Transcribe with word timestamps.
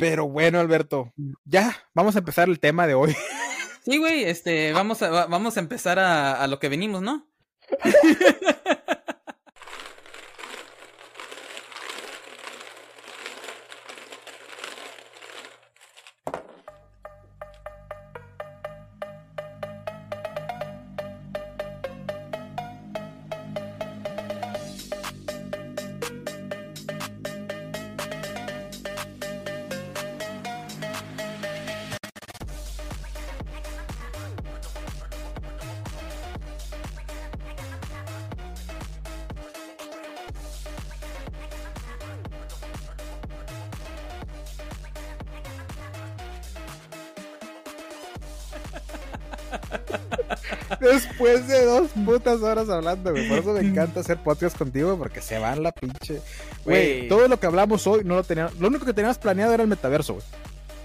Pero 0.00 0.28
bueno, 0.28 0.58
Alberto, 0.58 1.12
ya, 1.44 1.76
vamos 1.94 2.16
a 2.16 2.20
empezar 2.20 2.48
el 2.48 2.58
tema 2.58 2.86
de 2.86 2.94
hoy. 2.94 3.14
Sí, 3.84 3.98
güey, 3.98 4.24
este, 4.24 4.72
vamos 4.72 5.02
a, 5.02 5.26
vamos 5.26 5.56
a 5.56 5.60
empezar 5.60 5.98
a, 5.98 6.42
a 6.42 6.46
lo 6.46 6.58
que 6.58 6.68
venimos, 6.68 7.02
¿no? 7.02 7.28
putas 52.30 52.48
horas 52.48 52.68
hablando, 52.68 53.10
güey. 53.10 53.28
Por 53.28 53.38
eso 53.38 53.52
me 53.52 53.60
encanta 53.60 54.00
hacer 54.00 54.18
podcast 54.18 54.56
contigo, 54.56 54.96
porque 54.96 55.20
se 55.20 55.38
van 55.38 55.62
la 55.62 55.72
pinche. 55.72 56.20
Güey, 56.64 57.08
todo 57.08 57.28
lo 57.28 57.38
que 57.38 57.46
hablamos 57.46 57.86
hoy 57.86 58.02
no 58.04 58.16
lo 58.16 58.24
teníamos. 58.24 58.58
Lo 58.58 58.68
único 58.68 58.84
que 58.84 58.92
teníamos 58.92 59.18
planeado 59.18 59.54
era 59.54 59.62
el 59.62 59.68
metaverso, 59.68 60.14
güey. 60.14 60.26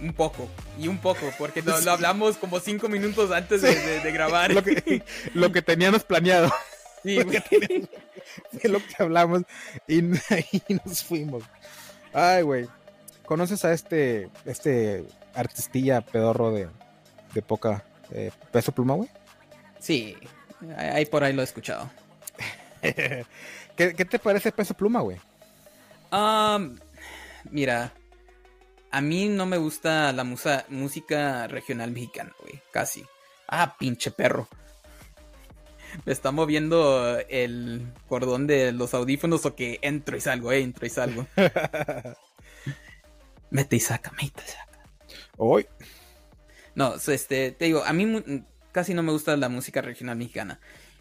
Un 0.02 0.14
poco, 0.14 0.50
y 0.78 0.90
un 0.90 0.98
poco, 0.98 1.22
porque 1.38 1.62
lo, 1.62 1.80
lo 1.80 1.92
hablamos 1.92 2.36
como 2.38 2.60
cinco 2.60 2.90
minutos 2.90 3.32
antes 3.32 3.62
de, 3.62 4.02
de, 4.02 4.12
grabar. 4.12 4.54
Lo 4.54 4.62
que, 4.62 5.04
lo 5.34 5.52
que 5.52 5.62
teníamos 5.62 6.04
planeado. 6.04 6.52
Sí, 7.02 7.16
lo, 7.16 7.32
que 7.32 7.40
teníamos, 7.40 7.90
lo 8.64 8.80
que 8.80 8.96
hablamos 9.00 9.44
y, 9.88 10.00
y 10.68 10.80
nos 10.86 11.04
fuimos. 11.04 11.44
Ay, 12.14 12.44
güey. 12.44 12.68
¿Conoces 13.26 13.64
a 13.64 13.74
este, 13.74 14.30
este 14.46 15.06
artistilla 15.34 16.02
pedorro 16.02 16.52
de, 16.52 16.68
de 17.34 17.42
poca 17.42 17.84
eh, 18.12 18.32
peso 18.52 18.72
pluma, 18.72 18.96
güey? 18.96 19.10
Sí, 19.80 20.16
ahí 20.78 21.06
por 21.06 21.24
ahí 21.24 21.34
lo 21.34 21.42
he 21.42 21.46
escuchado. 21.46 21.90
¿Qué, 22.82 23.26
¿Qué, 23.76 24.06
te 24.06 24.20
parece 24.20 24.52
peso 24.52 24.74
pluma, 24.74 25.02
güey? 25.02 25.18
Um, 26.12 26.78
mira, 27.52 27.92
a 28.92 29.02
mí 29.02 29.28
no 29.28 29.46
me 29.46 29.58
gusta 29.58 30.14
la 30.14 30.24
musa, 30.24 30.66
música 30.70 31.48
regional 31.48 31.92
mexicana, 31.92 32.34
güey, 32.42 32.62
casi. 32.72 33.06
Ah, 33.48 33.76
pinche 33.78 34.12
perro. 34.12 34.48
Me 36.06 36.14
está 36.14 36.32
moviendo 36.32 37.18
el 37.30 37.92
cordón 38.08 38.48
de 38.48 38.72
los 38.72 38.94
audífonos 38.94 39.46
o 39.46 39.56
que 39.56 39.80
entro 39.82 40.18
y 40.18 40.22
salgo, 40.22 40.52
eh, 40.52 40.62
entro 40.62 40.86
y 40.86 40.90
salgo. 40.90 41.26
mete 43.50 43.76
y 43.76 43.80
saca, 43.80 44.12
mete 44.12 44.44
y 44.46 44.50
saca. 44.50 44.80
Hoy. 45.38 45.68
No, 46.76 46.96
este, 46.96 47.52
te 47.52 47.66
digo, 47.66 47.84
a 47.86 47.94
mí 47.94 48.46
casi 48.76 48.94
no 48.94 49.04
me 49.04 49.14
gusta 49.14 49.38
la 49.38 49.48
música 49.48 49.82
regional 49.82 50.18
mexicana. 50.18 50.60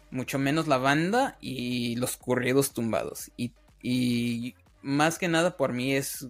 Mucho 0.09 0.39
menos 0.39 0.65
la 0.69 0.77
banda 0.77 1.37
y 1.41 1.97
los 1.97 2.15
corridos 2.15 2.71
tumbados. 2.71 3.33
Y, 3.35 3.51
y 3.81 4.55
más 4.81 5.19
que 5.19 5.27
nada 5.27 5.57
por 5.57 5.73
mí 5.73 5.93
es, 5.93 6.21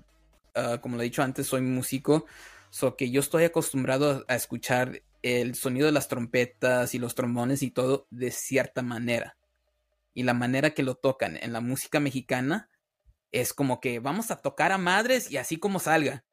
uh, 0.55 0.79
como 0.81 0.95
lo 0.95 1.03
he 1.03 1.05
dicho 1.05 1.21
antes, 1.21 1.45
soy 1.45 1.61
músico. 1.61 2.25
So 2.71 2.95
que 2.97 3.11
yo 3.11 3.19
estoy 3.19 3.43
acostumbrado 3.43 4.25
a 4.27 4.33
escuchar 4.33 5.03
el 5.21 5.53
sonido 5.53 5.85
de 5.85 5.91
las 5.91 6.07
trompetas 6.07 6.95
y 6.95 6.97
los 6.97 7.13
trombones 7.13 7.61
y 7.61 7.69
todo 7.69 8.07
de 8.09 8.31
cierta 8.31 8.81
manera. 8.81 9.37
Y 10.15 10.23
la 10.23 10.33
manera 10.33 10.71
que 10.71 10.81
lo 10.81 10.95
tocan 10.95 11.37
en 11.37 11.53
la 11.53 11.61
música 11.61 11.99
mexicana 11.99 12.71
es 13.31 13.53
como 13.53 13.79
que 13.81 13.99
vamos 13.99 14.31
a 14.31 14.37
tocar 14.37 14.71
a 14.71 14.79
madres 14.79 15.29
y 15.29 15.37
así 15.37 15.57
como 15.57 15.77
salga. 15.77 16.25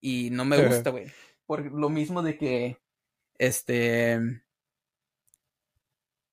Y 0.00 0.30
no 0.30 0.46
me 0.46 0.66
gusta, 0.66 0.88
güey. 0.88 1.12
Por 1.44 1.70
lo 1.72 1.90
mismo 1.90 2.22
de 2.22 2.38
que 2.38 2.78
este 3.38 4.42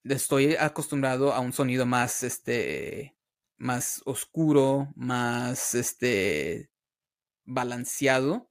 estoy 0.03 0.55
acostumbrado 0.55 1.33
a 1.33 1.39
un 1.39 1.53
sonido 1.53 1.85
más 1.85 2.23
este 2.23 3.15
más 3.57 4.01
oscuro, 4.05 4.91
más 4.95 5.75
este 5.75 6.71
balanceado 7.45 8.49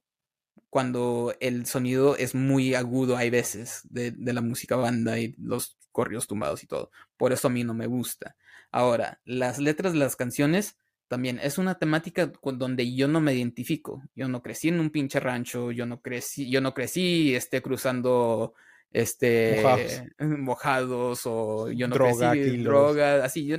cuando 0.69 1.35
el 1.41 1.65
sonido 1.65 2.15
es 2.15 2.33
muy 2.33 2.75
agudo 2.75 3.17
hay 3.17 3.29
veces 3.29 3.81
de, 3.89 4.11
de, 4.11 4.33
la 4.33 4.41
música 4.41 4.77
banda 4.77 5.19
y 5.19 5.35
los 5.37 5.77
corridos 5.91 6.27
tumbados 6.27 6.63
y 6.63 6.67
todo. 6.67 6.91
Por 7.17 7.33
eso 7.33 7.47
a 7.47 7.51
mí 7.51 7.65
no 7.65 7.73
me 7.73 7.87
gusta. 7.87 8.37
Ahora, 8.71 9.19
las 9.25 9.59
letras 9.59 9.91
de 9.91 9.99
las 9.99 10.15
canciones 10.15 10.77
también 11.11 11.41
es 11.43 11.57
una 11.57 11.77
temática 11.77 12.31
con 12.31 12.57
donde 12.57 12.95
yo 12.95 13.05
no 13.09 13.19
me 13.19 13.33
identifico. 13.33 14.01
Yo 14.15 14.29
no 14.29 14.41
crecí 14.41 14.69
en 14.69 14.79
un 14.79 14.91
pinche 14.91 15.19
rancho, 15.19 15.69
yo 15.73 15.85
no 15.85 16.01
crecí, 16.01 16.49
yo 16.49 16.61
no 16.61 16.73
crecí 16.73 17.35
este, 17.35 17.61
cruzando 17.61 18.53
este 18.91 19.61
mojados, 19.61 20.03
mojados 20.39 21.21
o 21.25 21.69
yo 21.69 21.89
no 21.89 21.95
droga, 21.95 22.31
crecí 22.31 22.63
droga, 22.63 23.25
así 23.25 23.45
yo 23.45 23.57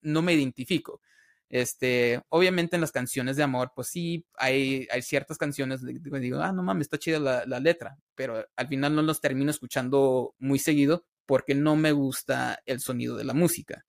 no 0.00 0.22
me 0.22 0.32
identifico. 0.32 1.02
Este, 1.50 2.22
obviamente 2.30 2.76
en 2.76 2.80
las 2.80 2.90
canciones 2.90 3.36
de 3.36 3.42
amor, 3.42 3.72
pues 3.76 3.88
sí, 3.88 4.24
hay, 4.38 4.88
hay 4.90 5.02
ciertas 5.02 5.36
canciones 5.36 5.82
que 5.84 6.18
digo, 6.20 6.40
ah, 6.40 6.52
no 6.52 6.62
mames, 6.62 6.86
está 6.86 6.98
chida 6.98 7.18
la, 7.18 7.44
la, 7.44 7.60
letra, 7.60 7.98
pero 8.14 8.48
al 8.56 8.66
final 8.66 8.94
no 8.94 9.02
los 9.02 9.20
termino 9.20 9.50
escuchando 9.50 10.34
muy 10.38 10.58
seguido 10.58 11.04
porque 11.26 11.54
no 11.54 11.76
me 11.76 11.92
gusta 11.92 12.62
el 12.64 12.80
sonido 12.80 13.14
de 13.14 13.24
la 13.24 13.34
música. 13.34 13.84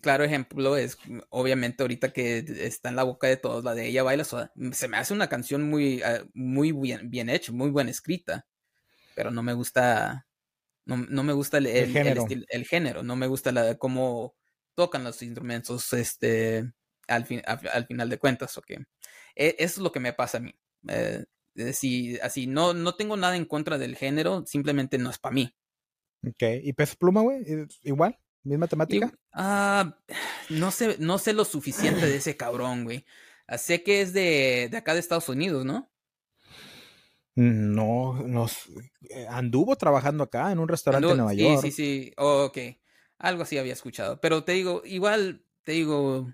Claro 0.00 0.24
ejemplo 0.24 0.76
es, 0.76 0.98
obviamente, 1.30 1.82
ahorita 1.82 2.12
que 2.12 2.38
está 2.60 2.88
en 2.88 2.96
la 2.96 3.04
boca 3.04 3.26
de 3.26 3.36
todos, 3.36 3.64
la 3.64 3.74
de 3.74 3.86
ella 3.86 4.02
baila 4.02 4.24
soda. 4.24 4.52
Se 4.72 4.88
me 4.88 4.96
hace 4.96 5.14
una 5.14 5.28
canción 5.28 5.68
muy, 5.68 6.02
uh, 6.02 6.28
muy 6.34 6.72
bien, 6.72 7.10
bien 7.10 7.28
hecha, 7.28 7.52
muy 7.52 7.70
buena 7.70 7.90
escrita, 7.90 8.46
pero 9.14 9.30
no 9.30 9.42
me 9.42 9.52
gusta, 9.52 10.26
no, 10.84 10.96
no 10.96 11.22
me 11.22 11.32
gusta 11.32 11.58
el, 11.58 11.66
el, 11.66 11.76
el, 11.76 11.92
género. 11.92 12.10
El, 12.10 12.18
estilo, 12.18 12.46
el, 12.48 12.66
género. 12.66 13.02
no 13.02 13.16
me 13.16 13.26
gusta 13.26 13.52
la, 13.52 13.76
cómo 13.76 14.34
tocan 14.74 15.04
los 15.04 15.22
instrumentos, 15.22 15.92
este, 15.92 16.72
al, 17.08 17.24
fin, 17.24 17.42
al, 17.46 17.60
al 17.72 17.86
final 17.86 18.08
de 18.10 18.18
cuentas, 18.18 18.56
ok. 18.58 18.72
E, 19.34 19.56
eso 19.58 19.58
es 19.58 19.78
lo 19.78 19.92
que 19.92 20.00
me 20.00 20.12
pasa 20.12 20.38
a 20.38 20.40
mí. 20.40 20.54
Eh, 20.88 21.24
si, 21.72 22.18
así, 22.20 22.46
no, 22.46 22.74
no 22.74 22.94
tengo 22.94 23.16
nada 23.16 23.36
en 23.36 23.46
contra 23.46 23.78
del 23.78 23.96
género, 23.96 24.44
simplemente 24.46 24.98
no 24.98 25.10
es 25.10 25.18
para 25.18 25.34
mí. 25.34 25.54
Ok, 26.26 26.42
¿y 26.62 26.72
pez 26.72 26.96
pluma, 26.96 27.20
güey? 27.20 27.44
¿Igual? 27.82 28.18
¿Misma 28.46 28.68
temática? 28.68 29.12
Ah, 29.32 29.98
uh, 30.08 30.14
no 30.50 30.70
sé, 30.70 30.96
no 31.00 31.18
sé 31.18 31.32
lo 31.32 31.44
suficiente 31.44 32.06
de 32.06 32.16
ese 32.16 32.36
cabrón, 32.36 32.84
güey. 32.84 33.04
Sé 33.58 33.82
que 33.82 34.00
es 34.02 34.12
de, 34.12 34.68
de 34.70 34.76
acá 34.76 34.94
de 34.94 35.00
Estados 35.00 35.28
Unidos, 35.28 35.64
¿no? 35.64 35.90
No, 37.34 38.14
nos 38.24 38.68
anduvo 39.28 39.76
trabajando 39.76 40.24
acá 40.24 40.52
en 40.52 40.58
un 40.58 40.68
restaurante 40.68 41.06
anduvo, 41.06 41.12
en 41.12 41.18
Nueva 41.18 41.34
York. 41.34 41.62
Sí, 41.62 41.70
sí, 41.70 42.04
sí. 42.04 42.12
Oh, 42.16 42.44
ok. 42.44 42.58
Algo 43.18 43.42
así 43.42 43.58
había 43.58 43.72
escuchado. 43.72 44.20
Pero 44.20 44.44
te 44.44 44.52
digo, 44.52 44.82
igual, 44.84 45.44
te 45.64 45.72
digo, 45.72 46.32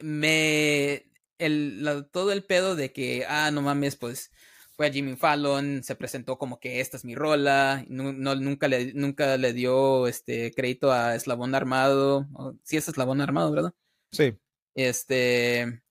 me. 0.00 1.10
El, 1.38 1.82
la, 1.82 2.02
todo 2.04 2.32
el 2.32 2.44
pedo 2.44 2.76
de 2.76 2.92
que, 2.92 3.24
ah, 3.28 3.50
no 3.50 3.62
mames, 3.62 3.96
pues 3.96 4.30
fue 4.76 4.88
a 4.88 4.92
Jimmy 4.92 5.16
Fallon, 5.16 5.82
se 5.84 5.94
presentó 5.94 6.36
como 6.36 6.58
que 6.58 6.80
esta 6.80 6.96
es 6.96 7.04
mi 7.04 7.14
rola, 7.14 7.84
no, 7.88 8.12
no, 8.12 8.34
nunca, 8.34 8.68
le, 8.68 8.92
nunca 8.92 9.36
le 9.36 9.52
dio 9.52 10.08
este 10.08 10.52
crédito 10.52 10.92
a 10.92 11.14
Eslabón 11.14 11.54
Armado, 11.54 12.26
sí 12.64 12.76
es 12.76 12.88
Eslabón 12.88 13.20
Armado, 13.20 13.52
¿verdad? 13.52 13.74
Sí. 14.10 14.36
Este, 14.74 15.82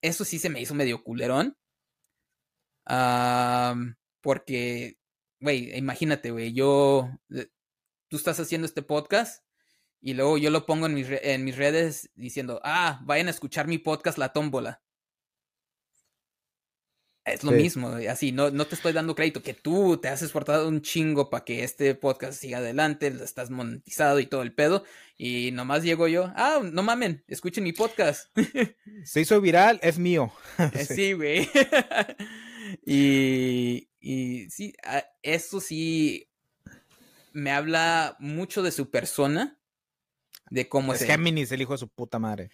eso 0.00 0.24
sí 0.24 0.38
se 0.38 0.48
me 0.48 0.60
hizo 0.60 0.74
medio 0.74 1.02
culerón, 1.02 1.56
uh, 2.88 3.74
porque, 4.20 4.98
güey, 5.40 5.76
imagínate, 5.76 6.30
güey, 6.30 6.52
yo, 6.52 7.10
tú 8.08 8.16
estás 8.16 8.38
haciendo 8.38 8.66
este 8.66 8.82
podcast 8.82 9.44
y 10.00 10.14
luego 10.14 10.38
yo 10.38 10.50
lo 10.50 10.66
pongo 10.66 10.86
en 10.86 10.94
mis, 10.94 11.08
en 11.10 11.44
mis 11.44 11.56
redes 11.56 12.10
diciendo, 12.14 12.60
ah, 12.62 13.00
vayan 13.04 13.26
a 13.26 13.30
escuchar 13.30 13.66
mi 13.66 13.78
podcast 13.78 14.18
La 14.18 14.32
Tómbola. 14.32 14.82
Es 17.32 17.44
lo 17.44 17.50
sí. 17.50 17.56
mismo, 17.56 17.88
así, 18.08 18.32
no, 18.32 18.50
no 18.50 18.66
te 18.66 18.74
estoy 18.74 18.92
dando 18.92 19.14
crédito, 19.14 19.42
que 19.42 19.54
tú 19.54 19.98
te 19.98 20.08
has 20.08 20.22
esforzado 20.22 20.68
un 20.68 20.82
chingo 20.82 21.30
para 21.30 21.44
que 21.44 21.64
este 21.64 21.94
podcast 21.94 22.40
siga 22.40 22.58
adelante, 22.58 23.08
estás 23.22 23.50
monetizado 23.50 24.20
y 24.20 24.26
todo 24.26 24.42
el 24.42 24.52
pedo, 24.52 24.84
y 25.16 25.50
nomás 25.52 25.82
llego 25.82 26.08
yo, 26.08 26.32
ah, 26.36 26.60
no 26.62 26.82
mamen, 26.82 27.24
escuchen 27.28 27.64
mi 27.64 27.72
podcast. 27.72 28.28
Se 29.04 29.20
hizo 29.20 29.40
viral, 29.40 29.78
es 29.82 29.98
mío. 29.98 30.32
sí, 30.88 31.12
güey. 31.12 31.48
y, 32.86 33.88
y 34.00 34.50
sí, 34.50 34.74
eso 35.22 35.60
sí 35.60 36.30
me 37.32 37.50
habla 37.50 38.16
mucho 38.18 38.62
de 38.62 38.72
su 38.72 38.90
persona, 38.90 39.58
de 40.50 40.68
cómo 40.68 40.94
es. 40.94 41.02
Es 41.02 41.06
Géminis, 41.06 41.52
el 41.52 41.62
hijo 41.62 41.72
de 41.72 41.78
su 41.78 41.88
puta 41.88 42.18
madre. 42.18 42.50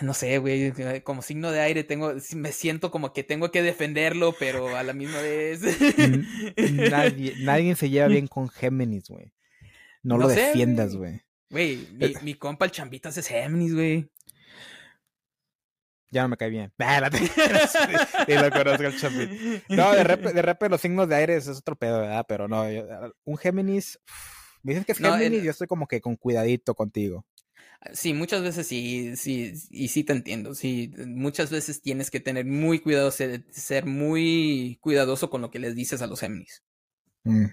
no 0.02 0.14
sé, 0.14 0.38
güey, 0.38 0.72
como 1.02 1.22
signo 1.22 1.50
de 1.50 1.60
aire 1.60 1.84
tengo, 1.84 2.12
me 2.34 2.52
siento 2.52 2.90
como 2.90 3.12
que 3.12 3.24
tengo 3.24 3.50
que 3.50 3.62
defenderlo, 3.62 4.34
pero 4.38 4.76
a 4.76 4.82
la 4.82 4.92
misma 4.92 5.20
vez. 5.20 5.60
nadie, 6.56 7.34
nadie 7.40 7.74
se 7.74 7.90
lleva 7.90 8.08
bien 8.08 8.26
con 8.26 8.48
Géminis, 8.48 9.08
güey. 9.08 9.32
No, 10.02 10.16
lo 10.18 10.28
defiendas, 10.28 10.96
güey. 10.96 11.22
Güey, 11.50 11.88
mi, 11.92 12.14
mi, 12.22 12.34
compa 12.34 12.64
el 12.64 12.70
Chambitas 12.70 13.16
es 13.18 13.26
Géminis, 13.26 13.74
güey. 13.74 14.08
Ya 16.12 16.22
no 16.22 16.28
me 16.28 16.36
cae 16.36 16.50
bien. 16.50 16.72
sí, 17.16 18.34
lo 18.34 18.50
conozco 18.50 18.82
el. 18.84 19.62
No, 19.68 19.92
de 19.92 20.02
repente, 20.04 20.68
los 20.68 20.80
signos 20.80 21.08
de 21.08 21.14
aire 21.14 21.36
es 21.36 21.46
otro 21.48 21.76
pedo, 21.76 22.00
¿verdad? 22.00 22.24
Pero 22.28 22.48
no, 22.48 22.64
un 23.24 23.36
Géminis. 23.36 24.00
Me 24.62 24.72
dicen 24.72 24.84
que 24.84 24.92
es 24.92 24.98
Géminis, 24.98 25.42
yo 25.42 25.50
estoy 25.50 25.66
como 25.66 25.86
que 25.86 26.00
con 26.00 26.16
cuidadito 26.16 26.74
contigo. 26.74 27.24
Sí, 27.92 28.12
muchas 28.12 28.42
veces 28.42 28.66
sí, 28.66 29.16
sí, 29.16 29.54
y 29.70 29.88
sí 29.88 30.04
te 30.04 30.12
entiendo. 30.12 30.54
Sí, 30.54 30.92
muchas 31.06 31.50
veces 31.50 31.80
tienes 31.80 32.10
que 32.10 32.20
tener 32.20 32.44
muy 32.44 32.78
cuidado, 32.78 33.10
ser, 33.10 33.86
muy 33.86 34.78
cuidadoso 34.80 35.30
con 35.30 35.40
lo 35.40 35.50
que 35.50 35.58
les 35.58 35.74
dices 35.74 36.02
a 36.02 36.06
los 36.06 36.20
Géminis. 36.20 36.62
Mm. 37.24 37.46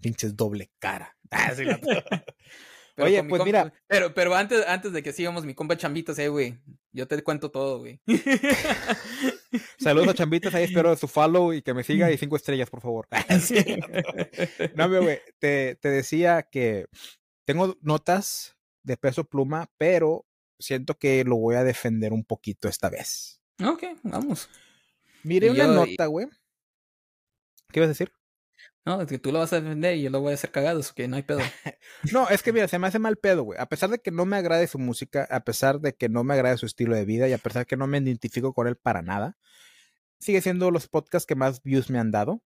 Pinches 0.00 0.36
doble 0.36 0.70
cara. 0.78 1.16
Ah, 1.34 1.50
Oye, 3.04 3.24
pues 3.24 3.42
mira. 3.42 3.72
Pero, 3.86 4.12
pero 4.12 4.34
antes, 4.34 4.66
antes 4.68 4.92
de 4.92 5.02
que 5.02 5.14
sigamos, 5.14 5.46
mi 5.46 5.54
compa 5.54 5.78
Chambitas, 5.78 6.18
eh, 6.18 6.28
güey. 6.28 6.58
Yo 6.92 7.08
te 7.08 7.22
cuento 7.22 7.50
todo, 7.50 7.78
güey. 7.78 8.02
Saludos 9.78 10.08
a 10.08 10.14
Chambitas, 10.14 10.54
ahí 10.54 10.64
espero 10.64 10.94
su 10.94 11.08
follow 11.08 11.54
y 11.54 11.62
que 11.62 11.72
me 11.72 11.84
siga 11.84 12.12
y 12.12 12.18
cinco 12.18 12.36
estrellas, 12.36 12.68
por 12.68 12.82
favor. 12.82 13.08
no, 14.74 14.88
güey, 14.90 15.20
te, 15.38 15.76
te 15.76 15.88
decía 15.88 16.42
que 16.42 16.84
tengo 17.46 17.78
notas 17.80 18.58
de 18.82 18.96
peso 18.96 19.24
pluma, 19.24 19.70
pero 19.78 20.26
siento 20.58 20.98
que 20.98 21.24
lo 21.24 21.36
voy 21.36 21.56
a 21.56 21.64
defender 21.64 22.12
un 22.12 22.24
poquito 22.24 22.68
esta 22.68 22.88
vez. 22.88 23.40
Ok, 23.64 23.84
vamos. 24.02 24.48
Mire 25.22 25.50
una 25.50 25.66
nota, 25.66 26.06
güey. 26.06 26.26
¿Qué 27.70 27.80
ibas 27.80 27.88
a 27.88 27.88
decir? 27.88 28.12
No, 28.84 29.00
es 29.00 29.08
que 29.08 29.18
tú 29.18 29.30
lo 29.30 29.38
vas 29.38 29.52
a 29.52 29.60
defender 29.60 29.96
y 29.96 30.02
yo 30.02 30.10
lo 30.10 30.20
voy 30.20 30.32
a 30.32 30.34
hacer 30.34 30.50
cagado, 30.50 30.80
es 30.80 30.92
que 30.92 31.06
no 31.06 31.16
hay 31.16 31.22
pedo. 31.22 31.38
no, 32.12 32.28
es 32.28 32.42
que 32.42 32.52
mira, 32.52 32.66
se 32.66 32.78
me 32.78 32.88
hace 32.88 32.98
mal 32.98 33.16
pedo, 33.16 33.44
güey. 33.44 33.60
A 33.60 33.66
pesar 33.66 33.90
de 33.90 34.00
que 34.00 34.10
no 34.10 34.26
me 34.26 34.36
agrade 34.36 34.66
su 34.66 34.78
música, 34.78 35.26
a 35.30 35.44
pesar 35.44 35.80
de 35.80 35.94
que 35.94 36.08
no 36.08 36.24
me 36.24 36.34
agrade 36.34 36.58
su 36.58 36.66
estilo 36.66 36.96
de 36.96 37.04
vida 37.04 37.28
y 37.28 37.32
a 37.32 37.38
pesar 37.38 37.62
de 37.62 37.66
que 37.66 37.76
no 37.76 37.86
me 37.86 37.98
identifico 37.98 38.52
con 38.52 38.66
él 38.66 38.76
para 38.76 39.02
nada, 39.02 39.38
sigue 40.18 40.40
siendo 40.40 40.70
los 40.72 40.88
podcasts 40.88 41.26
que 41.26 41.36
más 41.36 41.62
views 41.62 41.90
me 41.90 42.00
han 42.00 42.10
dado. 42.10 42.42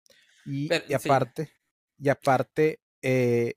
Y, 0.45 0.69
aparte, 0.93 1.53
y 1.99 2.09
aparte, 2.09 2.81
eh, 3.01 3.55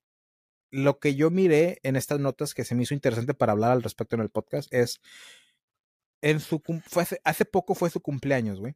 lo 0.71 0.99
que 0.99 1.15
yo 1.15 1.29
miré 1.29 1.79
en 1.83 1.95
estas 1.95 2.19
notas 2.19 2.53
que 2.53 2.65
se 2.65 2.75
me 2.75 2.83
hizo 2.83 2.93
interesante 2.93 3.33
para 3.33 3.53
hablar 3.53 3.71
al 3.71 3.83
respecto 3.83 4.15
en 4.15 4.21
el 4.21 4.29
podcast 4.29 4.73
es, 4.73 5.01
en 6.21 6.39
su, 6.39 6.61
fue 6.85 7.05
hace, 7.23 7.45
poco 7.45 7.75
fue 7.75 7.89
su 7.89 8.01
cumpleaños, 8.01 8.59
güey. 8.59 8.75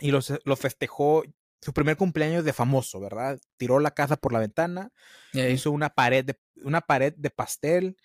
Y 0.00 0.10
lo, 0.10 0.20
lo 0.44 0.56
festejó 0.56 1.22
su 1.60 1.72
primer 1.72 1.96
cumpleaños 1.96 2.44
de 2.44 2.52
famoso, 2.52 3.00
¿verdad? 3.00 3.40
Tiró 3.56 3.80
la 3.80 3.92
casa 3.92 4.16
por 4.16 4.32
la 4.32 4.38
ventana, 4.38 4.92
hizo 5.32 5.70
una 5.70 5.90
pared 5.90 6.24
de, 6.24 6.38
una 6.62 6.82
pared 6.82 7.14
de 7.16 7.30
pastel, 7.30 7.96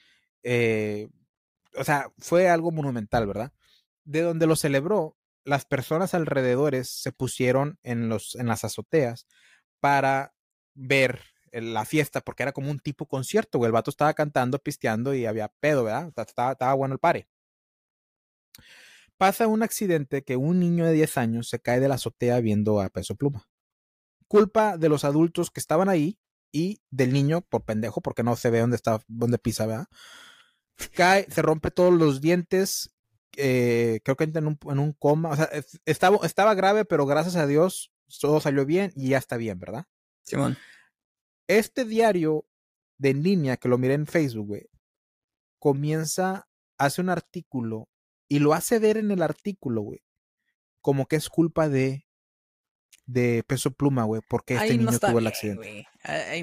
eh, 0.44 1.10
o 1.76 1.84
sea, 1.84 2.10
fue 2.20 2.48
algo 2.48 2.72
monumental, 2.72 3.28
¿verdad? 3.28 3.52
De 4.06 4.22
donde 4.22 4.48
lo 4.48 4.56
celebró, 4.56 5.18
las 5.44 5.66
personas 5.66 6.14
alrededores 6.14 6.90
se 6.90 7.12
pusieron 7.12 7.80
en, 7.84 8.08
los, 8.08 8.36
en 8.36 8.48
las 8.48 8.64
azoteas 8.64 9.28
para 9.82 10.34
ver 10.74 11.22
la 11.54 11.86
fiesta, 11.86 12.22
porque 12.22 12.44
era 12.44 12.52
como 12.52 12.72
un 12.72 12.80
tipo 12.80 13.06
concierto, 13.08 13.58
güey. 13.58 13.68
El 13.68 13.74
vato 13.74 13.90
estaba 13.90 14.14
cantando, 14.14 14.60
pisteando 14.60 15.14
y 15.14 15.26
había 15.26 15.50
pedo, 15.60 15.84
¿verdad? 15.84 16.12
Estaba, 16.16 16.54
estaba 16.54 16.74
bueno 16.74 16.94
el 16.94 17.00
pare. 17.00 17.28
Pasa 19.18 19.48
un 19.48 19.64
accidente 19.64 20.24
que 20.24 20.38
un 20.38 20.60
niño 20.60 20.86
de 20.86 20.94
10 20.94 21.18
años 21.18 21.50
se 21.50 21.60
cae 21.60 21.80
de 21.80 21.90
la 21.90 21.96
azotea 21.96 22.40
viendo 22.40 22.80
a 22.80 22.90
Peso 22.90 23.16
Pluma. 23.16 23.48
Culpa 24.28 24.78
de 24.78 24.90
los 24.90 25.04
adultos 25.04 25.52
que 25.52 25.60
estaban 25.60 25.90
ahí 25.90 26.18
y 26.52 26.82
del 26.90 27.12
niño 27.14 27.42
por 27.42 27.64
pendejo, 27.64 28.02
porque 28.02 28.24
no 28.24 28.36
se 28.36 28.50
ve 28.50 28.60
dónde 28.60 28.78
está, 28.78 29.02
dónde 29.08 29.38
pisa, 29.38 29.66
¿verdad? 29.66 29.88
Cae, 30.94 31.30
se 31.30 31.42
rompe 31.42 31.72
todos 31.72 31.94
los 31.94 32.22
dientes, 32.22 32.96
eh, 33.36 34.00
creo 34.04 34.16
que 34.16 34.24
entra 34.24 34.42
en 34.42 34.80
un, 34.80 34.94
coma, 34.94 35.30
o 35.30 35.36
sea, 35.36 35.50
estaba, 35.86 36.26
estaba 36.26 36.54
grave, 36.56 36.86
pero 36.86 37.06
gracias 37.06 37.36
a 37.36 37.46
Dios 37.46 37.92
todo 38.18 38.40
salió 38.40 38.66
bien 38.66 38.92
y 38.96 39.10
ya 39.10 39.18
está 39.18 39.38
bien, 39.38 39.60
¿verdad? 39.60 39.86
Simón. 40.24 40.58
Este 41.50 41.84
diario 41.84 42.46
de 43.00 43.10
en 43.10 43.24
línea 43.24 43.58
que 43.58 43.70
lo 43.70 43.80
miré 43.80 43.96
en 43.96 44.06
Facebook, 44.06 44.48
güey, 44.48 44.70
comienza, 45.58 46.48
hace 46.78 47.02
un 47.02 47.10
artículo 47.10 47.90
y 48.28 48.38
lo 48.38 48.54
hace 48.54 48.78
ver 48.78 48.98
en 48.98 49.10
el 49.10 49.24
artículo, 49.24 49.82
güey, 49.82 50.04
como 50.82 51.08
que 51.08 51.16
es 51.16 51.28
culpa 51.28 51.68
de 51.68 52.06
de 53.08 53.44
peso 53.48 53.72
pluma, 53.72 54.04
güey, 54.04 54.22
porque 54.30 54.54
este 54.54 54.78
niño 54.78 55.00
tuvo 55.00 55.18
el 55.18 55.26
accidente. 55.26 55.88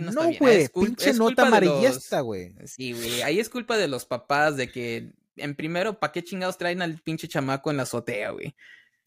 no, 0.00 0.22
güey, 0.40 0.68
pinche 0.68 1.12
nota 1.12 1.46
amarillista, 1.46 2.20
güey. 2.22 2.52
Sí, 2.64 2.92
güey, 2.92 3.22
ahí 3.22 3.38
es 3.38 3.48
culpa 3.48 3.76
de 3.76 3.86
los 3.86 4.04
papás 4.06 4.56
de 4.56 4.72
que, 4.72 5.12
en 5.36 5.54
primero, 5.54 6.00
¿para 6.00 6.12
qué 6.12 6.24
chingados 6.24 6.58
traen 6.58 6.82
al 6.82 7.00
pinche 7.00 7.28
chamaco 7.28 7.70
en 7.70 7.76
la 7.76 7.84
azotea, 7.84 8.30
güey? 8.30 8.56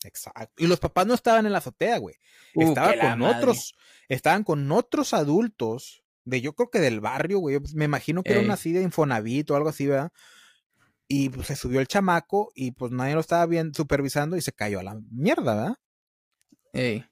Exacto. 0.03 0.53
Y 0.57 0.67
los 0.67 0.79
papás 0.79 1.05
no 1.05 1.13
estaban 1.13 1.45
en 1.45 1.51
la 1.51 1.57
azotea, 1.57 1.97
güey. 1.97 2.15
Uh, 2.55 2.69
estaban 2.69 2.99
con 2.99 3.21
otros, 3.23 3.75
estaban 4.07 4.43
con 4.43 4.71
otros 4.71 5.13
adultos 5.13 6.03
de 6.25 6.41
yo 6.41 6.53
creo 6.53 6.69
que 6.69 6.79
del 6.79 7.01
barrio, 7.01 7.39
güey. 7.39 7.59
Me 7.73 7.85
imagino 7.85 8.23
que 8.23 8.31
era 8.31 8.41
una 8.41 8.53
así 8.53 8.71
de 8.71 8.81
Infonavit 8.81 9.49
o 9.51 9.55
algo 9.55 9.69
así, 9.69 9.87
¿verdad? 9.87 10.11
Y 11.07 11.29
pues 11.29 11.47
se 11.47 11.55
subió 11.55 11.79
el 11.79 11.87
chamaco 11.87 12.51
y 12.55 12.71
pues 12.71 12.91
nadie 12.91 13.15
lo 13.15 13.19
estaba 13.19 13.45
bien 13.45 13.73
supervisando 13.73 14.37
y 14.37 14.41
se 14.41 14.53
cayó 14.53 14.79
a 14.79 14.83
la 14.83 14.99
mierda, 15.11 15.55
¿verdad? 15.55 15.75
Ey. 16.73 17.05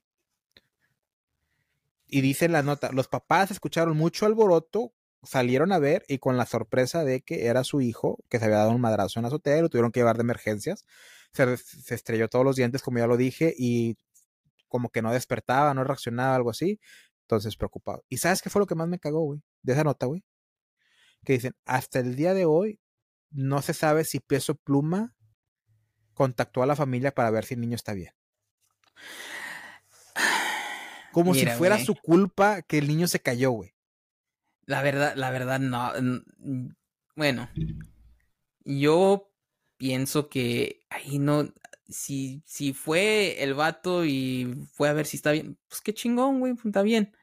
Y 2.07 2.21
dice 2.21 2.47
la 2.47 2.61
nota, 2.61 2.91
los 2.91 3.07
papás 3.07 3.51
escucharon 3.51 3.97
mucho 3.97 4.25
alboroto, 4.25 4.93
salieron 5.23 5.71
a 5.71 5.79
ver 5.79 6.05
y 6.07 6.19
con 6.19 6.37
la 6.37 6.45
sorpresa 6.45 7.03
de 7.03 7.21
que 7.21 7.47
era 7.47 7.63
su 7.63 7.81
hijo 7.81 8.19
que 8.29 8.39
se 8.39 8.45
había 8.45 8.57
dado 8.57 8.71
un 8.71 8.81
madrazo 8.81 9.19
en 9.19 9.23
la 9.23 9.27
azotea 9.27 9.57
y 9.57 9.61
lo 9.61 9.69
tuvieron 9.69 9.91
que 9.91 9.99
llevar 9.99 10.15
de 10.15 10.21
emergencias 10.21 10.85
se, 11.33 11.95
estrelló 11.95 12.27
todos 12.29 12.45
los 12.45 12.55
dientes, 12.55 12.81
como 12.81 12.99
ya 12.99 13.07
lo 13.07 13.17
dije, 13.17 13.53
y 13.57 13.95
como 14.67 14.89
que 14.89 15.01
no 15.01 15.11
despertaba, 15.11 15.73
no 15.73 15.83
reaccionaba, 15.83 16.35
algo 16.35 16.49
así. 16.49 16.79
Entonces, 17.21 17.55
preocupado. 17.57 18.03
¿Y 18.09 18.17
sabes 18.17 18.41
qué 18.41 18.49
fue 18.49 18.59
lo 18.61 18.67
que 18.67 18.75
más 18.75 18.87
me 18.87 18.99
cagó, 18.99 19.21
güey? 19.21 19.41
De 19.61 19.73
esa 19.73 19.83
nota, 19.83 20.05
güey. 20.05 20.23
Que 21.25 21.33
dicen, 21.33 21.55
hasta 21.65 21.99
el 21.99 22.15
día 22.15 22.33
de 22.33 22.45
hoy 22.45 22.79
no 23.31 23.61
se 23.61 23.73
sabe 23.73 24.05
si 24.05 24.19
Peso 24.19 24.55
Pluma 24.55 25.13
contactó 26.13 26.63
a 26.63 26.65
la 26.65 26.75
familia 26.75 27.13
para 27.13 27.29
ver 27.31 27.45
si 27.45 27.53
el 27.55 27.61
niño 27.61 27.75
está 27.75 27.93
bien. 27.93 28.13
Como 31.11 31.33
si 31.33 31.45
fuera 31.47 31.79
su 31.79 31.95
culpa 31.95 32.61
que 32.61 32.77
el 32.77 32.87
niño 32.87 33.07
se 33.07 33.19
cayó, 33.19 33.51
güey. 33.51 33.73
La 34.65 34.81
verdad, 34.81 35.15
la 35.15 35.31
verdad, 35.31 35.59
no. 35.59 35.91
Bueno, 37.15 37.49
yo 38.63 39.26
pienso 39.77 40.29
que 40.29 40.81
ahí 40.89 41.19
no, 41.19 41.53
si, 41.89 42.43
si 42.45 42.73
fue 42.73 43.41
el 43.43 43.53
vato 43.53 44.05
y 44.05 44.67
fue 44.73 44.89
a 44.89 44.93
ver 44.93 45.05
si 45.05 45.17
está 45.17 45.31
bien, 45.31 45.57
pues 45.67 45.81
qué 45.81 45.93
chingón, 45.93 46.39
güey, 46.39 46.53
está 46.63 46.81
bien. 46.81 47.15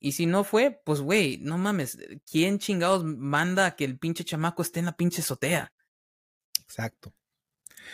Y 0.00 0.12
si 0.12 0.26
no 0.26 0.44
fue, 0.44 0.80
pues 0.84 1.00
güey, 1.00 1.38
no 1.38 1.58
mames, 1.58 1.98
¿quién 2.30 2.58
chingados 2.58 3.04
manda 3.04 3.76
que 3.76 3.84
el 3.84 3.98
pinche 3.98 4.24
chamaco 4.24 4.62
esté 4.62 4.80
en 4.80 4.86
la 4.86 4.96
pinche 4.96 5.22
azotea? 5.22 5.72
Exacto. 6.62 7.14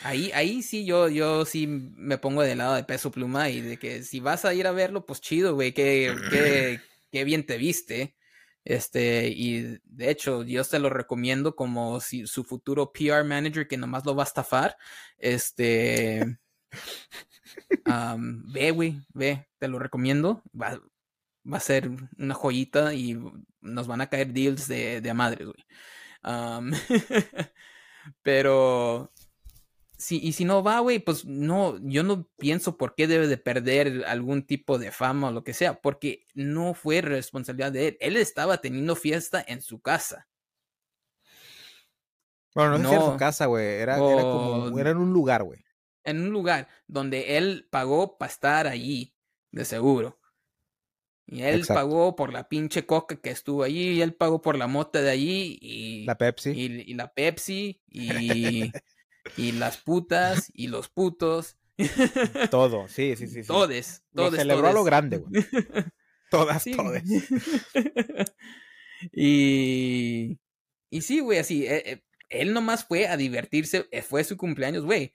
Ahí, 0.02 0.30
ahí 0.34 0.62
sí 0.62 0.84
yo, 0.84 1.08
yo 1.08 1.46
sí 1.46 1.66
me 1.66 2.18
pongo 2.18 2.42
del 2.42 2.58
lado 2.58 2.74
de 2.74 2.84
peso 2.84 3.10
pluma 3.10 3.48
y 3.48 3.60
de 3.60 3.78
que 3.78 4.02
si 4.02 4.20
vas 4.20 4.44
a 4.44 4.52
ir 4.52 4.66
a 4.66 4.72
verlo, 4.72 5.06
pues 5.06 5.20
chido, 5.20 5.54
güey, 5.54 5.72
qué, 5.72 6.14
qué, 6.28 6.80
qué 7.10 7.24
bien 7.24 7.46
te 7.46 7.56
viste. 7.56 8.14
Este, 8.64 9.28
y 9.28 9.78
de 9.84 10.10
hecho, 10.10 10.42
yo 10.42 10.64
te 10.64 10.78
lo 10.78 10.88
recomiendo 10.90 11.54
como 11.54 12.00
si 12.00 12.26
su 12.26 12.44
futuro 12.44 12.92
PR 12.92 13.24
manager 13.24 13.68
que 13.68 13.76
nomás 13.76 14.04
lo 14.06 14.16
va 14.16 14.22
a 14.22 14.26
estafar. 14.26 14.76
Este, 15.18 16.38
ve, 18.52 18.70
güey, 18.70 19.00
ve, 19.12 19.48
te 19.58 19.68
lo 19.68 19.78
recomiendo. 19.78 20.42
Va, 20.60 20.80
va, 21.50 21.56
a 21.58 21.60
ser 21.60 21.90
una 22.18 22.34
joyita 22.34 22.94
y 22.94 23.18
nos 23.60 23.86
van 23.86 24.00
a 24.00 24.08
caer 24.08 24.32
deals 24.32 24.66
de, 24.68 25.00
de 25.00 25.14
madre, 25.14 25.44
güey. 25.44 25.64
pero 28.22 29.12
Sí, 29.96 30.20
y 30.22 30.32
si 30.32 30.44
no 30.44 30.62
va, 30.62 30.80
güey, 30.80 30.98
pues 30.98 31.24
no, 31.24 31.78
yo 31.80 32.02
no 32.02 32.28
pienso 32.36 32.76
por 32.76 32.94
qué 32.94 33.06
debe 33.06 33.28
de 33.28 33.38
perder 33.38 34.04
algún 34.06 34.44
tipo 34.44 34.78
de 34.78 34.90
fama 34.90 35.28
o 35.28 35.32
lo 35.32 35.44
que 35.44 35.54
sea, 35.54 35.80
porque 35.80 36.26
no 36.34 36.74
fue 36.74 37.00
responsabilidad 37.00 37.72
de 37.72 37.88
él. 37.88 37.96
Él 38.00 38.16
estaba 38.16 38.58
teniendo 38.58 38.96
fiesta 38.96 39.44
en 39.46 39.62
su 39.62 39.80
casa. 39.80 40.28
Bueno, 42.54 42.78
no, 42.78 42.92
en 42.92 43.12
su 43.12 43.16
casa, 43.16 43.46
güey, 43.46 43.66
era, 43.66 43.96
era, 43.96 44.22
como, 44.22 44.78
era 44.78 44.90
en 44.90 44.96
un 44.96 45.12
lugar, 45.12 45.44
güey. 45.44 45.64
En 46.02 46.20
un 46.20 46.30
lugar 46.30 46.68
donde 46.86 47.36
él 47.36 47.68
pagó 47.70 48.18
para 48.18 48.30
estar 48.30 48.66
allí, 48.66 49.14
de 49.52 49.64
seguro. 49.64 50.20
Y 51.26 51.42
él 51.42 51.64
pagó 51.66 52.14
por 52.14 52.32
la 52.32 52.48
pinche 52.48 52.84
coca 52.84 53.16
que 53.16 53.30
estuvo 53.30 53.62
allí, 53.62 53.92
y 53.92 54.02
él 54.02 54.14
pagó 54.14 54.42
por 54.42 54.58
la 54.58 54.66
mota 54.66 55.00
de 55.00 55.10
allí, 55.10 55.58
y... 55.60 56.04
La 56.04 56.18
Pepsi. 56.18 56.50
Y, 56.50 56.90
y 56.90 56.94
la 56.94 57.12
Pepsi, 57.12 57.80
y... 57.88 58.70
y 59.36 59.52
las 59.52 59.78
putas 59.78 60.50
y 60.54 60.68
los 60.68 60.88
putos. 60.88 61.56
Todo, 62.50 62.86
sí, 62.88 63.16
sí, 63.16 63.26
sí. 63.26 63.42
sí. 63.42 63.48
Todes, 63.48 64.04
Lo 64.12 64.26
todes, 64.26 64.40
celebró 64.40 64.68
lo 64.68 64.72
todes. 64.74 64.84
grande, 64.86 65.16
güey. 65.18 65.44
Todas, 66.30 66.62
Sí. 66.62 66.72
todas. 66.76 67.02
y, 69.12 70.38
y 70.90 71.02
sí, 71.02 71.20
güey, 71.20 71.38
así, 71.38 71.66
eh, 71.66 71.82
eh, 71.92 72.04
él 72.28 72.52
nomás 72.52 72.84
fue 72.86 73.06
a 73.06 73.16
divertirse, 73.16 73.86
eh, 73.90 74.02
fue 74.02 74.24
su 74.24 74.36
cumpleaños, 74.36 74.84
güey. 74.84 75.14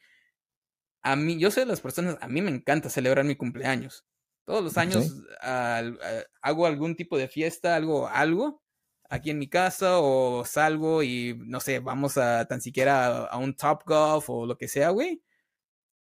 A 1.01 1.15
mí, 1.15 1.39
yo 1.39 1.49
soy 1.51 1.63
de 1.63 1.67
las 1.69 1.81
personas, 1.81 2.17
a 2.21 2.27
mí 2.27 2.41
me 2.41 2.51
encanta 2.51 2.89
celebrar 2.89 3.25
mi 3.25 3.35
cumpleaños. 3.35 4.05
Todos 4.45 4.63
los 4.63 4.77
años 4.77 5.13
al- 5.41 5.99
a- 6.01 6.23
hago 6.41 6.65
algún 6.65 6.95
tipo 6.95 7.17
de 7.17 7.27
fiesta, 7.27 7.75
algo, 7.75 8.07
algo, 8.07 8.61
aquí 9.09 9.31
en 9.31 9.39
mi 9.39 9.49
casa, 9.49 9.99
o 9.99 10.45
salgo 10.45 11.03
y, 11.03 11.35
no 11.45 11.59
sé, 11.59 11.79
vamos 11.79 12.17
a 12.17 12.45
tan 12.47 12.61
siquiera 12.61 13.25
a, 13.25 13.37
un 13.37 13.55
Top 13.55 13.83
Golf 13.85 14.29
o 14.29 14.45
lo 14.45 14.57
que 14.57 14.67
sea, 14.67 14.89
güey. 14.91 15.23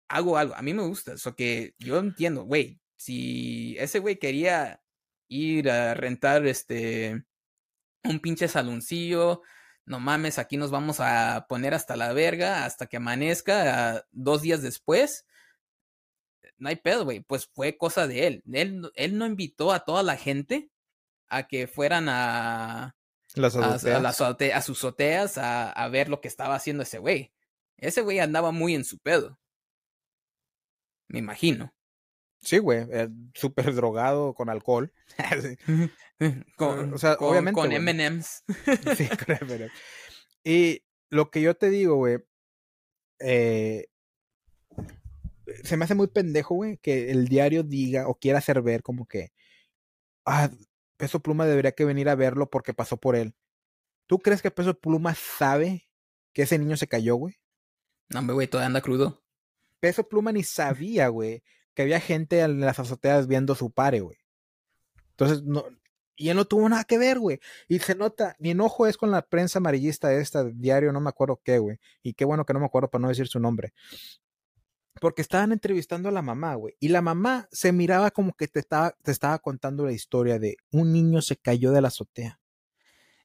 Hago 0.08 0.38
algo, 0.38 0.54
a 0.54 0.62
mí 0.62 0.74
me 0.74 0.82
gusta, 0.86 1.14
eso 1.14 1.34
que 1.36 1.74
yo 1.78 1.98
entiendo, 1.98 2.44
güey, 2.44 2.80
si 2.96 3.76
ese 3.78 3.98
güey 4.00 4.18
quería 4.18 4.82
ir 5.28 5.70
a 5.70 5.94
rentar 5.94 6.46
este 6.46 7.24
un 8.04 8.20
pinche 8.20 8.48
saloncillo. 8.48 9.42
No 9.86 10.00
mames, 10.00 10.38
aquí 10.38 10.56
nos 10.56 10.70
vamos 10.70 11.00
a 11.00 11.46
poner 11.48 11.74
hasta 11.74 11.96
la 11.96 12.12
verga 12.12 12.64
hasta 12.64 12.86
que 12.86 12.98
amanezca 12.98 14.06
dos 14.12 14.42
días 14.42 14.62
después. 14.62 15.26
No 16.58 16.68
hay 16.68 16.76
pedo, 16.76 17.04
güey. 17.04 17.20
Pues 17.20 17.46
fue 17.52 17.76
cosa 17.76 18.06
de 18.06 18.26
él. 18.26 18.42
él. 18.52 18.90
Él 18.94 19.18
no 19.18 19.26
invitó 19.26 19.72
a 19.72 19.84
toda 19.84 20.02
la 20.02 20.16
gente 20.16 20.70
a 21.28 21.46
que 21.48 21.66
fueran 21.66 22.08
a, 22.08 22.96
Las 23.34 23.56
a, 23.56 23.60
a 23.64 23.74
azoteas. 23.74 24.02
las 24.02 24.20
azote- 24.20 24.52
a 24.52 24.62
sus 24.62 24.78
azoteas 24.78 25.38
a, 25.38 25.70
a 25.72 25.88
ver 25.88 26.08
lo 26.08 26.20
que 26.20 26.28
estaba 26.28 26.54
haciendo 26.54 26.82
ese 26.82 26.98
güey. 26.98 27.32
Ese 27.76 28.02
güey 28.02 28.18
andaba 28.20 28.50
muy 28.52 28.74
en 28.74 28.84
su 28.84 28.98
pedo. 28.98 29.38
Me 31.08 31.18
imagino. 31.18 31.74
Sí, 32.40 32.58
güey. 32.58 32.86
eh, 32.90 33.08
Súper 33.34 33.74
drogado 33.74 34.34
con 34.34 34.48
alcohol. 34.50 34.92
Con, 36.56 36.94
o 36.94 36.98
sea, 36.98 37.16
con- 37.16 37.30
obviamente, 37.30 37.60
Con. 37.60 37.70
MMs. 37.72 38.44
sí, 38.96 39.08
con 39.08 39.50
el- 39.50 39.70
Y 40.44 40.84
lo 41.10 41.30
que 41.30 41.42
yo 41.42 41.56
te 41.56 41.70
digo, 41.70 41.96
güey. 41.96 42.18
eh, 43.18 43.86
se 45.62 45.76
me 45.76 45.84
hace 45.84 45.94
muy 45.94 46.06
pendejo, 46.06 46.54
güey, 46.54 46.78
que 46.78 47.10
el 47.10 47.28
diario 47.28 47.62
diga 47.62 48.08
o 48.08 48.14
quiera 48.14 48.38
hacer 48.38 48.62
ver 48.62 48.82
como 48.82 49.06
que. 49.06 49.30
Ah, 50.26 50.50
Peso 50.96 51.20
Pluma 51.20 51.46
debería 51.46 51.72
que 51.72 51.84
venir 51.84 52.08
a 52.08 52.14
verlo 52.14 52.48
porque 52.50 52.74
pasó 52.74 52.96
por 52.96 53.16
él. 53.16 53.34
¿Tú 54.06 54.18
crees 54.18 54.42
que 54.42 54.50
Peso 54.50 54.78
Pluma 54.78 55.14
sabe 55.14 55.88
que 56.32 56.42
ese 56.42 56.58
niño 56.58 56.76
se 56.76 56.88
cayó, 56.88 57.16
güey? 57.16 57.36
No, 58.08 58.20
hombre, 58.20 58.34
güey, 58.34 58.48
todavía 58.48 58.66
anda 58.66 58.80
crudo. 58.80 59.22
Peso 59.80 60.08
Pluma 60.08 60.32
ni 60.32 60.42
sabía, 60.42 61.08
güey, 61.08 61.42
que 61.74 61.82
había 61.82 62.00
gente 62.00 62.40
en 62.40 62.60
las 62.60 62.78
azoteas 62.78 63.26
viendo 63.26 63.54
su 63.54 63.70
pare, 63.70 64.00
güey. 64.00 64.18
Entonces, 65.10 65.42
no. 65.42 65.64
Y 66.16 66.28
él 66.28 66.36
no 66.36 66.44
tuvo 66.44 66.68
nada 66.68 66.84
que 66.84 66.96
ver, 66.96 67.18
güey. 67.18 67.40
Y 67.66 67.80
se 67.80 67.94
nota, 67.94 68.36
mi 68.38 68.50
enojo 68.50 68.86
es 68.86 68.96
con 68.96 69.10
la 69.10 69.22
prensa 69.22 69.58
amarillista 69.58 70.14
esta, 70.14 70.44
diario, 70.44 70.92
no 70.92 71.00
me 71.00 71.08
acuerdo 71.08 71.40
qué, 71.42 71.58
güey. 71.58 71.78
Y 72.02 72.14
qué 72.14 72.24
bueno 72.24 72.44
que 72.44 72.52
no 72.52 72.60
me 72.60 72.66
acuerdo 72.66 72.88
para 72.88 73.02
no 73.02 73.08
decir 73.08 73.26
su 73.26 73.40
nombre. 73.40 73.72
Porque 75.00 75.22
estaban 75.22 75.52
entrevistando 75.52 76.08
a 76.08 76.12
la 76.12 76.22
mamá, 76.22 76.54
güey. 76.54 76.76
Y 76.80 76.88
la 76.88 77.02
mamá 77.02 77.48
se 77.50 77.72
miraba 77.72 78.10
como 78.10 78.32
que 78.34 78.46
te 78.48 78.60
estaba, 78.60 78.94
te 79.02 79.10
estaba 79.10 79.38
contando 79.40 79.84
la 79.84 79.92
historia 79.92 80.38
de 80.38 80.56
un 80.70 80.92
niño 80.92 81.20
se 81.20 81.36
cayó 81.36 81.72
de 81.72 81.80
la 81.80 81.88
azotea. 81.88 82.40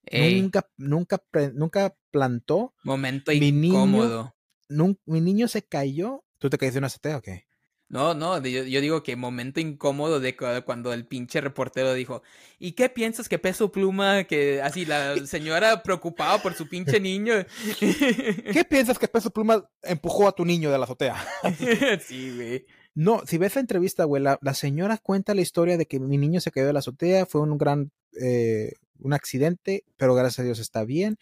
Ey, 0.05 0.41
Nunca, 0.41 0.67
nunca, 0.77 1.21
nunca 1.53 1.95
plantó. 2.09 2.73
momento 2.83 3.31
mi 3.31 3.51
niño- 3.51 3.67
incómodo. 3.67 4.35
nun- 4.69 4.99
mi 5.05 5.21
niño 5.21 5.47
se 5.47 5.61
cayó. 5.63 6.23
¿Tú 6.39 6.49
te 6.49 6.57
caíste 6.57 6.75
de 6.75 6.79
una 6.79 6.87
azotea 6.87 7.17
o 7.17 7.21
qué? 7.21 7.47
No, 7.89 8.13
no, 8.13 8.39
yo, 8.45 8.63
yo 8.65 8.81
digo 8.81 9.01
que 9.01 9.15
momento 9.15 9.59
incómodo 9.59 10.19
de 10.19 10.35
cu- 10.37 10.45
cuando 10.63 10.93
el 10.93 11.07
pinche 11.07 11.41
reportero 11.41 11.93
dijo, 11.95 12.21
¿y 12.59 12.73
qué 12.73 12.87
piensas 12.87 13.27
que 13.27 13.39
Peso 13.39 13.71
Pluma, 13.71 14.25
que 14.25 14.61
así 14.61 14.85
la 14.85 15.15
señora 15.25 15.81
preocupada 15.81 16.41
por 16.41 16.53
su 16.53 16.69
pinche 16.69 16.99
niño? 16.99 17.33
¿Qué 17.79 18.63
piensas 18.69 18.99
que 18.99 19.07
Peso 19.07 19.31
Pluma 19.31 19.67
empujó 19.81 20.27
a 20.27 20.33
tu 20.33 20.45
niño 20.45 20.69
de 20.69 20.77
la 20.77 20.83
azotea? 20.83 21.15
sí, 22.05 22.31
güey. 22.35 22.65
No, 22.93 23.23
si 23.25 23.37
ves 23.39 23.55
la 23.55 23.61
entrevista, 23.61 24.03
güey, 24.03 24.21
la, 24.21 24.37
la 24.41 24.53
señora 24.53 24.97
cuenta 24.99 25.33
la 25.33 25.41
historia 25.41 25.75
de 25.77 25.85
que 25.87 25.99
mi 25.99 26.17
niño 26.17 26.41
se 26.41 26.51
cayó 26.51 26.67
de 26.67 26.73
la 26.73 26.79
azotea, 26.79 27.25
fue 27.25 27.41
un 27.41 27.57
gran, 27.57 27.91
eh, 28.21 28.73
un 28.99 29.13
accidente, 29.13 29.83
pero 29.97 30.13
gracias 30.15 30.39
a 30.39 30.43
Dios 30.43 30.59
está 30.59 30.83
bien. 30.85 31.17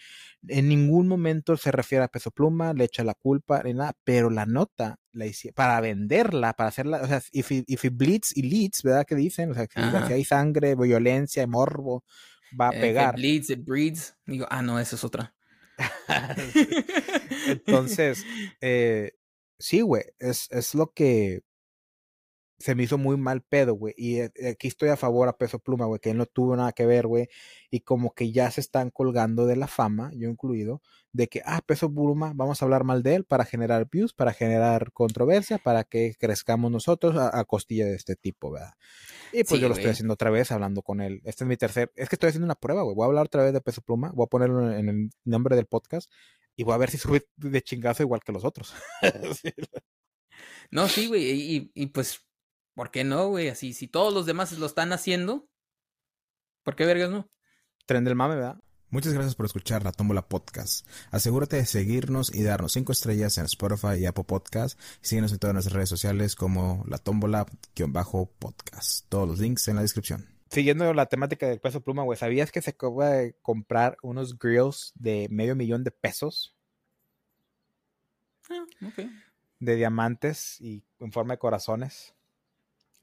En 0.47 0.67
ningún 0.67 1.07
momento 1.07 1.57
se 1.57 1.71
refiere 1.71 2.03
a 2.03 2.07
Peso 2.07 2.31
Pluma, 2.31 2.73
le 2.73 2.83
echa 2.85 3.03
la 3.03 3.13
culpa, 3.13 3.61
ni 3.63 3.73
nada, 3.73 3.93
pero 4.03 4.29
la 4.29 4.45
nota, 4.45 4.97
la 5.13 5.25
hici- 5.25 5.53
para 5.53 5.79
venderla, 5.81 6.53
para 6.53 6.69
hacerla, 6.69 7.01
o 7.01 7.07
sea, 7.07 7.21
if 7.31 7.51
it, 7.51 7.65
if 7.67 7.85
it 7.85 7.93
bleeds, 7.95 8.35
it 8.35 8.45
leads, 8.45 8.83
¿verdad? 8.83 9.05
que 9.05 9.15
dicen? 9.15 9.51
O 9.51 9.53
sea, 9.53 9.67
si, 10.07 10.13
hay 10.13 10.25
sangre, 10.25 10.75
violencia, 10.75 11.45
morbo, 11.47 12.03
va 12.59 12.69
a 12.69 12.75
Eh, 12.75 12.81
pegar. 12.81 13.13
It 13.15 13.21
bleeds, 13.21 13.49
it 13.49 13.65
breeds. 13.65 14.15
Digo, 14.25 14.45
ah, 14.49 14.61
no, 14.61 14.79
esa 14.79 14.95
es 14.95 15.03
otra. 15.03 15.33
Entonces, 17.47 18.25
eh, 18.61 19.11
sí, 19.59 19.81
güey, 19.81 20.03
es, 20.19 20.47
es 20.51 20.73
lo 20.75 20.91
que 20.93 21.41
se 22.59 22.73
me 22.75 22.83
hizo 22.83 22.97
muy 22.97 23.17
mal 23.17 23.41
pedo, 23.43 23.73
güey. 23.75 23.93
Y 23.97 24.19
eh, 24.19 24.31
aquí 24.51 24.67
estoy 24.67 24.89
a 24.89 24.97
favor 24.97 25.27
a 25.27 25.37
Peso 25.37 25.59
Pluma, 25.59 25.85
güey, 25.85 25.99
que 25.99 26.09
él 26.11 26.17
no 26.17 26.25
tuvo 26.25 26.55
nada 26.55 26.71
que 26.71 26.85
ver, 26.85 27.05
güey. 27.07 27.27
Y 27.69 27.81
como 27.81 28.13
que 28.13 28.31
ya 28.31 28.49
se 28.51 28.61
están 28.61 28.89
colgando 28.89 29.45
de 29.45 29.55
la 29.55 29.67
fama, 29.67 30.11
yo 30.15 30.27
incluido, 30.29 30.81
de 31.11 31.27
que, 31.27 31.41
ah, 31.45 31.61
Peso 31.65 31.93
Pluma, 31.93 32.31
vamos 32.35 32.61
a 32.61 32.65
hablar 32.65 32.83
mal 32.83 33.03
de 33.03 33.15
él 33.15 33.25
para 33.25 33.45
generar 33.45 33.87
views, 33.91 34.13
para 34.13 34.33
generar 34.33 34.91
controversia, 34.91 35.57
para 35.59 35.83
que 35.83 36.15
crezcamos 36.19 36.71
nosotros 36.71 37.15
a, 37.15 37.37
a 37.39 37.43
costilla 37.45 37.85
de 37.85 37.95
este 37.95 38.15
tipo, 38.15 38.51
¿verdad? 38.51 38.73
Y 39.33 39.43
pues 39.43 39.49
Sí, 39.49 39.59
yo 39.59 39.67
lo 39.67 39.73
estoy 39.75 39.91
haciendo 39.91 40.13
otra 40.15 40.29
vez, 40.31 40.51
hablando 40.51 40.81
con 40.81 41.01
él. 41.01 41.21
Este 41.25 41.43
es 41.43 41.47
mi 41.47 41.57
tercer, 41.57 41.91
es 41.95 42.09
que 42.09 42.15
estoy 42.15 42.29
haciendo 42.29 42.45
una 42.45 42.55
prueba, 42.55 42.81
güey. 42.83 42.95
Voy 42.95 43.03
a 43.03 43.07
hablar 43.07 43.25
otra 43.27 43.43
vez 43.43 43.53
de 43.53 43.61
Peso 43.61 43.81
Pluma, 43.81 44.11
voy 44.13 44.25
a 44.25 44.27
ponerlo 44.27 44.71
en 44.71 44.89
el 44.89 45.09
nombre 45.25 45.55
del 45.55 45.65
podcast 45.67 46.11
y 46.55 46.63
voy 46.63 46.73
a 46.73 46.77
ver 46.77 46.89
si 46.89 46.97
sube 46.97 47.27
de 47.35 47.61
chingazo 47.61 48.01
igual 48.03 48.21
que 48.23 48.31
los 48.31 48.43
otros. 48.45 48.73
Sí. 49.41 49.51
No, 50.71 50.87
sí, 50.87 51.07
güey, 51.07 51.23
y, 51.31 51.55
y- 51.57 51.71
y 51.73 51.85
pues, 51.87 52.26
¿por 52.77 52.91
qué 52.91 53.03
no, 53.03 53.29
güey? 53.29 53.49
Así, 53.49 53.73
si 53.73 53.87
todos 53.87 54.13
los 54.13 54.27
demás 54.27 54.51
lo 54.59 54.67
están 54.67 54.93
haciendo, 54.93 55.49
¿por 56.63 56.75
qué 56.75 56.85
vergas 56.85 57.09
no? 57.09 57.27
Tren 57.87 58.03
del 58.03 58.13
mame, 58.13 58.35
¿verdad? 58.35 58.59
Muchas 58.91 59.13
gracias 59.13 59.33
por 59.33 59.47
escuchar 59.47 59.83
La 59.83 59.91
Tómbola 59.91 60.29
Podcast. 60.29 60.87
Asegúrate 61.09 61.55
de 61.55 61.65
seguirnos 61.65 62.31
y 62.33 62.43
darnos 62.43 62.73
5 62.73 62.91
estrellas 62.91 63.39
en 63.39 63.45
Spotify 63.45 63.95
y 63.99 64.05
Apple 64.05 64.25
Podcast. 64.25 64.79
Síguenos 65.01 65.31
en 65.31 65.39
todas 65.39 65.55
nuestras 65.55 65.73
redes 65.73 65.89
sociales 65.89 66.35
como 66.35 66.83
La 66.87 66.99
Tómbola-podcast. 66.99 69.07
Todos 69.09 69.27
los 69.27 69.39
links 69.39 69.67
en 69.69 69.77
la 69.77 69.81
descripción. 69.81 70.29
Siguiendo 70.51 70.93
la 70.93 71.07
temática 71.07 71.47
del 71.47 71.59
peso 71.59 71.81
pluma, 71.81 72.03
güey, 72.03 72.19
¿sabías 72.19 72.51
que 72.51 72.61
se 72.61 72.69
acaba 72.69 73.09
de 73.09 73.35
comprar 73.41 73.97
unos 74.03 74.37
grills 74.37 74.91
de 74.93 75.27
medio 75.31 75.55
millón 75.55 75.83
de 75.83 75.89
pesos 75.91 76.55
Ah, 78.51 78.63
ok. 78.87 78.99
de 79.59 79.75
diamantes 79.75 80.61
y 80.61 80.85
en 80.99 81.11
forma 81.11 81.33
de 81.33 81.39
corazones? 81.39 82.13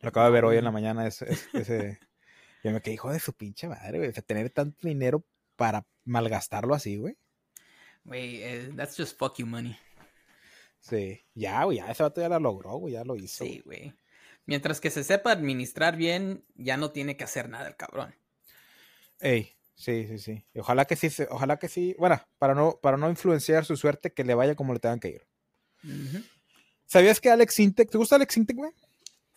Lo 0.05 0.11
acabo 0.11 0.27
de 0.27 0.33
ver 0.33 0.45
hoy 0.45 0.59
en 0.59 0.65
la 0.65 0.71
mañana, 0.71 1.07
ese, 1.07 1.27
ese, 1.55 1.99
Yo 2.63 2.73
me 2.73 2.83
quedé, 2.83 2.93
hijo 2.93 3.11
de 3.11 3.19
su 3.19 3.33
pinche 3.33 3.67
madre, 3.67 3.97
güey, 3.97 4.11
o 4.11 4.13
sea, 4.13 4.23
tener 4.23 4.51
tanto 4.51 4.87
dinero 4.87 5.25
para 5.57 5.87
malgastarlo 6.05 6.75
así, 6.75 6.99
güey. 6.99 7.17
Güey, 8.05 8.43
eh, 8.43 8.73
that's 8.77 8.99
just 8.99 9.19
fuck 9.19 9.39
you 9.39 9.47
money. 9.47 9.75
Sí, 10.79 11.25
ya, 11.33 11.65
güey, 11.65 11.79
ya 11.79 11.91
ese 11.91 12.03
vato 12.03 12.21
ya 12.21 12.29
la 12.29 12.39
logró, 12.39 12.73
güey, 12.77 12.93
ya 12.93 13.05
lo 13.05 13.17
hizo. 13.17 13.47
Sí, 13.47 13.63
güey. 13.65 13.95
Mientras 14.45 14.79
que 14.79 14.91
se 14.91 15.05
sepa 15.05 15.33
administrar 15.33 15.97
bien, 15.97 16.45
ya 16.55 16.77
no 16.77 16.91
tiene 16.91 17.17
que 17.17 17.25
hacer 17.25 17.49
nada 17.49 17.67
el 17.67 17.77
cabrón. 17.77 18.15
Ey, 19.21 19.57
sí, 19.75 20.07
sí, 20.07 20.19
sí. 20.19 20.45
Y 20.53 20.59
Ojalá 20.59 20.85
que 20.85 20.97
sí, 20.97 21.09
ojalá 21.31 21.59
que 21.59 21.71
sí. 21.71 21.97
Bueno, 21.99 22.21
para 22.39 22.55
no, 22.55 22.79
para 22.83 22.99
no 22.99 23.09
influenciar 23.09 23.65
su 23.65 23.79
suerte, 23.79 24.13
que 24.13 24.23
le 24.23 24.35
vaya 24.35 24.55
como 24.55 24.75
le 24.75 24.81
tengan 24.81 25.01
que 25.01 25.09
ir. 25.09 25.27
¿Sabías 26.85 27.23
que 27.23 27.31
Alex 27.31 27.59
Intec, 27.59 27.91
¿te 27.91 27.97
gusta 27.97 28.17
Alex 28.17 28.37
Intec, 28.37 28.57
güey? 28.59 28.73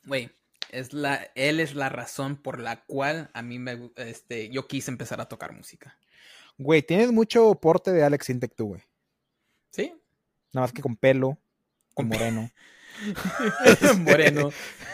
Güey, 0.04 0.30
es 0.72 0.94
la, 0.94 1.30
él 1.36 1.60
es 1.60 1.76
la 1.76 1.90
razón 1.90 2.36
por 2.38 2.60
la 2.60 2.84
cual 2.86 3.30
a 3.34 3.42
mí 3.42 3.60
me, 3.60 3.92
este, 3.96 4.50
yo 4.50 4.68
quise 4.68 4.92
empezar 4.92 5.22
a 5.22 5.28
tocar 5.28 5.54
música. 5.54 5.98
Güey, 6.58 6.82
tienes 6.82 7.12
mucho 7.12 7.54
porte 7.56 7.92
de 7.92 8.04
Alex 8.04 8.30
Intec 8.30 8.56
tú, 8.56 8.68
güey. 8.70 8.82
¿Sí? 9.72 9.94
Nada 10.54 10.66
más 10.66 10.74
que 10.74 10.82
con 10.82 10.96
pelo, 10.96 11.38
con 11.94 12.08
moreno. 12.08 12.50
Moreno. 14.00 14.50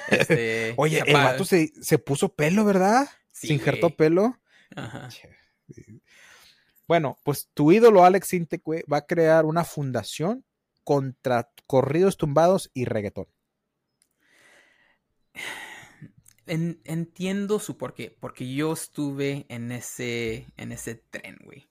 Este, 0.10 0.74
Oye, 0.78 1.00
el 1.00 1.06
chapa- 1.06 1.24
vato 1.24 1.46
se, 1.46 1.72
se 1.82 1.98
puso 2.00 2.30
pelo, 2.34 2.66
¿verdad? 2.66 3.08
Sí, 3.32 3.48
se 3.48 3.54
injertó 3.54 3.88
güey. 3.88 3.96
pelo. 3.98 4.40
Ajá. 4.76 5.10
Bueno, 6.88 7.18
pues 7.24 7.50
tu 7.54 7.72
ídolo 7.72 8.04
Alex 8.04 8.34
Intec, 8.34 8.62
güey, 8.64 8.84
va 8.92 8.98
a 8.98 9.06
crear 9.06 9.46
una 9.46 9.64
fundación 9.64 10.44
contra 10.84 11.50
corridos 11.66 12.18
tumbados 12.18 12.70
y 12.74 12.86
reggaetón. 12.86 13.28
En- 16.46 16.82
entiendo 16.84 17.60
su 17.60 17.78
porqué, 17.78 18.16
porque 18.20 18.54
yo 18.54 18.74
estuve 18.74 19.46
en 19.50 19.72
ese, 19.72 20.48
en 20.58 20.72
ese 20.72 20.96
tren, 20.96 21.38
güey. 21.44 21.68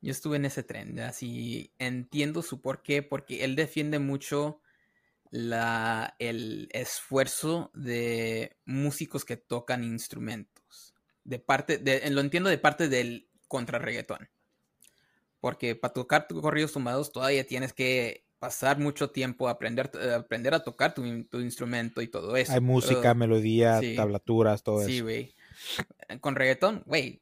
Yo 0.00 0.10
estuve 0.10 0.36
en 0.36 0.46
ese 0.46 0.62
tren, 0.62 0.98
así 1.00 1.72
entiendo 1.78 2.42
su 2.42 2.62
por 2.62 2.82
qué, 2.82 3.02
porque 3.02 3.44
él 3.44 3.54
defiende 3.54 3.98
mucho 3.98 4.60
la, 5.30 6.16
el 6.18 6.68
esfuerzo 6.72 7.70
de 7.74 8.56
músicos 8.64 9.24
que 9.24 9.36
tocan 9.36 9.84
instrumentos. 9.84 10.94
De 11.24 11.38
parte, 11.38 11.78
de, 11.78 12.08
lo 12.10 12.22
entiendo 12.22 12.48
de 12.48 12.58
parte 12.58 12.88
del 12.88 13.28
contra 13.46 13.78
reggaetón. 13.78 14.30
Porque 15.38 15.76
para 15.76 15.94
tocar 15.94 16.26
corridos 16.28 16.72
tumbados 16.72 17.12
todavía 17.12 17.46
tienes 17.46 17.72
que 17.72 18.24
pasar 18.40 18.78
mucho 18.78 19.10
tiempo 19.10 19.46
a 19.46 19.52
aprender, 19.52 19.90
eh, 20.00 20.14
aprender 20.14 20.54
a 20.54 20.64
tocar 20.64 20.94
tu, 20.94 21.04
instrumento 21.04 22.00
y 22.02 22.08
todo 22.08 22.36
eso. 22.36 22.52
Hay 22.52 22.60
música, 22.60 23.14
melodía, 23.14 23.80
tablaturas, 23.94 24.64
todo 24.64 24.80
eso. 24.80 24.88
Sí, 24.88 25.00
güey. 25.00 25.34
Con 26.20 26.34
reggaetón, 26.34 26.82
güey, 26.86 27.20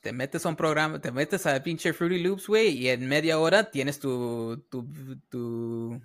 te 0.00 0.12
metes 0.12 0.44
a 0.44 0.48
un 0.48 0.56
programa, 0.56 1.00
te 1.00 1.12
metes 1.12 1.46
a 1.46 1.62
pinche 1.62 1.92
Fruity 1.92 2.18
Loops, 2.18 2.48
güey, 2.48 2.70
y 2.76 2.88
en 2.88 3.08
media 3.08 3.38
hora 3.38 3.70
tienes 3.70 4.00
tu, 4.00 4.66
tu, 4.68 4.86
tu 5.28 6.02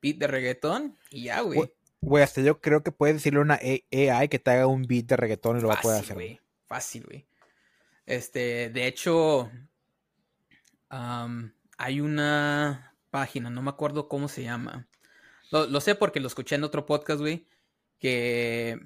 beat 0.00 0.16
de 0.16 0.26
reggaetón 0.26 0.96
y 1.10 1.24
ya, 1.24 1.42
güey. 1.42 1.70
Güey, 2.00 2.24
hasta 2.24 2.40
yo 2.40 2.60
creo 2.60 2.82
que 2.82 2.90
puedes 2.90 3.16
decirle 3.16 3.40
a 3.40 3.42
una 3.42 3.60
AI 3.62 4.28
que 4.28 4.38
te 4.38 4.50
haga 4.50 4.66
un 4.66 4.82
beat 4.82 5.04
de 5.04 5.16
reggaetón 5.16 5.58
y 5.58 5.60
lo 5.60 5.68
va 5.68 5.74
a 5.74 5.80
poder 5.80 6.00
hacer. 6.00 6.14
Güey. 6.14 6.40
Fácil, 6.66 7.04
güey. 7.04 7.26
Este, 8.06 8.70
de 8.70 8.86
hecho, 8.86 9.50
hay 10.88 12.00
una 12.00 12.91
página, 13.12 13.50
no 13.50 13.62
me 13.62 13.70
acuerdo 13.70 14.08
cómo 14.08 14.26
se 14.26 14.42
llama. 14.42 14.88
Lo, 15.52 15.80
sé 15.80 15.94
porque 15.94 16.18
lo 16.18 16.26
escuché 16.26 16.56
en 16.56 16.64
otro 16.64 16.86
podcast, 16.86 17.20
güey, 17.20 17.46
que... 18.00 18.80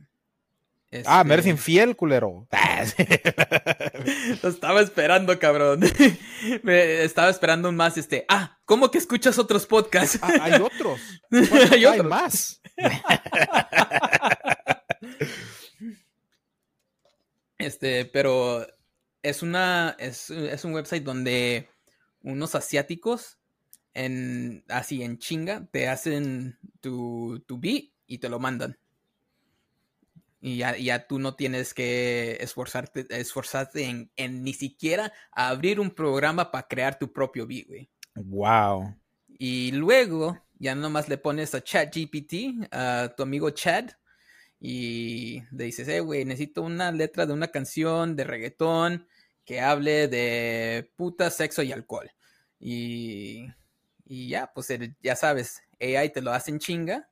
Ah, 1.05 1.23
me 1.25 1.35
eres 1.35 1.47
este 1.47 1.51
infiel, 1.51 1.95
culero. 1.95 2.49
lo 4.43 4.49
estaba 4.49 4.81
esperando, 4.81 5.39
cabrón. 5.39 5.81
me 6.65 7.05
estaba 7.05 7.31
esperando 7.31 7.69
un 7.69 7.77
más, 7.77 7.97
este... 7.97 8.25
Ah, 8.29 8.59
¿cómo 8.65 8.91
que 8.91 8.99
escuchas 8.99 9.39
otros 9.39 9.65
podcasts? 9.65 10.19
Ah, 10.21 10.33
hay 10.41 10.61
otros. 10.61 11.01
hay, 11.71 11.85
hay 11.85 12.03
más. 12.03 12.61
este, 17.59 18.07
pero 18.07 18.67
es 19.23 19.43
una... 19.43 19.95
Es, 20.01 20.31
es 20.31 20.65
un 20.65 20.75
website 20.75 21.05
donde 21.05 21.71
unos 22.23 22.57
asiáticos 22.57 23.39
en 23.97 24.63
así 24.69 25.03
en 25.03 25.19
chinga 25.19 25.67
te 25.73 25.89
hacen 25.89 26.59
tu, 26.81 27.43
tu 27.47 27.59
beat 27.59 27.85
y 28.07 28.19
te 28.19 28.29
lo 28.29 28.39
mandan. 28.39 28.79
Y 30.39 30.59
ya, 30.59 30.77
ya, 30.77 31.07
tú 31.07 31.19
no 31.19 31.35
tienes 31.35 31.73
que 31.73 32.37
esforzarte, 32.41 33.07
esforzarte 33.09 33.85
en, 33.85 34.13
en, 34.17 34.45
ni 34.45 34.53
siquiera 34.53 35.13
abrir 35.33 35.81
un 35.81 35.91
programa 35.91 36.51
para 36.51 36.69
crear 36.69 36.99
tu 36.99 37.11
propio 37.11 37.47
beat, 37.47 37.67
güey. 37.67 37.91
Wow. 38.15 38.95
Y 39.27 39.73
luego 39.73 40.45
ya 40.59 40.75
nomás 40.75 41.09
le 41.09 41.17
pones 41.17 41.55
a 41.55 41.65
ChatGPT, 41.65 42.69
a 42.71 43.15
tu 43.17 43.23
amigo 43.23 43.51
Chad, 43.51 43.91
y 44.61 45.43
le 45.53 45.65
dices, 45.65 45.89
eh, 45.89 46.01
güey, 46.01 46.27
necesito 46.27 46.63
una 46.63 46.93
letra 46.93 47.25
de 47.25 47.33
una 47.33 47.49
canción 47.49 48.15
de 48.15 48.25
reggaetón 48.25 49.09
que 49.45 49.61
hable 49.61 50.07
de 50.09 50.93
puta, 50.97 51.31
sexo 51.31 51.63
y 51.63 51.73
alcohol. 51.73 52.11
Y, 52.61 53.47
y 54.07 54.29
ya, 54.29 54.53
pues 54.55 54.69
ya 55.03 55.17
sabes, 55.17 55.63
AI 55.81 56.11
te 56.11 56.23
lo 56.23 56.33
hace 56.33 56.51
en 56.51 56.59
chinga. 56.59 57.09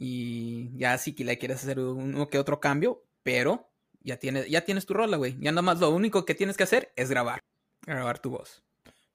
Y 0.00 0.70
ya 0.76 0.96
sí 0.98 1.12
que 1.12 1.24
le 1.24 1.38
quieres 1.38 1.62
hacer 1.62 1.80
uno 1.80 2.28
que 2.28 2.38
otro 2.38 2.60
cambio, 2.60 3.02
pero 3.24 3.68
ya 4.00 4.16
tienes, 4.16 4.48
ya 4.48 4.64
tienes 4.64 4.86
tu 4.86 4.94
rola, 4.94 5.16
güey. 5.16 5.36
Ya 5.40 5.50
nada 5.50 5.62
más 5.62 5.80
lo 5.80 5.90
único 5.90 6.24
que 6.24 6.36
tienes 6.36 6.56
que 6.56 6.62
hacer 6.62 6.92
es 6.94 7.10
grabar. 7.10 7.40
Grabar 7.82 8.20
tu 8.20 8.30
voz. 8.30 8.62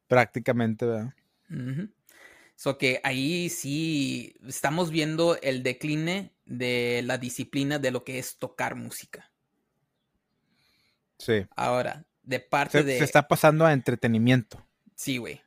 Prácticamente, 0.08 0.86
¿verdad? 0.86 1.14
So 2.56 2.78
que 2.78 3.00
ahí 3.04 3.50
sí 3.50 4.36
estamos 4.46 4.90
viendo 4.92 5.40
el 5.42 5.64
decline 5.64 6.34
de 6.46 7.02
la 7.06 7.18
disciplina 7.18 7.80
de 7.80 7.92
lo 7.92 8.04
que 8.04 8.20
es 8.20 8.38
tocar 8.38 8.76
música. 8.76 9.32
Sí. 11.18 11.46
Ahora, 11.56 12.06
de 12.24 12.40
parte 12.42 12.84
de. 12.84 12.98
Se 12.98 13.04
está 13.06 13.28
pasando 13.28 13.66
a 13.66 13.74
entretenimiento. 13.74 14.66
Sí, 14.96 15.18
güey. 15.18 15.42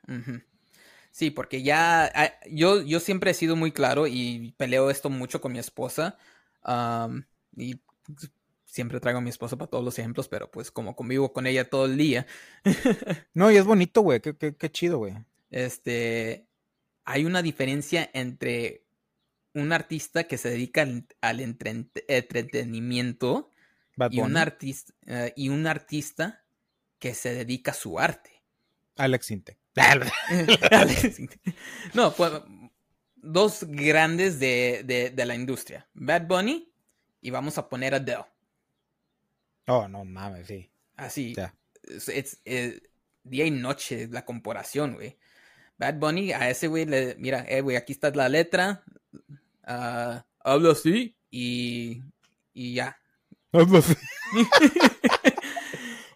Sí, 1.17 1.31
porque 1.31 1.63
ya 1.63 2.13
ah, 2.15 2.33
yo, 2.47 2.83
yo 2.83 3.01
siempre 3.01 3.31
he 3.31 3.35
sido 3.35 3.57
muy 3.57 3.73
claro 3.73 4.07
y 4.07 4.53
peleo 4.59 4.91
esto 4.91 5.09
mucho 5.09 5.41
con 5.41 5.51
mi 5.51 5.59
esposa. 5.59 6.19
y 7.57 7.81
siempre 8.67 9.01
traigo 9.01 9.21
a 9.21 9.23
mi 9.23 9.31
esposa 9.31 9.57
para 9.57 9.71
todos 9.71 9.83
los 9.83 9.99
ejemplos, 9.99 10.29
pero 10.29 10.51
pues 10.51 10.71
como 10.71 10.95
convivo 10.95 11.33
con 11.33 11.47
ella 11.47 11.71
todo 11.71 11.87
el 11.87 11.97
día. 11.97 12.27
no, 13.33 13.51
y 13.51 13.57
es 13.57 13.65
bonito, 13.65 14.03
güey. 14.03 14.21
Qué, 14.21 14.37
qué, 14.37 14.71
chido, 14.71 14.99
güey. 14.99 15.15
Este. 15.49 16.47
Hay 17.07 17.25
una 17.25 17.41
diferencia 17.41 18.11
entre 18.13 18.85
un 19.55 19.73
artista 19.73 20.25
que 20.25 20.37
se 20.37 20.51
dedica 20.51 20.87
al, 21.23 21.41
entretenimiento 21.41 23.53
y 24.11 24.21
un, 24.21 24.37
artista, 24.37 24.93
eh, 25.07 25.33
y 25.35 25.49
un 25.49 25.67
artista 25.67 26.45
que 26.99 27.15
se 27.15 27.33
dedica 27.33 27.71
a 27.71 27.75
su 27.75 27.99
arte. 27.99 28.43
Alex 28.97 29.31
Intec. 29.31 29.66
no, 31.95 32.15
pues, 32.15 32.33
dos 33.17 33.65
grandes 33.65 34.39
de, 34.41 35.13
la 35.17 35.35
industria. 35.35 35.87
Bad 35.95 36.27
Bunny 36.27 36.71
y 37.21 37.31
vamos 37.31 37.59
a 37.59 37.69
poner 37.69 37.95
a 37.95 37.99
Adele. 37.99 38.25
Oh, 39.67 39.89
no 39.89 40.05
mames, 40.05 40.47
sí. 40.47 40.71
Así. 40.97 41.35
Es, 41.83 42.41
eh, 42.45 42.81
día 43.25 43.45
y 43.45 43.51
noche 43.51 44.09
la 44.09 44.25
comparación, 44.25 44.95
güey. 44.95 45.19
Bad 45.77 45.97
Bunny, 45.97 46.33
a 46.33 46.49
ese 46.49 46.69
güey 46.69 46.87
le, 46.87 47.17
mira, 47.19 47.45
eh, 47.49 47.61
güey, 47.61 47.77
aquí 47.77 47.93
está 47.93 48.11
la 48.11 48.29
letra. 48.29 48.83
Uh, 49.69 50.21
hablo 50.41 50.71
así 50.71 51.17
y, 51.31 52.01
y 52.55 52.75
ya. 52.75 52.97
Hablo 53.53 53.79
así. 53.79 53.95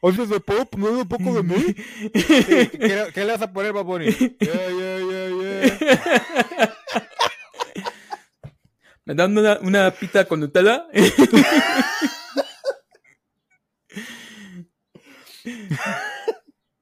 Oye, 0.02 0.26
¿se 0.26 0.40
puedo 0.40 0.64
poner 0.64 0.90
un 0.90 1.08
poco 1.08 1.34
de 1.34 1.42
mí? 1.42 1.74
¿qué, 2.12 3.12
le 3.14 3.26
vas 3.26 3.42
a 3.42 3.52
poner, 3.52 3.72
Baboni? 3.72 4.06
Yeah, 4.40 4.70
yeah, 4.70 4.98
yeah, 4.98 5.28
yeah. 5.28 6.74
¿Me 9.04 9.14
dan 9.14 9.36
una, 9.36 9.58
una 9.60 9.90
pita 9.90 10.24
con 10.26 10.40
Nutella? 10.40 10.86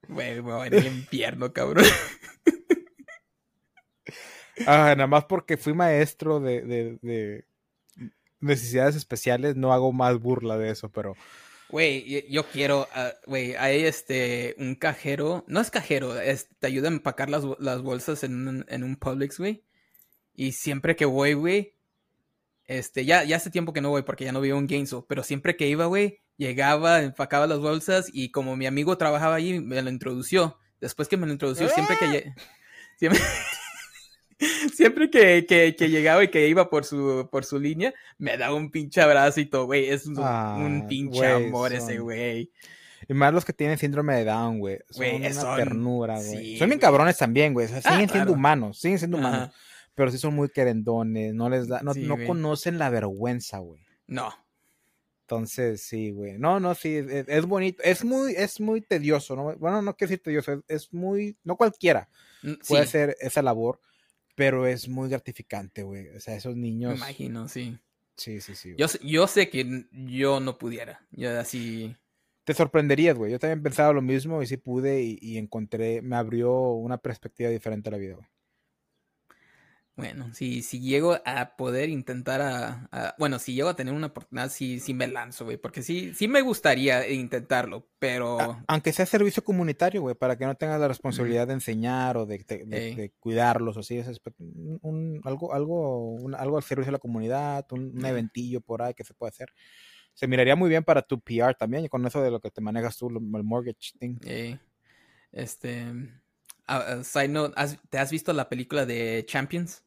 Güey, 0.07 0.41
me 0.41 0.53
voy 0.53 0.67
al 0.67 0.85
infierno, 0.85 1.53
cabrón. 1.53 1.85
Ah, 4.65 4.93
nada 4.95 5.07
más 5.07 5.25
porque 5.25 5.55
fui 5.55 5.73
maestro 5.73 6.39
de, 6.39 6.61
de, 6.61 6.97
de, 7.01 7.45
necesidades 8.39 8.95
especiales, 8.95 9.55
no 9.55 9.71
hago 9.71 9.93
más 9.93 10.19
burla 10.19 10.57
de 10.57 10.71
eso, 10.71 10.89
pero 10.89 11.15
Güey, 11.69 12.25
yo 12.31 12.45
quiero, 12.47 12.87
ah, 12.95 13.11
güey, 13.27 13.55
hay 13.55 13.85
este, 13.85 14.55
un 14.57 14.73
cajero, 14.73 15.45
no 15.47 15.61
es 15.61 15.69
cajero, 15.69 16.15
te 16.15 16.67
ayuda 16.67 16.89
a 16.89 16.91
empacar 16.91 17.29
las, 17.29 17.43
bolsas 17.83 18.23
en 18.23 18.47
un, 18.47 18.65
en 18.67 18.83
un 18.83 18.95
Publix, 18.95 19.37
güey. 19.37 19.63
Y 20.33 20.53
siempre 20.53 20.95
que 20.95 21.05
voy, 21.05 21.33
güey, 21.33 21.75
este, 22.65 23.05
ya, 23.05 23.23
ya 23.23 23.37
hace 23.37 23.51
tiempo 23.51 23.71
que 23.73 23.81
no 23.81 23.89
voy 23.89 24.01
porque 24.01 24.25
ya 24.25 24.31
no 24.31 24.41
vivo 24.41 24.57
en 24.57 24.67
Gainesville, 24.67 25.05
pero 25.07 25.23
siempre 25.23 25.55
que 25.57 25.67
iba, 25.67 25.85
güey, 25.85 26.21
llegaba, 26.37 27.03
empacaba 27.03 27.45
las 27.45 27.59
bolsas 27.59 28.07
y 28.11 28.31
como 28.31 28.55
mi 28.55 28.65
amigo 28.65 28.97
trabajaba 28.97 29.35
allí, 29.35 29.59
me 29.59 29.81
lo 29.81 29.89
introdució. 29.89 30.57
Después 30.81 31.07
que 31.07 31.17
me 31.17 31.27
lo 31.27 31.33
introdució, 31.33 31.69
siempre 31.69 31.97
que... 31.97 32.33
¡Ah! 32.35 32.41
Siempre... 32.97 33.21
Siempre 34.73 35.09
que, 35.09 35.45
que, 35.45 35.89
llegaba 35.89 36.23
y 36.23 36.29
que 36.29 36.47
iba 36.47 36.69
por 36.69 36.85
su, 36.85 37.27
por 37.31 37.43
su 37.43 37.59
línea, 37.59 37.93
me 38.17 38.37
daba 38.37 38.55
un 38.55 38.71
pinche 38.71 39.01
abrazo 39.01 39.41
y 39.41 39.45
todo, 39.45 39.65
güey. 39.65 39.89
Es 39.89 40.05
un, 40.05 40.17
ah, 40.19 40.85
pinche 40.87 41.25
amor 41.27 41.73
ese 41.73 41.99
güey. 41.99 42.51
Y 43.07 43.13
más 43.13 43.33
los 43.33 43.43
que 43.43 43.53
tienen 43.53 43.77
síndrome 43.77 44.15
de 44.15 44.25
Down, 44.25 44.59
güey. 44.59 44.79
Son 44.89 45.05
una 45.05 45.55
ternura, 45.55 46.15
güey. 46.21 46.57
son 46.57 46.69
bien 46.69 46.79
cabrones 46.79 47.17
también, 47.17 47.53
güey. 47.53 47.67
Ah, 47.83 47.91
siguen 47.91 48.09
siendo 48.09 48.33
humanos, 48.33 48.79
siguen 48.79 48.99
siendo 48.99 49.17
humanos. 49.17 49.49
Pero 49.95 50.11
sí 50.11 50.17
son 50.17 50.33
muy 50.33 50.47
querendones, 50.49 51.33
no 51.33 51.49
les 51.49 51.67
da, 51.67 51.81
no, 51.81 51.93
no 51.93 52.15
conocen 52.25 52.77
la 52.77 52.89
vergüenza, 52.89 53.57
güey. 53.57 53.81
No. 54.07 54.33
Entonces, 55.23 55.81
sí, 55.81 56.11
güey. 56.11 56.39
No, 56.39 56.59
no, 56.59 56.73
sí, 56.73 57.03
es, 57.27 57.45
bonito. 57.45 57.83
Es 57.83 58.05
muy, 58.05 58.33
es 58.35 58.59
muy 58.61 58.81
tedioso, 58.81 59.35
¿no? 59.35 59.55
Bueno, 59.57 59.81
no 59.81 59.95
quiero 59.95 60.09
decir 60.09 60.23
tedioso, 60.23 60.63
es, 60.67 60.93
muy, 60.93 61.37
no 61.43 61.57
cualquiera 61.57 62.09
mm, 62.41 62.53
puede 62.67 62.83
hacer 62.83 63.17
esa 63.19 63.41
labor 63.41 63.79
pero 64.39 64.65
es 64.65 64.87
muy 64.87 65.09
gratificante, 65.09 65.83
güey. 65.83 66.15
O 66.15 66.19
sea, 66.21 66.33
esos 66.33 66.55
niños. 66.55 66.91
Me 66.91 66.95
imagino, 66.95 67.49
sí. 67.49 67.77
Sí, 68.15 68.39
sí, 68.39 68.55
sí. 68.55 68.73
Yo, 68.77 68.87
yo 69.03 69.27
sé 69.27 69.49
que 69.49 69.85
yo 69.91 70.39
no 70.39 70.57
pudiera. 70.57 71.05
Yo 71.11 71.37
así. 71.37 71.93
Te 72.45 72.53
sorprenderías, 72.53 73.17
güey. 73.17 73.33
Yo 73.33 73.39
también 73.39 73.61
pensaba 73.61 73.91
lo 73.91 74.01
mismo 74.01 74.41
y 74.41 74.47
sí 74.47 74.55
pude 74.55 75.01
y, 75.01 75.37
encontré, 75.37 76.01
me 76.01 76.15
abrió 76.15 76.53
una 76.71 76.97
perspectiva 76.99 77.49
diferente 77.49 77.89
a 77.89 77.91
la 77.91 77.97
vida, 77.97 78.15
güey. 78.15 78.27
Bueno, 79.99 80.33
si, 80.33 80.61
si 80.61 80.79
llego 80.79 81.19
a 81.25 81.57
poder 81.57 81.89
intentar 81.89 82.41
a, 82.41 83.15
Bueno, 83.19 83.37
si 83.37 83.53
llego 83.53 83.67
a 83.67 83.75
tener 83.75 83.93
una 83.93 84.07
oportunidad, 84.07 84.49
sí, 84.49 84.79
sí 84.79 84.93
me 84.93 85.07
lanzo, 85.07 85.43
güey. 85.43 85.57
Porque 85.57 85.81
sí, 85.81 86.13
sí 86.13 86.29
me 86.29 86.41
gustaría 86.41 87.09
intentarlo, 87.09 87.85
pero... 87.99 88.63
aunque 88.65 88.93
sea 88.93 89.05
servicio 89.05 89.43
comunitario, 89.43 90.01
güey, 90.01 90.15
para 90.15 90.37
que 90.37 90.45
no 90.45 90.55
tengas 90.55 90.79
la 90.79 90.87
responsabilidad 90.87 91.47
de 91.47 91.53
enseñar 91.53 92.15
o 92.15 92.25
de, 92.25 93.11
cuidarlos 93.19 93.75
o 93.75 93.81
así. 93.81 93.97
Es 93.97 94.21
un, 94.81 95.19
algo, 95.25 95.53
algo, 95.53 96.17
algo 96.37 96.57
al 96.57 96.63
servicio 96.63 96.91
de 96.91 96.93
la 96.93 96.99
comunidad, 96.99 97.65
un, 97.71 98.05
eventillo 98.05 98.61
por 98.61 98.81
ahí 98.81 98.93
que 98.93 99.03
se 99.03 99.13
puede 99.13 99.31
hacer. 99.31 99.49
Se 100.13 100.27
miraría 100.27 100.55
muy 100.55 100.69
bien 100.69 100.85
para 100.85 101.01
tu 101.01 101.19
PR 101.19 101.55
también, 101.55 101.83
y 101.83 101.89
con 101.89 102.05
eso 102.07 102.21
de 102.21 102.31
lo 102.31 102.39
que 102.39 102.51
te 102.51 102.61
manejas 102.61 102.97
tú, 102.97 103.09
el 103.09 103.43
mortgage 103.43 103.97
thing. 103.99 104.17
Este... 105.33 105.85
side 107.03 107.27
note, 107.27 107.55
¿te 107.89 107.97
has 107.97 108.11
visto 108.11 108.31
la 108.31 108.47
película 108.47 108.85
de 108.85 109.25
Champions? 109.27 109.83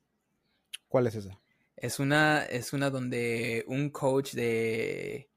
¿Cuál 0.92 1.06
es 1.06 1.14
esa? 1.14 1.40
Es 1.74 2.00
una, 2.00 2.44
es 2.44 2.74
una 2.74 2.90
donde 2.90 3.64
un 3.66 3.88
coach 3.88 4.34
de... 4.34 5.30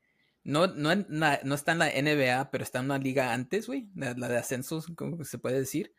No, 0.44 0.68
no, 0.68 0.94
no 0.94 1.56
está 1.56 1.72
en 1.72 1.80
la 1.80 1.88
NBA, 1.88 2.52
pero 2.52 2.62
está 2.62 2.80
en 2.80 2.86
una 2.86 2.98
liga 2.98 3.32
antes, 3.32 3.66
güey, 3.66 3.88
la, 3.96 4.14
de 4.14 4.38
ascensos, 4.38 4.88
como 4.98 5.24
se 5.24 5.38
puede 5.38 5.58
decir. 5.58 5.94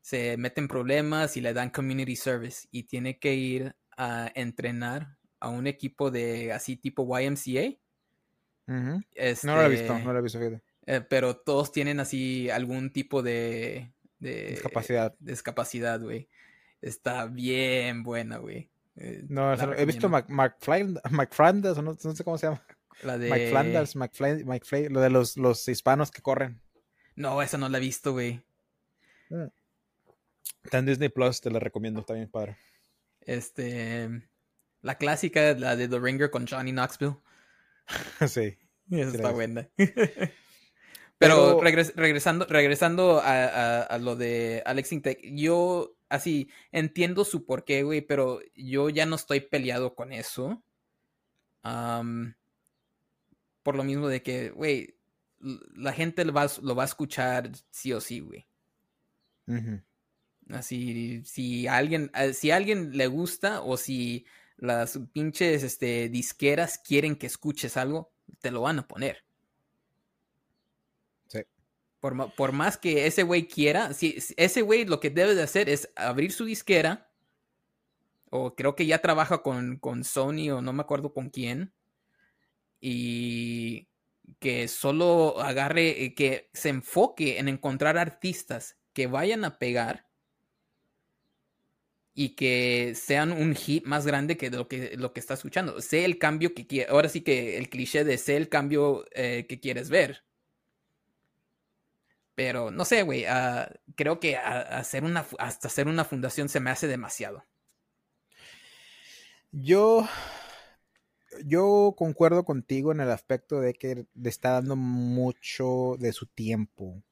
Se 0.00 0.36
mete 0.36 0.60
en 0.60 0.68
problemas 0.68 1.36
y 1.36 1.40
le 1.40 1.52
dan 1.52 1.70
community 1.70 2.14
service 2.14 2.68
y 2.70 2.84
tiene 2.84 3.18
que 3.18 3.34
ir 3.34 3.74
a 3.96 4.30
entrenar 4.36 5.16
a 5.40 5.48
un 5.48 5.66
equipo 5.66 6.12
de 6.12 6.52
así 6.52 6.76
tipo 6.76 7.02
YMCA. 7.18 7.76
no 8.68 9.02
lo 9.56 9.62
he 9.62 9.68
visto, 9.70 9.98
no 9.98 10.12
lo 10.12 10.18
he 10.20 10.22
visto. 10.22 10.38
Eh, 10.86 11.00
pero 11.00 11.36
todos 11.36 11.72
tienen 11.72 11.98
así 11.98 12.48
algún 12.48 12.92
tipo 12.92 13.22
de, 13.22 13.92
de 14.20 14.50
discapacidad. 14.50 15.16
Discapacidad, 15.18 16.00
güey. 16.00 16.28
Está 16.80 17.26
bien 17.26 18.04
buena, 18.04 18.38
güey. 18.38 18.70
Eh, 18.96 19.24
no, 19.28 19.52
he 19.52 19.84
visto 19.84 20.08
McFlanders, 20.08 21.76
no, 21.78 21.96
no, 22.02 22.14
sé 22.14 22.24
cómo 22.24 22.38
se 22.38 22.46
llama. 22.46 22.62
La 23.02 23.16
de... 23.16 23.30
McFlanders, 23.30 23.96
McFly, 23.96 24.88
lo 24.88 25.00
de 25.00 25.10
los, 25.10 25.36
los 25.36 25.66
hispanos 25.68 26.10
que 26.10 26.22
corren. 26.22 26.60
No, 27.14 27.40
esa 27.42 27.58
no 27.58 27.68
la 27.68 27.78
he 27.78 27.80
visto, 27.80 28.12
güey. 28.12 28.42
Mm. 29.30 29.46
Está 30.64 30.78
en 30.78 30.86
Disney 30.86 31.08
Plus, 31.08 31.40
te 31.40 31.50
la 31.50 31.58
recomiendo, 31.58 32.00
está 32.00 32.14
bien 32.14 32.30
padre. 32.30 32.56
Este. 33.20 34.28
La 34.82 34.96
clásica, 34.96 35.54
la 35.54 35.76
de 35.76 35.88
The 35.88 35.98
Ringer 35.98 36.30
con 36.30 36.46
Johnny 36.46 36.72
Knoxville. 36.72 37.16
sí. 38.28 38.58
Esa 38.90 39.16
está 39.16 39.30
buena. 39.30 39.68
Pero, 41.18 41.60
regresando, 41.60 42.46
regresando 42.46 43.20
a, 43.20 43.82
a, 43.82 43.98
lo 43.98 44.16
de 44.16 44.62
Alex 44.64 44.92
Intec, 44.92 45.20
yo 45.22 45.94
así, 46.10 46.50
entiendo 46.72 47.24
su 47.24 47.46
porqué, 47.46 47.82
güey, 47.82 48.02
pero 48.02 48.40
yo 48.54 48.90
ya 48.90 49.06
no 49.06 49.16
estoy 49.16 49.40
peleado 49.40 49.94
con 49.94 50.12
eso. 50.12 50.62
por 53.62 53.76
lo 53.76 53.84
mismo 53.84 54.08
de 54.08 54.22
que, 54.22 54.50
güey, 54.50 54.96
la 55.74 55.92
gente 55.92 56.24
lo 56.24 56.32
va, 56.34 56.46
lo 56.62 56.74
va, 56.74 56.82
a 56.82 56.86
escuchar 56.86 57.50
sí 57.70 57.92
o 57.92 58.00
sí, 58.00 58.20
güey. 58.20 58.46
Así, 60.50 61.22
si 61.24 61.66
alguien, 61.66 62.10
eh, 62.14 62.34
si 62.34 62.50
a 62.50 62.56
alguien 62.56 62.96
le 62.96 63.06
gusta 63.06 63.62
o 63.62 63.76
si 63.76 64.26
las 64.56 64.98
pinches 65.12 65.62
este, 65.62 66.08
disqueras 66.08 66.78
quieren 66.78 67.16
que 67.16 67.26
escuches 67.26 67.76
algo, 67.76 68.12
te 68.40 68.50
lo 68.50 68.62
van 68.62 68.80
a 68.80 68.86
poner. 68.86 69.24
Por, 72.00 72.52
más 72.52 72.78
que 72.78 73.06
ese 73.06 73.22
güey 73.24 73.46
quiera, 73.46 73.92
si, 73.92 74.16
ese 74.36 74.62
güey 74.62 74.86
lo 74.86 75.00
que 75.00 75.10
debe 75.10 75.34
de 75.34 75.42
hacer 75.42 75.68
es 75.68 75.90
abrir 75.96 76.32
su 76.32 76.46
disquera, 76.46 77.10
o 78.30 78.54
creo 78.54 78.74
que 78.74 78.86
ya 78.86 79.00
trabaja 79.00 79.42
con, 79.42 79.76
con 79.76 80.04
Sony 80.04 80.50
o 80.50 80.62
no 80.62 80.72
me 80.72 80.82
acuerdo 80.82 81.12
con 81.12 81.28
quién, 81.28 81.74
y 82.80 83.88
que 84.38 84.68
solo 84.68 85.40
agarre, 85.40 86.04
eh, 86.04 86.14
que 86.14 86.50
se 86.54 86.70
enfoque 86.70 87.38
en 87.38 87.48
encontrar 87.48 87.98
artistas 87.98 88.78
que 88.92 89.06
vayan 89.06 89.44
a 89.44 89.58
pegar 89.58 90.08
y 92.14 92.30
que 92.30 92.94
sean 92.94 93.32
un 93.32 93.54
hit 93.54 93.84
más 93.86 94.06
grande 94.06 94.36
que 94.36 94.50
lo 94.50 94.68
que, 94.68 94.96
lo 94.96 95.12
que 95.12 95.20
está 95.20 95.34
escuchando. 95.34 95.80
Sé 95.80 96.04
el 96.04 96.18
cambio 96.18 96.54
que 96.54 96.66
quiere, 96.66 96.90
ahora 96.90 97.08
sí 97.08 97.22
que 97.22 97.56
el 97.58 97.68
cliché 97.68 98.04
de 98.04 98.18
sé 98.18 98.36
el 98.36 98.48
cambio 98.48 99.04
eh, 99.12 99.46
que 99.48 99.60
quieres 99.60 99.90
ver. 99.90 100.24
Pero 102.40 102.70
no 102.70 102.86
sé, 102.86 103.02
güey. 103.02 103.26
Ah, 103.26 103.70
creo 103.96 104.18
que 104.18 104.34
hacer 104.34 105.04
una, 105.04 105.26
hasta 105.38 105.68
hacer 105.68 105.88
una 105.88 106.06
fundación 106.06 106.48
se 106.48 106.58
me 106.58 106.70
hace 106.70 106.86
demasiado. 106.86 107.44
Yo. 109.52 110.08
Yo 111.44 111.94
concuerdo 111.98 112.46
contigo 112.46 112.92
en 112.92 113.00
el 113.00 113.10
aspecto 113.10 113.60
de 113.60 113.74
que 113.74 114.06
le 114.14 114.28
está 114.30 114.52
dando 114.52 114.74
mucho 114.74 115.96
de 115.98 116.14
su 116.14 116.24
tiempo 116.28 117.02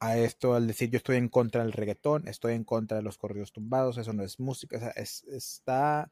a 0.00 0.18
esto, 0.18 0.54
al 0.54 0.66
decir 0.66 0.90
yo 0.90 0.98
estoy 0.98 1.16
en 1.16 1.30
contra 1.30 1.62
del 1.62 1.72
reggaetón, 1.72 2.28
estoy 2.28 2.52
en 2.52 2.64
contra 2.64 2.98
de 2.98 3.02
los 3.02 3.16
corridos 3.16 3.52
tumbados, 3.52 3.96
eso 3.96 4.12
no 4.12 4.22
es 4.22 4.38
música, 4.38 4.76
o 4.76 4.80
sea, 4.80 4.90
está. 4.90 6.10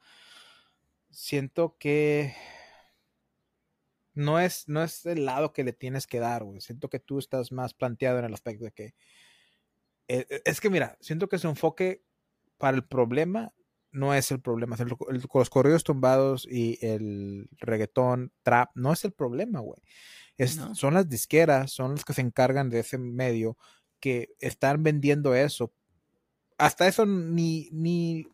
Siento 1.11 1.77
que 1.77 2.35
no 4.13 4.39
es, 4.39 4.67
no 4.67 4.83
es 4.83 5.05
el 5.05 5.25
lado 5.25 5.53
que 5.53 5.63
le 5.63 5.73
tienes 5.73 6.07
que 6.07 6.19
dar, 6.19 6.43
güey. 6.43 6.61
Siento 6.61 6.89
que 6.89 6.99
tú 6.99 7.19
estás 7.19 7.51
más 7.51 7.73
planteado 7.73 8.19
en 8.19 8.25
el 8.25 8.33
aspecto 8.33 8.65
de 8.65 8.71
que. 8.71 8.93
Eh, 10.07 10.25
eh, 10.29 10.41
es 10.45 10.61
que 10.61 10.69
mira, 10.69 10.97
siento 11.01 11.27
que 11.27 11.39
su 11.39 11.47
enfoque 11.47 12.03
para 12.57 12.77
el 12.77 12.85
problema 12.85 13.53
no 13.91 14.13
es 14.13 14.31
el 14.31 14.41
problema. 14.41 14.75
los 15.31 15.49
corridos 15.49 15.83
tumbados 15.83 16.47
y 16.49 16.77
el 16.85 17.47
reggaetón, 17.59 18.31
trap, 18.41 18.71
no 18.75 18.91
es 18.91 19.05
el 19.05 19.13
problema, 19.13 19.59
güey. 19.59 19.81
Son 20.73 20.95
las 20.95 21.07
disqueras, 21.07 21.71
son 21.71 21.91
los 21.91 22.03
que 22.03 22.13
se 22.13 22.21
encargan 22.21 22.69
de 22.69 22.79
ese 22.79 22.97
medio 22.97 23.55
que 23.99 24.29
están 24.39 24.81
vendiendo 24.81 25.35
eso. 25.35 25.71
Hasta 26.57 26.87
eso 26.87 27.05
ni, 27.05 27.69
ni, 27.71 28.27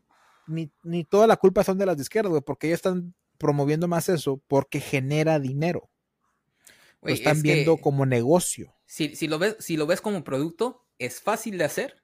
ni, 0.47 0.71
ni 0.83 1.03
toda 1.03 1.27
la 1.27 1.35
culpa 1.35 1.63
son 1.63 1.77
de 1.77 1.85
las 1.85 1.97
disqueras, 1.97 2.29
güey, 2.29 2.41
porque 2.41 2.67
ellos 2.67 2.77
están 2.77 3.13
promoviendo 3.39 3.87
más 3.87 4.09
eso 4.09 4.43
porque 4.47 4.79
genera 4.79 5.39
dinero. 5.39 5.89
lo 7.01 7.11
están 7.11 7.41
viendo 7.41 7.77
como 7.77 8.05
negocio. 8.05 8.75
Si, 8.85 9.15
si, 9.15 9.27
lo 9.27 9.39
ves, 9.39 9.55
si 9.59 9.77
lo 9.77 9.87
ves 9.87 10.01
como 10.01 10.23
producto, 10.23 10.85
es 10.99 11.21
fácil 11.21 11.57
de 11.57 11.63
hacer 11.63 12.03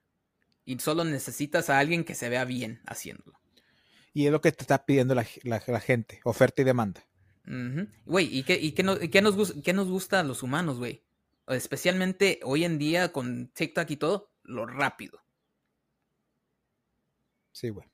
y 0.64 0.78
solo 0.80 1.04
necesitas 1.04 1.70
a 1.70 1.78
alguien 1.78 2.02
que 2.02 2.14
se 2.14 2.28
vea 2.28 2.44
bien 2.44 2.80
haciéndolo. 2.86 3.38
Y 4.12 4.26
es 4.26 4.32
lo 4.32 4.40
que 4.40 4.50
te 4.50 4.62
está 4.62 4.84
pidiendo 4.84 5.14
la, 5.14 5.24
gente, 5.80 6.20
oferta 6.24 6.62
y 6.62 6.64
demanda. 6.64 7.06
Güey, 8.06 8.36
¿y, 8.36 8.42
qué, 8.42 8.58
y 8.58 8.72
qué, 8.72 8.82
nos, 8.82 8.98
qué 8.98 9.72
nos 9.74 9.88
gusta 9.88 10.20
a 10.20 10.24
los 10.24 10.42
humanos, 10.42 10.78
güey? 10.78 11.04
Especialmente 11.46 12.40
hoy 12.42 12.64
en 12.64 12.78
día 12.78 13.12
con 13.12 13.48
TikTok 13.48 13.90
y 13.90 13.96
todo, 13.96 14.32
lo 14.42 14.66
rápido. 14.66 15.22
Sí, 17.52 17.68
güey. 17.68 17.86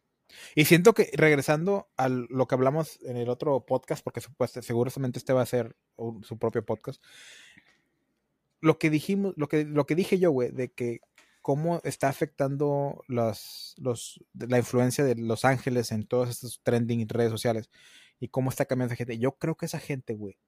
Y 0.55 0.65
siento 0.65 0.95
que 0.95 1.11
regresando 1.15 1.89
a 1.97 2.09
lo 2.09 2.47
que 2.47 2.55
hablamos 2.55 2.99
en 3.03 3.17
el 3.17 3.29
otro 3.29 3.65
podcast, 3.67 4.05
porque 4.05 4.21
seguramente 4.63 5.19
este 5.19 5.33
va 5.33 5.43
a 5.43 5.47
ser 5.47 5.77
su 6.23 6.39
propio 6.39 6.65
podcast, 6.65 7.03
lo 8.61 8.79
que 8.79 8.91
dijimos, 8.91 9.35
lo 9.37 9.49
que, 9.49 9.65
lo 9.65 9.87
que 9.87 9.95
dije 9.95 10.19
yo, 10.19 10.31
güey, 10.31 10.51
de 10.51 10.73
que 10.73 11.01
cómo 11.43 11.81
está 11.83 12.09
afectando 12.09 13.03
los, 13.09 13.75
los, 13.77 14.25
la 14.35 14.59
influencia 14.59 15.05
de 15.05 15.17
Los 15.17 15.45
Ángeles 15.45 15.91
en 15.91 16.07
todos 16.07 16.31
estos 16.31 16.61
trending 16.63 17.09
redes 17.09 17.33
sociales 17.33 17.69
y 18.21 18.29
cómo 18.29 18.49
está 18.49 18.65
cambiando 18.65 18.95
esa 18.95 18.99
gente. 18.99 19.19
Yo 19.19 19.33
creo 19.33 19.57
que 19.57 19.67
esa 19.67 19.81
gente, 19.81 20.15
güey, 20.15 20.39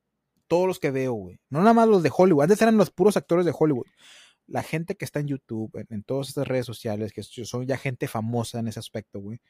todos 0.47 0.69
los 0.69 0.79
que 0.79 0.93
veo, 0.93 1.13
güey, 1.13 1.41
no 1.51 1.59
nada 1.59 1.75
más 1.75 1.89
los 1.89 2.05
de 2.05 2.13
Hollywood, 2.17 2.45
antes 2.45 2.63
eran 2.63 2.77
los 2.77 2.91
puros 2.91 3.17
actores 3.17 3.45
de 3.45 3.55
Hollywood. 3.57 3.87
La 4.47 4.63
gente 4.63 4.95
que 4.95 5.05
está 5.05 5.21
en 5.21 5.27
YouTube, 5.27 5.75
en, 5.75 5.87
en 5.91 6.03
todas 6.05 6.29
estas 6.29 6.47
redes 6.47 6.67
sociales, 6.67 7.13
que 7.13 7.23
son 7.23 7.67
ya 7.67 7.77
gente 7.77 8.07
famosa 8.07 8.61
en 8.61 8.69
ese 8.69 8.79
aspecto, 8.79 9.19
güey, 9.19 9.41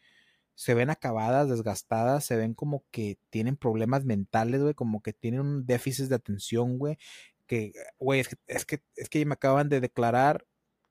se 0.55 0.75
ven 0.75 0.91
acabadas, 0.91 1.49
desgastadas, 1.49 2.25
se 2.25 2.37
ven 2.37 2.55
como 2.55 2.85
que 2.91 3.19
tienen 3.31 3.57
problemas 3.57 4.05
mentales, 4.05 4.63
güey, 4.63 4.75
como 4.75 5.03
que 5.03 5.13
tienen 5.13 5.41
un 5.41 5.67
déficit 5.67 6.07
de 6.07 6.15
atención, 6.17 6.79
güey, 6.79 6.99
que, 7.47 7.73
güey, 7.99 8.21
es 8.21 8.29
que, 8.29 8.37
es 8.47 8.65
que, 8.65 8.83
es 8.97 9.09
que 9.09 9.25
me 9.27 9.35
acaban 9.35 9.69
de 9.69 9.81
declarar, 9.81 10.47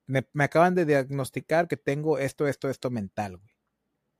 me, 0.06 0.26
acaban 0.44 0.74
de 0.74 0.84
diagnosticar 0.84 1.68
que 1.68 1.76
tengo 1.76 2.18
esto, 2.18 2.46
esto, 2.46 2.68
esto 2.68 2.90
mental, 2.90 3.38
güey. 3.38 3.50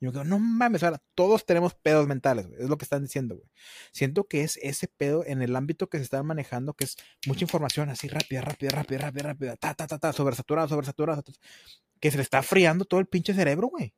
Yo 0.00 0.11
digo, 0.11 0.24
no 0.24 0.38
mames, 0.38 0.83
ahora 0.83 1.02
todos 1.14 1.46
tenemos 1.46 1.74
pedos 1.74 2.07
mentales, 2.07 2.46
güey, 2.46 2.61
es 2.61 2.68
lo 2.68 2.76
que 2.76 2.85
están 2.85 3.02
diciendo, 3.02 3.37
güey. 3.37 3.48
Siento 3.92 4.24
que 4.24 4.42
es 4.42 4.59
ese 4.62 4.88
pedo 4.88 5.24
en 5.24 5.40
el 5.40 5.57
ámbito 5.57 5.88
que 5.88 5.98
se 5.98 6.04
está 6.04 6.22
manejando, 6.22 6.74
que 6.74 6.85
es 6.85 6.96
mucha 7.26 7.44
información 7.44 7.88
así 7.90 8.09
rápida, 8.09 8.40
rápida, 8.42 8.70
rápida, 8.72 8.98
rápida, 8.98 9.22
rápida, 9.22 9.57
ta, 9.57 9.74
ta, 9.74 9.87
ta, 9.87 9.98
ta, 9.98 10.12
sobresaturada, 10.12 10.68
sobresaturada, 10.68 11.22
que 12.00 12.11
se 12.11 12.16
le 12.16 12.22
está 12.22 12.42
friando 12.42 12.85
todo 12.85 13.00
el 13.00 13.07
pinche 13.07 13.35
cerebro, 13.35 13.68
güey. 13.68 13.94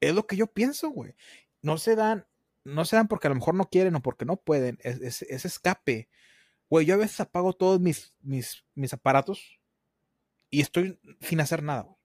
Es 0.00 0.14
lo 0.14 0.26
que 0.26 0.36
yo 0.36 0.46
pienso, 0.46 0.90
güey. 0.90 1.14
No 1.62 1.78
se 1.78 1.96
dan, 1.96 2.26
no 2.64 2.84
se 2.84 2.96
dan 2.96 3.08
porque 3.08 3.26
a 3.26 3.30
lo 3.30 3.36
mejor 3.36 3.54
no 3.54 3.68
quieren 3.68 3.94
o 3.96 4.02
porque 4.02 4.24
no 4.24 4.36
pueden. 4.36 4.78
Es, 4.82 5.22
escape. 5.22 6.08
Güey, 6.70 6.86
yo 6.86 6.94
a 6.94 6.98
veces 6.98 7.20
apago 7.20 7.52
todos 7.54 7.80
mis, 7.80 8.14
mis, 8.20 8.64
mis 8.74 8.92
aparatos 8.92 9.58
y 10.50 10.60
estoy 10.60 10.98
sin 11.20 11.40
hacer 11.40 11.62
nada, 11.62 11.82
güey. 11.82 11.96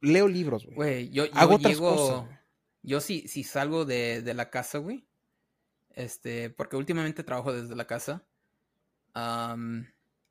leo 0.00 0.28
libros, 0.28 0.64
güey. 0.64 0.76
Güey, 0.76 1.10
yo, 1.10 1.24
yo 1.26 1.32
Hago 1.34 1.56
otras 1.56 1.72
llego- 1.74 1.96
cosas. 1.96 2.38
Yo 2.82 3.00
sí, 3.00 3.26
si 3.28 3.44
salgo 3.44 3.84
de, 3.84 4.22
de 4.22 4.34
la 4.34 4.48
casa, 4.50 4.78
güey. 4.78 5.06
Este, 5.90 6.48
porque 6.50 6.76
últimamente 6.76 7.24
trabajo 7.24 7.52
desde 7.52 7.74
la 7.76 7.86
casa. 7.86 8.24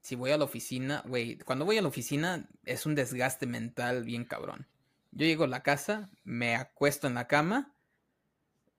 si 0.01 0.15
voy 0.15 0.31
a 0.31 0.37
la 0.37 0.45
oficina, 0.45 1.03
güey, 1.05 1.37
cuando 1.39 1.65
voy 1.65 1.77
a 1.77 1.81
la 1.81 1.89
oficina 1.89 2.47
es 2.65 2.85
un 2.85 2.95
desgaste 2.95 3.45
mental 3.45 4.03
bien 4.03 4.23
cabrón. 4.25 4.67
Yo 5.11 5.25
llego 5.25 5.43
a 5.45 5.47
la 5.47 5.63
casa, 5.63 6.09
me 6.23 6.55
acuesto 6.55 7.07
en 7.07 7.15
la 7.15 7.27
cama, 7.27 7.73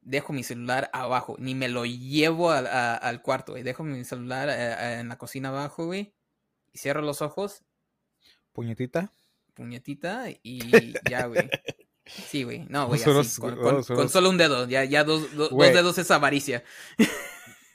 dejo 0.00 0.32
mi 0.32 0.42
celular 0.44 0.88
abajo, 0.92 1.36
ni 1.38 1.54
me 1.54 1.68
lo 1.68 1.84
llevo 1.84 2.50
al, 2.50 2.66
a- 2.66 2.94
al 2.96 3.20
cuarto, 3.22 3.52
güey. 3.52 3.62
Dejo 3.64 3.82
mi 3.82 4.04
celular 4.04 4.48
eh, 4.50 5.00
en 5.00 5.08
la 5.08 5.18
cocina 5.18 5.48
abajo, 5.50 5.86
güey. 5.86 6.14
Y 6.72 6.78
cierro 6.78 7.02
los 7.02 7.20
ojos, 7.20 7.64
Puñetita. 8.52 9.12
puñetita 9.54 10.26
y 10.42 10.60
ya, 11.10 11.26
güey. 11.26 11.50
Sí, 12.06 12.42
güey. 12.44 12.60
No, 12.68 12.86
güey. 12.88 13.00
Así, 13.02 13.40
con, 13.40 14.08
solo 14.08 14.30
un 14.30 14.38
dedo. 14.38 14.66
Ya, 14.68 14.84
ya 14.84 15.04
dos, 15.04 15.34
do- 15.36 15.48
dos 15.48 15.72
dedos 15.72 15.98
es 15.98 16.10
avaricia. 16.10 16.64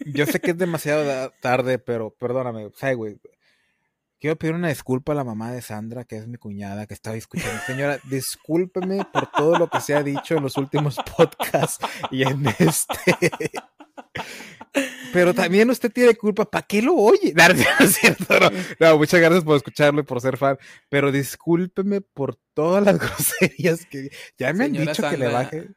Yo 0.06 0.26
sé 0.26 0.42
que 0.42 0.52
es 0.52 0.58
demasiado 0.58 1.30
tarde, 1.42 1.78
pero 1.80 2.10
perdóname. 2.14 2.66
O 2.66 2.72
sea, 2.74 2.94
güey. 2.94 3.18
Quiero 4.20 4.38
pedir 4.38 4.56
una 4.56 4.70
disculpa 4.70 5.12
a 5.12 5.16
la 5.16 5.24
mamá 5.24 5.52
de 5.52 5.62
Sandra, 5.62 6.04
que 6.06 6.18
es 6.18 6.28
mi 6.28 6.38
cuñada, 6.38 6.88
que 6.88 6.94
estaba 6.94 7.16
escuchando. 7.16 7.60
Señora, 7.68 8.00
discúlpeme 8.10 9.06
por 9.12 9.28
todo 9.32 9.58
lo 9.58 9.70
que 9.70 9.82
se 9.82 9.94
ha 9.94 10.04
dicho 10.04 10.36
en 10.38 10.44
los 10.44 10.58
últimos 10.58 10.98
podcasts 11.18 11.86
y 12.12 12.24
en 12.24 12.46
este. 12.60 13.52
Pero 15.14 15.34
también 15.34 15.70
usted 15.70 15.92
tiene 15.92 16.16
culpa. 16.16 16.46
¿Para 16.50 16.66
qué 16.66 16.82
lo 16.82 16.96
oye? 16.96 17.34
No, 17.36 17.48
no 17.80 17.88
cierto, 17.88 18.40
no. 18.40 18.50
No, 18.80 18.98
muchas 18.98 19.20
gracias 19.20 19.44
por 19.44 19.58
escucharlo 19.58 20.02
y 20.02 20.04
por 20.04 20.20
ser 20.22 20.38
fan. 20.38 20.58
Pero 20.90 21.12
discúlpeme 21.12 22.02
por 22.02 22.36
todas 22.54 22.84
las 22.84 22.98
groserías 23.00 23.86
que. 23.86 24.10
Ya 24.38 24.54
me 24.54 24.66
Señora 24.66 24.82
han 24.82 24.88
dicho 24.88 25.10
que 25.10 25.18
le 25.18 25.28
baje. 25.28 25.68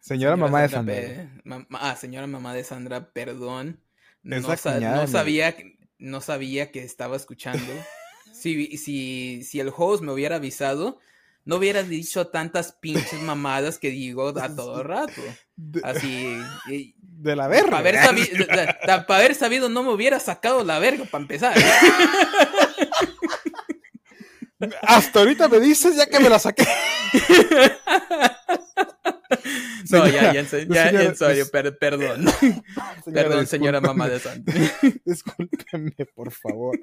Señora, 0.00 0.36
mamá 0.36 0.62
de 0.62 0.68
Sandra, 0.68 0.94
pe- 0.94 1.28
ah, 1.72 1.96
señora 1.96 2.26
mamá 2.28 2.54
de 2.54 2.62
Sandra, 2.62 3.10
perdón. 3.12 3.82
No, 4.22 4.56
sa- 4.56 4.74
cuñada 4.74 5.02
no 5.02 5.06
sabía, 5.08 5.56
que- 5.56 5.75
no 5.98 6.20
sabía 6.20 6.70
que 6.70 6.82
estaba 6.82 7.16
escuchando. 7.16 7.72
si, 8.32 8.76
si, 8.76 9.42
si 9.44 9.60
el 9.60 9.72
host 9.76 10.02
me 10.02 10.12
hubiera 10.12 10.36
avisado, 10.36 10.98
no 11.44 11.56
hubiera 11.56 11.82
dicho 11.84 12.26
tantas 12.26 12.72
pinches 12.72 13.20
mamadas 13.22 13.78
que 13.78 13.90
digo 13.90 14.28
a 14.38 14.54
todo 14.54 14.82
rato. 14.82 15.22
Así. 15.84 16.36
y- 16.70 16.94
de 16.98 17.34
la 17.34 17.48
verga. 17.48 17.70
Para 17.70 17.78
haber, 17.78 17.94
sabido, 18.02 18.46
para 19.06 19.16
haber 19.18 19.34
sabido, 19.34 19.68
no 19.70 19.82
me 19.82 19.90
hubiera 19.90 20.20
sacado 20.20 20.62
la 20.64 20.78
verga 20.78 21.04
para 21.06 21.22
empezar. 21.22 21.54
Hasta 24.82 25.20
ahorita 25.20 25.48
me 25.48 25.60
dices 25.60 25.96
ya 25.96 26.06
que 26.06 26.18
me 26.20 26.28
la 26.28 26.38
saqué. 26.38 26.66
No, 29.90 30.06
ya, 30.08 30.32
ya, 30.32 30.40
en, 30.40 30.46
se- 30.48 30.66
ya, 30.66 30.86
señora, 30.88 31.04
en 31.04 31.16
serio, 31.16 31.44
dis- 31.44 31.50
per- 31.50 31.78
perdón. 31.78 32.26
Señora, 33.04 33.28
Perdón, 33.28 33.46
señora 33.46 33.80
mamá 33.80 34.08
de 34.08 34.18
Santa. 34.18 34.52
Discúlpeme, 35.04 35.92
por 36.14 36.32
favor. 36.32 36.78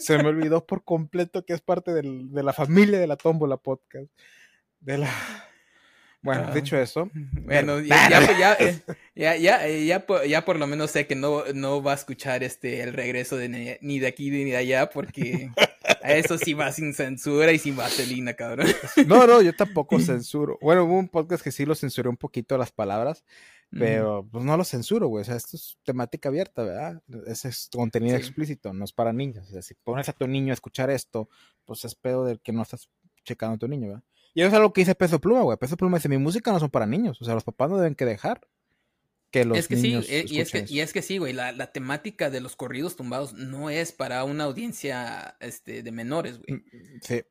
Se 0.00 0.18
me 0.18 0.28
olvidó 0.28 0.64
por 0.66 0.82
completo 0.84 1.44
que 1.44 1.52
es 1.54 1.60
parte 1.60 1.92
del- 1.92 2.32
de 2.32 2.42
la 2.42 2.52
familia 2.52 2.98
de 2.98 3.06
la 3.06 3.16
Tómbola 3.16 3.56
Podcast. 3.56 4.06
De 4.80 4.98
la. 4.98 5.10
Bueno, 6.22 6.52
dicho 6.52 6.76
eso. 6.76 7.10
Bueno, 7.44 7.80
ya, 7.80 8.08
ya, 8.10 8.20
ya, 8.38 8.54
eh, 8.54 8.82
ya, 9.14 9.36
ya, 9.36 9.66
eh, 9.68 9.86
ya, 9.86 10.44
por, 10.44 10.58
lo 10.58 10.66
menos 10.66 10.90
sé 10.90 11.06
que 11.06 11.14
no, 11.14 11.44
no 11.54 11.82
va 11.82 11.92
a 11.92 11.94
escuchar 11.94 12.42
este 12.42 12.82
el 12.82 12.92
regreso 12.92 13.36
de 13.36 13.78
ni, 13.80 13.98
de 13.98 14.06
aquí 14.06 14.30
ni 14.30 14.44
de 14.44 14.56
allá, 14.56 14.90
porque 14.90 15.50
a 16.02 16.12
eso 16.12 16.36
sí 16.38 16.54
va 16.54 16.72
sin 16.72 16.92
censura 16.92 17.52
y 17.52 17.58
sin 17.58 17.76
vaselina, 17.76 18.34
cabrón. 18.34 18.68
No, 19.06 19.26
no, 19.26 19.40
yo 19.42 19.52
tampoco 19.56 19.98
censuro. 20.00 20.58
Bueno, 20.60 20.84
hubo 20.84 20.98
un 20.98 21.08
podcast 21.08 21.42
que 21.42 21.52
sí 21.52 21.64
lo 21.64 21.74
censuré 21.74 22.08
un 22.08 22.16
poquito 22.16 22.58
las 22.58 22.72
palabras, 22.72 23.24
Mm. 23.70 23.78
pero 23.78 24.26
pues 24.30 24.44
no 24.44 24.56
lo 24.56 24.64
censuro, 24.64 25.08
güey. 25.08 25.22
O 25.22 25.24
sea, 25.24 25.36
esto 25.36 25.56
es 25.56 25.78
temática 25.84 26.28
abierta, 26.28 26.62
¿verdad? 26.62 27.02
Ese 27.26 27.48
es 27.48 27.68
contenido 27.70 28.16
Sí. 28.16 28.22
explícito, 28.22 28.72
no 28.72 28.84
es 28.84 28.92
para 28.92 29.12
niños. 29.12 29.46
O 29.48 29.50
sea, 29.52 29.62
si 29.62 29.74
pones 29.74 30.08
a 30.08 30.12
tu 30.12 30.26
niño 30.26 30.52
a 30.52 30.54
escuchar 30.54 30.90
esto, 30.90 31.28
pues 31.64 31.84
es 31.84 31.94
pedo 31.94 32.24
del 32.24 32.40
que 32.40 32.52
no 32.52 32.62
estás 32.62 32.88
checando 33.24 33.56
a 33.56 33.58
tu 33.58 33.68
niño, 33.68 33.88
¿verdad? 33.88 34.04
Y 34.34 34.42
eso 34.42 34.48
es 34.48 34.54
algo 34.54 34.72
que 34.72 34.82
dice 34.82 34.94
Peso 34.94 35.20
Pluma, 35.20 35.42
güey. 35.42 35.56
Peso 35.58 35.76
Pluma 35.76 35.98
dice, 35.98 36.08
mi 36.08 36.18
música 36.18 36.52
no 36.52 36.60
son 36.60 36.70
para 36.70 36.86
niños. 36.86 37.20
O 37.20 37.24
sea, 37.24 37.34
los 37.34 37.44
papás 37.44 37.70
no 37.70 37.76
deben 37.76 37.94
que 37.94 38.04
dejar 38.04 38.40
que 39.30 39.44
los 39.44 39.58
es 39.58 39.68
que 39.68 39.76
sí, 39.76 39.82
niños 39.88 40.06
eh, 40.08 40.24
y 40.26 40.40
es 40.40 40.50
que, 40.50 40.64
y 40.66 40.80
es 40.80 40.92
que 40.92 41.02
sí, 41.02 41.18
güey, 41.18 41.32
la, 41.32 41.52
la 41.52 41.70
temática 41.70 42.30
de 42.30 42.40
los 42.40 42.56
corridos 42.56 42.96
tumbados 42.96 43.34
no 43.34 43.68
es 43.68 43.92
para 43.92 44.24
una 44.24 44.44
audiencia 44.44 45.36
este, 45.40 45.82
de 45.82 45.92
menores, 45.92 46.38
güey. 46.38 46.60
Mm, 46.60 47.00
Sí. 47.02 47.22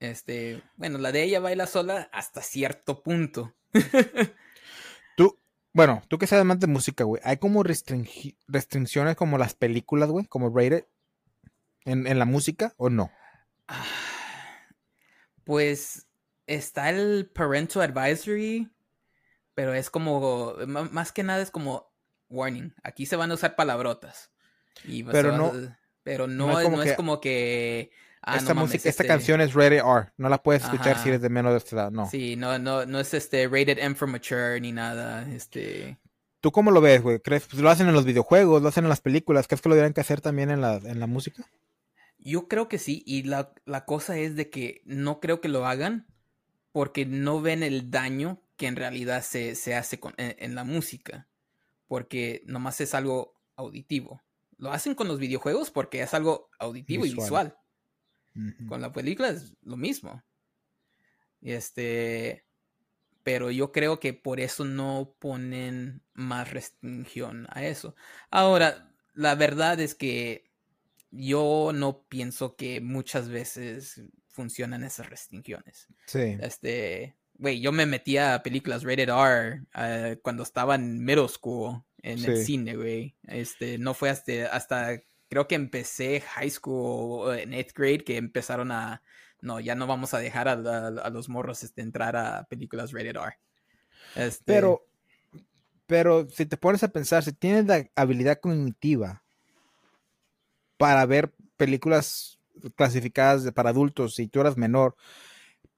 Este, 0.00 0.62
bueno, 0.76 0.98
la 0.98 1.12
de 1.12 1.22
ella 1.22 1.40
baila 1.40 1.66
sola 1.66 2.08
hasta 2.12 2.42
cierto 2.42 3.02
punto. 3.02 3.54
Tú, 5.16 5.38
bueno, 5.72 6.02
tú 6.08 6.18
que 6.18 6.26
sabes 6.26 6.44
más 6.44 6.58
de 6.60 6.66
música, 6.66 7.04
güey, 7.04 7.22
¿hay 7.24 7.36
como 7.36 7.62
restricciones 7.62 9.16
como 9.16 9.38
las 9.38 9.54
películas, 9.54 10.10
güey? 10.10 10.26
Como 10.26 10.50
rated 10.50 10.84
en, 11.84 12.06
en 12.06 12.18
la 12.18 12.24
música 12.24 12.74
o 12.76 12.90
no? 12.90 13.10
Ah, 13.68 13.84
Pues 15.44 16.06
está 16.46 16.90
el 16.90 17.30
parental 17.32 17.82
advisory, 17.82 18.70
pero 19.54 19.74
es 19.74 19.90
como, 19.90 20.54
más 20.66 21.12
que 21.12 21.22
nada 21.22 21.42
es 21.42 21.50
como 21.50 21.92
warning. 22.28 22.74
Aquí 22.82 23.06
se 23.06 23.16
van 23.16 23.30
a 23.30 23.34
usar 23.34 23.54
palabrotas. 23.56 24.30
Y 24.84 25.04
se 25.04 25.10
Pero 25.10 25.30
va- 25.32 25.38
no- 25.38 25.76
pero 26.02 26.26
no, 26.26 26.48
no 26.48 26.52
es 26.52 26.58
es, 26.58 26.64
como 26.64 26.76
no 26.76 26.82
es 26.82 26.90
que 26.90 26.96
como 26.96 27.20
que 27.20 27.90
ah, 28.20 28.36
esta 28.36 28.50
no 28.50 28.56
mames, 28.56 28.72
música, 28.74 28.88
esta 28.90 29.02
este- 29.04 29.06
canción 29.06 29.40
es 29.40 29.54
rated 29.54 29.78
R. 29.78 30.12
No 30.18 30.28
la 30.28 30.42
puedes 30.42 30.64
escuchar 30.64 30.98
si 30.98 31.08
eres 31.08 31.22
de 31.22 31.30
menos 31.30 31.52
de 31.52 31.58
esta 31.58 31.76
edad, 31.76 31.90
no. 31.90 32.10
Sí, 32.10 32.36
no, 32.36 32.58
no, 32.58 32.84
no 32.84 33.00
es 33.00 33.14
este 33.14 33.46
rated 33.46 33.78
M 33.78 33.94
for 33.94 34.08
mature 34.08 34.60
ni 34.60 34.72
nada. 34.72 35.26
Este. 35.32 35.98
¿Tú 36.40 36.52
cómo 36.52 36.70
lo 36.70 36.82
ves, 36.82 37.00
güey? 37.00 37.20
¿Crees? 37.20 37.46
Pues 37.46 37.62
lo 37.62 37.70
hacen 37.70 37.88
en 37.88 37.94
los 37.94 38.04
videojuegos, 38.04 38.60
lo 38.60 38.68
hacen 38.68 38.84
en 38.84 38.90
las 38.90 39.00
películas. 39.00 39.46
¿Crees 39.46 39.62
que 39.62 39.68
lo 39.70 39.74
deberían 39.76 39.94
que 39.94 40.02
hacer 40.02 40.20
también 40.20 40.50
en 40.50 40.60
la, 40.60 40.74
en 40.76 41.00
la 41.00 41.06
música? 41.06 41.42
Yo 42.24 42.48
creo 42.48 42.68
que 42.68 42.78
sí, 42.78 43.02
y 43.06 43.24
la, 43.24 43.54
la 43.66 43.84
cosa 43.84 44.18
es 44.18 44.36
de 44.36 44.50
que 44.50 44.82
no 44.86 45.20
creo 45.20 45.40
que 45.40 45.48
lo 45.48 45.66
hagan 45.66 46.06
porque 46.72 47.06
no 47.06 47.40
ven 47.42 47.62
el 47.62 47.90
daño 47.90 48.42
que 48.56 48.66
en 48.68 48.76
realidad 48.76 49.22
se, 49.22 49.54
se 49.56 49.74
hace 49.74 50.00
con- 50.00 50.14
en, 50.18 50.36
en 50.38 50.54
la 50.56 50.64
música, 50.64 51.28
porque 51.88 52.42
nomás 52.46 52.80
es 52.80 52.94
algo 52.94 53.34
auditivo. 53.56 54.22
Lo 54.58 54.72
hacen 54.72 54.94
con 54.94 55.08
los 55.08 55.18
videojuegos 55.20 55.70
porque 55.70 56.02
es 56.02 56.14
algo 56.14 56.50
auditivo 56.58 57.06
y 57.06 57.10
Visual. 57.10 57.58
Con 58.66 58.80
la 58.82 58.92
película 58.92 59.28
es 59.30 59.54
lo 59.62 59.76
mismo. 59.76 60.22
Y 61.40 61.52
Este, 61.52 62.46
pero 63.24 63.50
yo 63.50 63.72
creo 63.72 64.00
que 64.00 64.14
por 64.14 64.40
eso 64.40 64.64
no 64.64 65.16
ponen 65.20 66.02
más 66.14 66.52
restricción 66.52 67.46
a 67.50 67.64
eso. 67.66 67.96
Ahora, 68.30 68.94
la 69.14 69.34
verdad 69.36 69.80
es 69.80 69.94
que 69.94 70.52
yo 71.16 71.70
no 71.74 72.02
pienso 72.08 72.56
que 72.56 72.80
muchas 72.80 73.28
veces 73.28 74.02
funcionan 74.28 74.82
esas 74.84 75.08
restricciones. 75.10 75.86
Sí. 76.06 76.36
Este, 76.40 77.16
güey, 77.34 77.60
yo 77.60 77.72
me 77.72 77.86
metía 77.86 78.34
a 78.34 78.42
películas 78.42 78.82
rated 78.82 79.08
R 79.08 79.62
eh, 79.76 80.18
cuando 80.22 80.42
estaba 80.42 80.74
en 80.74 81.04
middle 81.04 81.28
school 81.28 81.82
en 82.02 82.18
el 82.24 82.36
Sí. 82.38 82.44
cine, 82.44 82.76
güey. 82.76 83.14
Este, 83.28 83.78
no 83.78 83.94
fue 83.94 84.10
hasta, 84.10 84.46
hasta 84.52 85.00
creo 85.28 85.48
que 85.48 85.54
empecé 85.54 86.20
high 86.20 86.50
school 86.50 87.36
en 87.38 87.54
eighth 87.54 87.72
grade 87.76 88.04
que 88.04 88.16
empezaron 88.16 88.70
a 88.72 89.02
no, 89.40 89.60
ya 89.60 89.74
no 89.74 89.86
vamos 89.86 90.14
a 90.14 90.18
dejar 90.18 90.48
a, 90.48 90.52
a- 90.52 90.86
a 90.88 91.10
los 91.10 91.28
morros 91.28 91.62
este, 91.64 91.82
entrar 91.82 92.16
a 92.16 92.44
películas 92.44 92.92
rated 92.92 93.16
R. 93.16 93.38
Este, 94.16 94.42
Pero, 94.46 94.86
pero 95.86 96.28
si 96.30 96.46
te 96.46 96.56
pones 96.56 96.82
a 96.82 96.88
pensar, 96.88 97.22
si 97.24 97.32
tienes 97.32 97.66
la 97.66 97.86
habilidad 97.94 98.38
cognitiva 98.40 99.23
para 100.84 101.06
ver 101.06 101.32
películas 101.56 102.38
clasificadas 102.76 103.50
para 103.52 103.70
adultos 103.70 104.18
y 104.18 104.28
tú 104.28 104.42
eras 104.42 104.58
menor, 104.58 104.96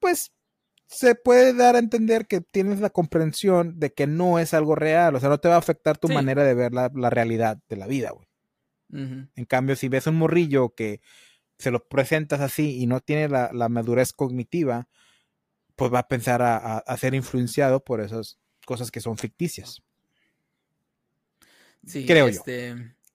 pues 0.01 0.33
se 0.89 1.15
puede 1.15 1.55
dar 1.55 1.77
a 1.77 1.79
entender 1.79 2.27
que 2.27 2.41
tienes 2.41 2.81
la 2.81 2.91
comprensión 2.91 3.79
de 3.79 3.93
que 3.93 4.09
no 4.09 4.41
es 4.41 4.53
algo 4.53 4.75
real, 4.75 5.15
o 5.15 5.21
sea, 5.21 5.29
no 5.29 5.39
te 5.39 5.47
va 5.47 5.55
a 5.55 5.59
afectar 5.59 5.97
tu 5.97 6.09
Sí. 6.09 6.15
manera 6.15 6.43
de 6.43 6.55
ver 6.55 6.73
la, 6.73 6.91
la 6.93 7.09
realidad 7.09 7.57
de 7.69 7.77
la 7.77 7.87
vida, 7.87 8.11
güey. 8.11 8.27
En 9.37 9.45
cambio, 9.45 9.77
si 9.77 9.89
ves 9.89 10.09
un 10.09 10.17
morrillo 10.17 10.75
que 10.75 11.01
se 11.57 11.71
lo 11.71 11.87
presentas 11.87 12.41
así 12.41 12.81
y 12.83 12.89
no 12.89 12.99
tiene 12.99 13.29
la, 13.29 13.53
la 13.53 13.69
madurez 13.69 14.13
cognitiva, 14.13 14.89
pues 15.77 15.95
va 15.95 16.01
a 16.01 16.09
pensar 16.09 16.43
a, 16.43 16.57
a- 16.57 16.79
a 16.79 16.97
ser 16.97 17.15
influenciado 17.15 17.85
por 17.85 18.01
esas 18.01 18.41
cosas 18.67 18.91
que 18.91 19.01
son 19.01 19.19
ficticias. 19.19 19.85
Sí, 21.87 22.05
Creo 22.07 22.29
yo. 22.29 22.43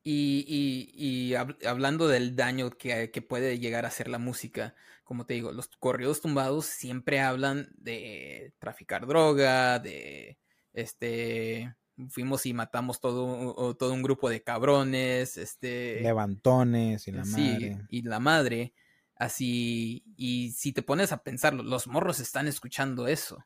Y, 0.03 0.45
y- 0.47 1.29
y 1.31 1.33
hab- 1.35 1.63
hablando 1.65 2.07
del 2.07 2.35
daño 2.35 2.71
que, 2.71 3.11
que 3.11 3.21
puede 3.21 3.59
llegar 3.59 3.85
a 3.85 3.89
hacer 3.89 4.07
la 4.07 4.17
música, 4.17 4.75
como 5.03 5.25
te 5.27 5.35
digo, 5.35 5.51
los 5.51 5.67
corridos 5.67 6.21
tumbados 6.21 6.65
siempre 6.65 7.19
hablan 7.21 7.69
de 7.77 8.53
traficar 8.59 9.05
droga, 9.07 9.77
de 9.79 10.39
este 10.73 11.75
fuimos 12.09 12.45
y 12.47 12.53
matamos 12.53 12.99
todo, 12.99 13.75
todo 13.77 13.93
un 13.93 14.01
grupo 14.03 14.29
de 14.29 14.41
cabrones, 14.43 15.37
este 15.37 16.15
Levantones 16.15 17.07
y 17.07 17.11
la 17.13 17.23
sí, 17.23 17.23
madre. 17.23 17.87
y 17.87 18.01
la 18.03 18.19
madre. 18.19 18.73
Así, 19.15 20.03
y 20.17 20.51
si 20.51 20.73
te 20.73 20.81
pones 20.81 21.11
a 21.11 21.23
pensarlo, 21.23 21.63
los 21.63 21.87
morros 21.87 22.19
están 22.19 22.47
escuchando 22.47 23.07
eso. 23.07 23.45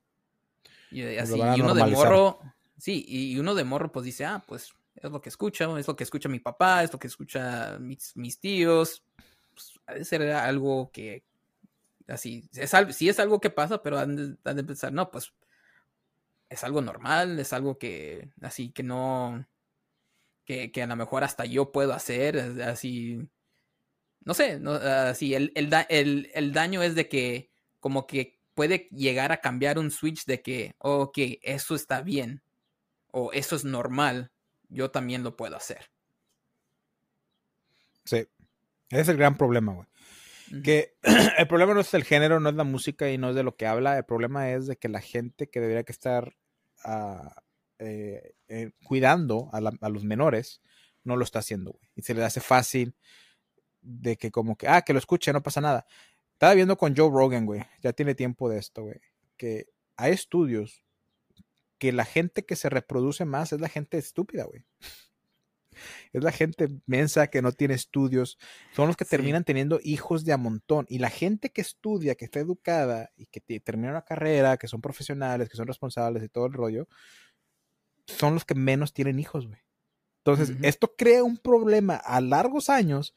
Y, 0.90 1.04
Pues 1.18 1.18
así, 1.18 1.48
y 1.56 1.62
uno 1.62 1.76
de 1.76 1.86
morro, 1.86 2.40
sí, 2.78 3.06
y 3.08 3.40
uno 3.40 3.56
de 3.56 3.64
morro 3.66 3.92
pues 3.92 4.06
dice, 4.06 4.26
ah, 4.26 4.44
pues 4.48 4.74
es 4.96 5.12
lo 5.12 5.22
que 5.22 5.30
escucho, 5.30 5.78
es 5.78 5.88
lo 5.88 5.96
que 5.96 6.04
escucha 6.04 6.30
mi 6.30 6.40
papá, 6.40 6.84
es 6.84 6.92
lo 6.94 7.00
que 7.00 7.08
escucha 7.08 7.78
mis, 7.80 8.16
mis 8.16 8.40
tíos. 8.40 9.04
Pues, 9.54 9.74
ha 9.88 9.94
de 9.96 10.06
ser 10.06 10.24
algo 10.32 10.92
que, 10.92 11.24
así, 12.08 12.50
es 12.54 12.74
sí 12.96 13.10
es 13.10 13.20
algo 13.20 13.40
que 13.42 13.50
pasa, 13.50 13.82
pero 13.84 14.00
han 14.00 14.16
de, 14.44 14.64
pensar, 14.64 14.94
no, 14.94 15.12
pues 15.12 15.34
es 16.50 16.64
algo 16.64 16.82
normal, 16.82 17.40
es 17.40 17.54
algo 17.54 17.78
que, 17.78 18.30
así, 18.42 18.72
que 18.72 18.84
no, 18.84 19.46
que, 20.46 20.72
que 20.72 20.84
a 20.84 20.88
lo 20.88 20.96
mejor 20.96 21.24
hasta 21.24 21.46
yo 21.46 21.72
puedo 21.72 21.94
hacer, 21.94 22.38
así, 22.64 23.28
no 24.22 24.34
sé, 24.34 24.60
no, 24.60 24.74
así, 24.74 25.34
el, 25.36 25.52
el, 25.56 25.70
da- 25.70 25.88
el- 25.90 26.32
el 26.34 26.52
daño 26.54 26.82
es 26.84 26.96
de 26.96 27.08
que 27.10 27.52
como 27.80 28.08
que 28.08 28.40
puede 28.56 28.88
llegar 28.92 29.32
a 29.32 29.42
cambiar 29.42 29.78
un 29.80 29.92
switch 29.92 30.26
de 30.26 30.42
que, 30.42 30.76
ok, 30.80 31.18
eso 31.42 31.76
está 31.76 32.02
bien, 32.02 32.42
o 33.12 33.32
eso 33.34 33.56
es 33.56 33.66
normal, 33.66 34.32
yo 34.70 34.92
también 34.92 35.24
lo 35.24 35.36
puedo 35.36 35.56
hacer. 35.56 35.86
Sí. 38.06 38.28
Ese 38.90 39.02
es 39.02 39.10
el 39.10 39.18
gran 39.18 39.38
problema, 39.38 39.74
güey. 39.74 39.88
Que 40.64 40.96
el 41.38 41.48
problema 41.48 41.74
no 41.74 41.80
es 41.82 41.94
el 41.94 42.04
género, 42.04 42.40
no 42.40 42.50
es 42.50 42.56
la 42.56 42.64
música 42.64 43.10
y 43.10 43.18
no 43.18 43.30
es 43.30 43.36
de 43.36 43.44
lo 43.44 43.56
que 43.56 43.66
habla. 43.68 43.98
El 43.98 44.06
problema 44.06 44.52
es 44.52 44.68
de 44.68 44.78
que 44.78 44.90
la 44.90 45.02
gente 45.02 45.50
que 45.50 45.60
debería 45.60 45.84
que 45.84 45.92
estar 45.92 46.36
ah, 46.84 47.36
eh, 47.80 48.34
eh, 48.48 48.72
cuidando 48.84 49.50
a, 49.54 49.62
la- 49.62 49.78
a 49.82 49.90
los 49.90 50.04
menores 50.04 50.62
no 51.04 51.18
lo 51.18 51.24
está 51.24 51.40
haciendo, 51.40 51.72
güey. 51.72 51.90
Y 51.96 52.02
se 52.04 52.14
le 52.14 52.24
hace 52.24 52.42
fácil 52.42 52.96
de 53.82 54.18
que 54.18 54.32
como 54.32 54.56
que, 54.56 54.68
ah, 54.68 54.82
que 54.84 54.94
lo 54.94 55.00
escuche, 55.00 55.34
no 55.34 55.44
pasa 55.44 55.62
nada. 55.62 55.86
Estaba 56.34 56.54
viendo 56.54 56.78
con 56.78 56.96
Joe 56.96 57.10
Rogan, 57.10 57.46
güey. 57.46 57.64
Ya 57.82 57.94
tiene 57.94 58.14
tiempo 58.16 58.50
de 58.50 58.60
esto, 58.60 58.84
güey. 58.84 59.00
Que 59.38 59.68
hay 59.98 60.14
estudios 60.14 60.84
que 61.78 61.92
la 61.92 62.06
gente 62.06 62.46
que 62.46 62.56
se 62.56 62.70
reproduce 62.70 63.26
más 63.26 63.52
es 63.54 63.60
la 63.62 63.70
gente 63.70 63.98
estúpida, 63.98 64.44
güey. 64.46 64.66
Es 66.14 66.24
la 66.24 66.32
gente 66.32 66.70
mensa 66.86 67.28
que 67.28 67.42
no 67.42 67.52
tiene 67.52 67.74
estudios. 67.74 68.38
Son 68.74 68.88
los 68.88 68.96
que 68.96 69.04
Sí. 69.04 69.10
terminan 69.10 69.44
teniendo 69.44 69.80
hijos 69.84 70.24
de 70.24 70.32
a 70.32 70.38
montón. 70.38 70.86
Y 70.88 71.00
la 71.00 71.10
gente 71.10 71.50
que 71.52 71.60
estudia, 71.60 72.16
que 72.16 72.24
está 72.26 72.40
educada 72.40 73.12
y 73.18 73.26
que 73.26 73.42
te- 73.42 73.60
termina 73.60 73.90
una 73.92 74.06
carrera, 74.06 74.56
que 74.58 74.70
son 74.70 74.80
profesionales, 74.82 75.50
que 75.50 75.58
son 75.58 75.68
responsables 75.68 76.24
y 76.24 76.30
todo 76.30 76.46
el 76.46 76.54
rollo, 76.54 76.88
son 78.06 78.36
los 78.36 78.46
que 78.46 78.56
menos 78.56 78.94
tienen 78.94 79.20
hijos, 79.20 79.48
güey. 79.48 79.60
Entonces, 80.24 80.56
esto 80.64 80.96
crea 80.98 81.24
un 81.24 81.38
problema 81.38 81.96
a 81.98 82.20
largos 82.22 82.70
años 82.70 83.14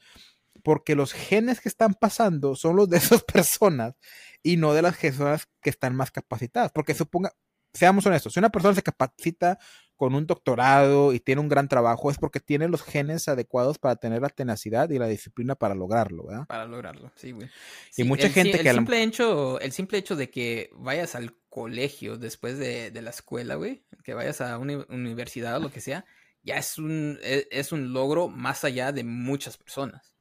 porque 0.65 0.95
los 0.97 1.13
genes 1.13 1.61
que 1.61 1.69
están 1.69 1.95
pasando 1.95 2.57
son 2.57 2.75
los 2.77 2.89
de 2.91 2.97
esas 2.99 3.23
personas 3.25 3.95
y 4.43 4.57
no 4.57 4.75
de 4.75 4.83
las 4.83 4.97
personas 4.97 5.47
que 5.63 5.71
están 5.71 5.95
más 5.95 6.11
capacitadas. 6.11 6.73
Porque 6.73 6.95
suponga, 6.95 7.33
seamos 7.79 8.05
honestos, 8.07 8.33
si 8.35 8.39
una 8.39 8.51
persona 8.51 8.75
se 8.75 8.83
capacita 8.83 9.59
con 9.97 10.15
un 10.15 10.27
doctorado 10.27 11.13
y 11.13 11.19
tiene 11.19 11.41
un 11.41 11.49
gran 11.49 11.67
trabajo 11.67 12.11
es 12.11 12.19
porque 12.19 12.39
tiene 12.39 12.69
los 12.69 12.83
genes 12.83 13.27
adecuados 13.27 13.79
para 13.79 13.97
tener 13.97 14.23
la 14.23 14.29
tenacidad 14.29 14.89
y 14.91 14.99
la 14.99 15.09
disciplina 15.09 15.57
para 15.57 15.75
lograrlo, 15.75 16.27
¿verdad? 16.27 16.47
Para 16.47 16.67
lograrlo, 16.67 17.11
sí, 17.17 17.33
güey. 17.33 17.51
Y 17.97 18.05
mucha 18.05 18.29
el, 18.29 18.33
gente 18.33 18.59
el 18.59 18.63
que 18.63 18.73
simple 18.73 19.03
hecho, 19.03 19.59
el 19.61 19.73
simple 19.73 19.99
hecho 19.99 20.15
de 20.15 20.31
que 20.31 20.71
vayas 20.75 21.17
al 21.17 21.37
colegio 21.49 22.17
después 22.17 22.59
de, 22.59 22.93
de 22.93 23.03
la 23.03 23.11
escuela, 23.11 23.57
güey, 23.57 23.85
que 24.05 24.15
vayas 24.15 24.41
a 24.41 24.57
una 24.59 24.87
universidad 24.89 25.57
o 25.57 25.61
lo 25.61 25.73
que 25.73 25.81
sea, 25.81 26.05
ya 26.45 26.57
es 26.59 26.79
un, 26.79 27.19
e- 27.23 27.49
es 27.51 27.73
un 27.73 27.93
logro 27.93 28.29
más 28.29 28.63
allá 28.63 28.93
de 28.93 29.03
muchas 29.03 29.57
personas. 29.57 30.15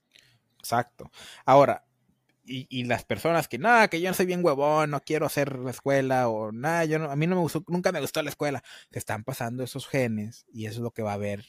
Exacto. 0.58 1.12
Ahora, 1.46 1.86
y, 2.48 2.68
y 2.70 2.84
las 2.86 3.04
personas 3.04 3.48
que, 3.48 3.58
nada, 3.58 3.88
que 3.90 4.02
yo 4.02 4.10
no 4.10 4.16
soy 4.16 4.26
bien 4.26 4.44
huevón, 4.44 4.90
no 4.90 5.02
quiero 5.02 5.26
hacer 5.26 5.58
la 5.60 5.72
escuela, 5.72 6.30
o 6.30 6.52
nada, 6.52 6.86
yo 6.86 6.98
no, 7.00 7.12
a 7.12 7.16
mí 7.16 7.28
no 7.28 7.36
me 7.36 7.42
gustó, 7.42 7.64
nunca 7.68 7.92
me 7.92 8.02
gustó 8.02 8.22
la 8.24 8.30
escuela, 8.30 8.64
se 8.92 9.00
están 9.00 9.24
pasando 9.24 9.64
esos 9.64 9.88
genes 9.88 10.46
y 10.52 10.66
eso 10.66 10.76
es 10.76 10.82
lo 10.82 10.92
que 10.92 11.04
va 11.04 11.12
a 11.12 11.16
haber 11.16 11.46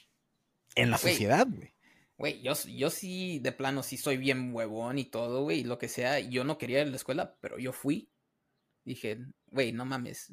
en 0.74 0.90
la 0.90 0.98
sociedad, 0.98 1.46
güey. 1.48 1.72
Güey, 2.18 2.42
yo, 2.42 2.52
yo 2.66 2.90
sí, 2.90 3.38
de 3.38 3.52
plano, 3.52 3.84
sí 3.84 3.96
soy 3.96 4.16
bien 4.16 4.52
huevón 4.52 4.98
y 4.98 5.04
todo, 5.04 5.44
güey, 5.44 5.60
y 5.60 5.64
lo 5.64 5.78
que 5.78 5.88
sea. 5.88 6.18
Yo 6.18 6.42
no 6.42 6.58
quería 6.58 6.80
ir 6.80 6.88
a 6.88 6.90
la 6.90 6.96
escuela, 6.96 7.36
pero 7.40 7.58
yo 7.58 7.72
fui. 7.72 8.10
Dije, 8.84 9.18
güey, 9.46 9.72
no 9.72 9.84
mames, 9.84 10.32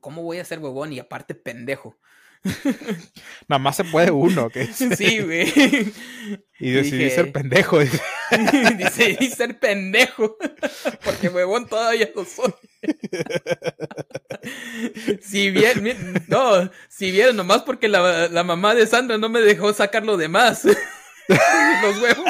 ¿cómo 0.00 0.22
voy 0.22 0.38
a 0.38 0.44
ser 0.44 0.58
huevón 0.58 0.92
y 0.92 0.98
aparte 0.98 1.34
pendejo? 1.34 1.98
Nada 3.48 3.58
más 3.58 3.76
se 3.76 3.84
puede 3.84 4.10
uno, 4.10 4.50
que 4.50 4.66
Sí, 4.72 5.20
güey. 5.20 5.52
y 6.60 6.70
decidí 6.70 7.04
dije- 7.04 7.14
ser 7.14 7.32
pendejo. 7.32 7.78
y 7.82 7.88
ser 9.30 9.58
pendejo. 9.58 10.36
Porque 11.04 11.28
huevón 11.28 11.66
todavía 11.66 12.10
lo 12.14 12.24
soy. 12.24 12.52
si 15.22 15.50
bien, 15.50 16.24
no, 16.28 16.70
si 16.88 17.10
bien, 17.10 17.34
nomás 17.36 17.62
porque 17.62 17.88
la, 17.88 18.28
la 18.28 18.44
mamá 18.44 18.74
de 18.74 18.86
Sandra 18.86 19.16
no 19.18 19.28
me 19.30 19.40
dejó 19.40 19.72
sacar 19.72 20.04
lo 20.04 20.16
demás. 20.18 20.64
Los 20.64 21.98
huevos. 22.02 22.26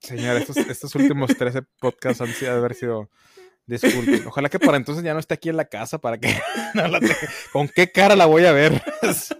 Señor, 0.00 0.36
estos, 0.36 0.56
estos 0.56 0.94
últimos 0.94 1.34
13 1.36 1.62
podcasts 1.80 2.20
han 2.20 2.32
sido, 2.32 2.52
haber 2.52 2.74
sido. 2.74 3.10
Disculpen. 3.66 4.26
Ojalá 4.26 4.48
que 4.48 4.58
para 4.58 4.76
entonces 4.76 5.02
ya 5.04 5.14
no 5.14 5.20
esté 5.20 5.34
aquí 5.34 5.48
en 5.48 5.56
la 5.56 5.64
casa 5.66 5.98
para 5.98 6.18
que 6.18 6.28
no 6.74 6.86
la 6.88 7.00
tenga- 7.00 7.16
¿Con 7.52 7.68
qué 7.68 7.90
cara 7.90 8.14
la 8.16 8.26
voy 8.26 8.44
a 8.44 8.52
ver? 8.52 8.82
Sí. 9.14 9.34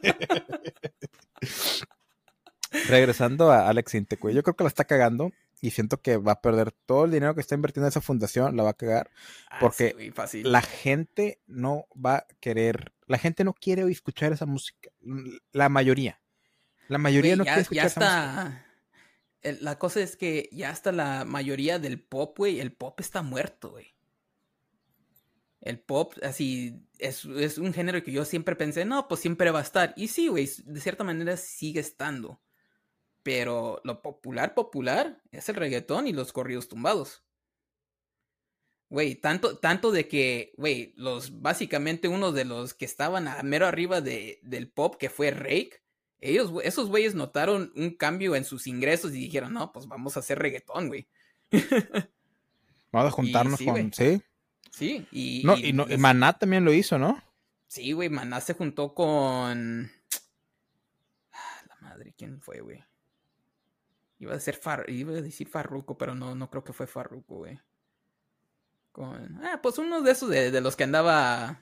Regresando 2.89 3.51
a 3.53 3.69
Alex 3.69 3.95
Intec, 3.95 4.21
güey, 4.21 4.35
Yo 4.35 4.43
creo 4.43 4.57
que 4.57 4.65
la 4.65 4.69
está 4.69 4.85
cagando 4.85 5.33
y 5.61 5.71
siento 5.71 6.01
que 6.03 6.17
va 6.17 6.33
a 6.33 6.41
perder 6.41 6.73
todo 6.73 7.05
el 7.05 7.11
dinero 7.13 7.35
que 7.35 7.41
está 7.41 7.55
invirtiendo 7.55 7.87
en 7.87 7.91
esa 7.91 8.01
fundación, 8.01 8.57
la 8.57 8.63
va 8.65 8.71
a 8.71 8.75
cagar. 8.75 9.11
Ah, 9.51 9.59
Porque 9.61 9.89
sí, 9.89 9.95
güey, 9.95 10.11
fácil. 10.11 10.51
La 10.53 10.61
gente 10.61 11.41
no 11.47 11.87
va 11.95 12.17
a 12.17 12.27
querer, 12.41 12.93
la 13.07 13.17
gente 13.19 13.45
no 13.45 13.55
quiere 13.55 13.83
escuchar 13.91 14.33
esa 14.33 14.45
música. 14.47 14.91
La 15.53 15.69
mayoría. 15.69 16.21
La 16.89 16.99
mayoría 16.99 17.37
no 17.37 17.45
ya, 17.45 17.53
quiere 17.53 17.63
escuchar 17.63 17.83
ya 17.85 17.87
esa 17.87 18.45
música. 18.45 19.63
la 19.65 19.79
cosa 19.79 20.01
es 20.01 20.17
que 20.17 20.49
ya 20.53 20.71
hasta 20.71 20.93
la 20.93 21.25
mayoría 21.25 21.79
del 21.79 22.03
pop, 22.03 22.37
güey, 22.37 22.61
el 22.61 22.73
pop 22.73 22.99
está 23.01 23.23
muerto, 23.23 23.71
güey. 23.71 23.94
El 25.65 25.81
pop, 25.81 26.13
así, 26.23 26.79
es, 26.99 27.25
es 27.25 27.57
un 27.57 27.73
género 27.73 28.03
que 28.03 28.13
yo 28.13 28.27
siempre 28.27 28.55
pensé, 28.55 28.85
no, 28.85 29.09
pues 29.09 29.23
siempre 29.23 29.51
va 29.51 29.61
a 29.61 29.63
estar. 29.63 29.95
Y 29.97 30.09
sí, 30.09 30.29
güey, 30.29 30.47
de 30.67 30.79
cierta 30.79 31.05
manera 31.05 31.39
sigue 31.39 31.81
estando. 31.81 32.43
Pero 33.23 33.81
lo 33.83 34.03
popular, 34.03 34.53
popular, 34.53 35.23
es 35.33 35.49
el 35.49 35.55
reggaetón 35.55 36.07
y 36.07 36.13
los 36.13 36.35
corridos 36.35 36.69
tumbados. 36.69 37.25
Güey, 38.91 39.15
tanto, 39.15 39.57
tanto 39.57 39.91
de 39.91 40.07
que, 40.07 40.53
güey, 40.59 40.93
los, 40.99 41.41
básicamente 41.41 42.09
uno 42.09 42.33
de 42.33 42.45
los 42.45 42.75
que 42.75 42.85
estaban 42.85 43.27
a 43.27 43.43
mero 43.43 43.67
arriba 43.67 44.03
de, 44.03 44.41
del 44.43 44.69
pop, 44.69 44.97
que 44.97 45.09
fue 45.09 45.31
Rake, 45.31 45.81
ellos, 46.21 46.53
esos 46.63 46.91
güeyes 46.91 47.15
notaron 47.15 47.73
un 47.75 47.97
cambio 47.97 48.37
en 48.37 48.45
sus 48.45 48.67
ingresos 48.67 49.15
y 49.15 49.19
dijeron, 49.21 49.55
no, 49.55 49.73
pues 49.73 49.87
vamos 49.87 50.19
a 50.19 50.21
hacer 50.21 50.39
reggaetón, 50.39 50.89
güey. 50.89 51.09
Vamos 52.93 53.09
a 53.09 53.11
juntarnos 53.17 53.59
sí, 53.59 53.65
con. 53.65 53.93
Sí. 53.95 54.23
Sí, 54.75 55.07
y, 55.13 55.43
No, 55.45 55.57
y 55.57 55.67
y, 55.69 55.73
no, 55.73 55.87
y 55.89 55.97
Maná 55.97 56.33
también 56.37 56.65
lo 56.65 56.73
hizo, 56.73 56.99
¿no? 56.99 57.23
Sí, 57.69 57.93
güey, 57.93 58.09
Maná 58.09 58.41
se 58.41 58.55
juntó 58.55 58.93
con. 58.93 59.89
Ah, 61.33 61.63
La 61.69 61.77
madre, 61.81 62.13
¿quién 62.19 62.41
fue, 62.41 62.61
güey? 62.61 62.85
Iba 64.19 64.35
a 64.35 64.41
ser 64.41 64.57
Far... 64.57 64.89
iba 64.91 65.13
a 65.13 65.23
decir 65.23 65.49
Farruko, 65.49 65.97
pero 65.97 66.15
no, 66.15 66.35
no 66.35 66.51
creo 66.51 66.65
que 66.65 66.73
fue 66.73 66.87
Farruko, 66.89 67.37
güey. 67.37 67.61
Con. 68.93 69.41
Ah, 69.45 69.61
pues 69.63 69.79
uno 69.79 70.03
de 70.03 70.11
esos 70.11 70.29
de, 70.29 70.51
de 70.51 70.61
los 70.61 70.75
que 70.77 70.85
andaba 70.85 71.61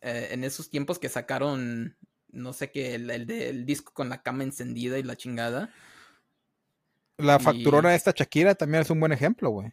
eh, 0.00 0.28
en 0.30 0.42
esos 0.44 0.70
tiempos 0.70 0.98
que 0.98 1.08
sacaron. 1.08 1.96
No 2.28 2.52
sé 2.52 2.70
qué, 2.70 2.94
el, 2.94 3.10
el 3.10 3.64
disco 3.66 3.92
con 3.94 4.08
la 4.08 4.22
cama 4.22 4.44
encendida 4.44 4.98
y 4.98 5.02
la 5.02 5.16
chingada. 5.16 5.72
La 7.18 7.36
Y- 7.36 7.42
facturona 7.42 7.94
esta 7.94 8.12
Shakira 8.14 8.54
también 8.54 8.82
es 8.82 8.90
un 8.90 9.00
buen 9.00 9.12
ejemplo, 9.12 9.50
güey. 9.50 9.72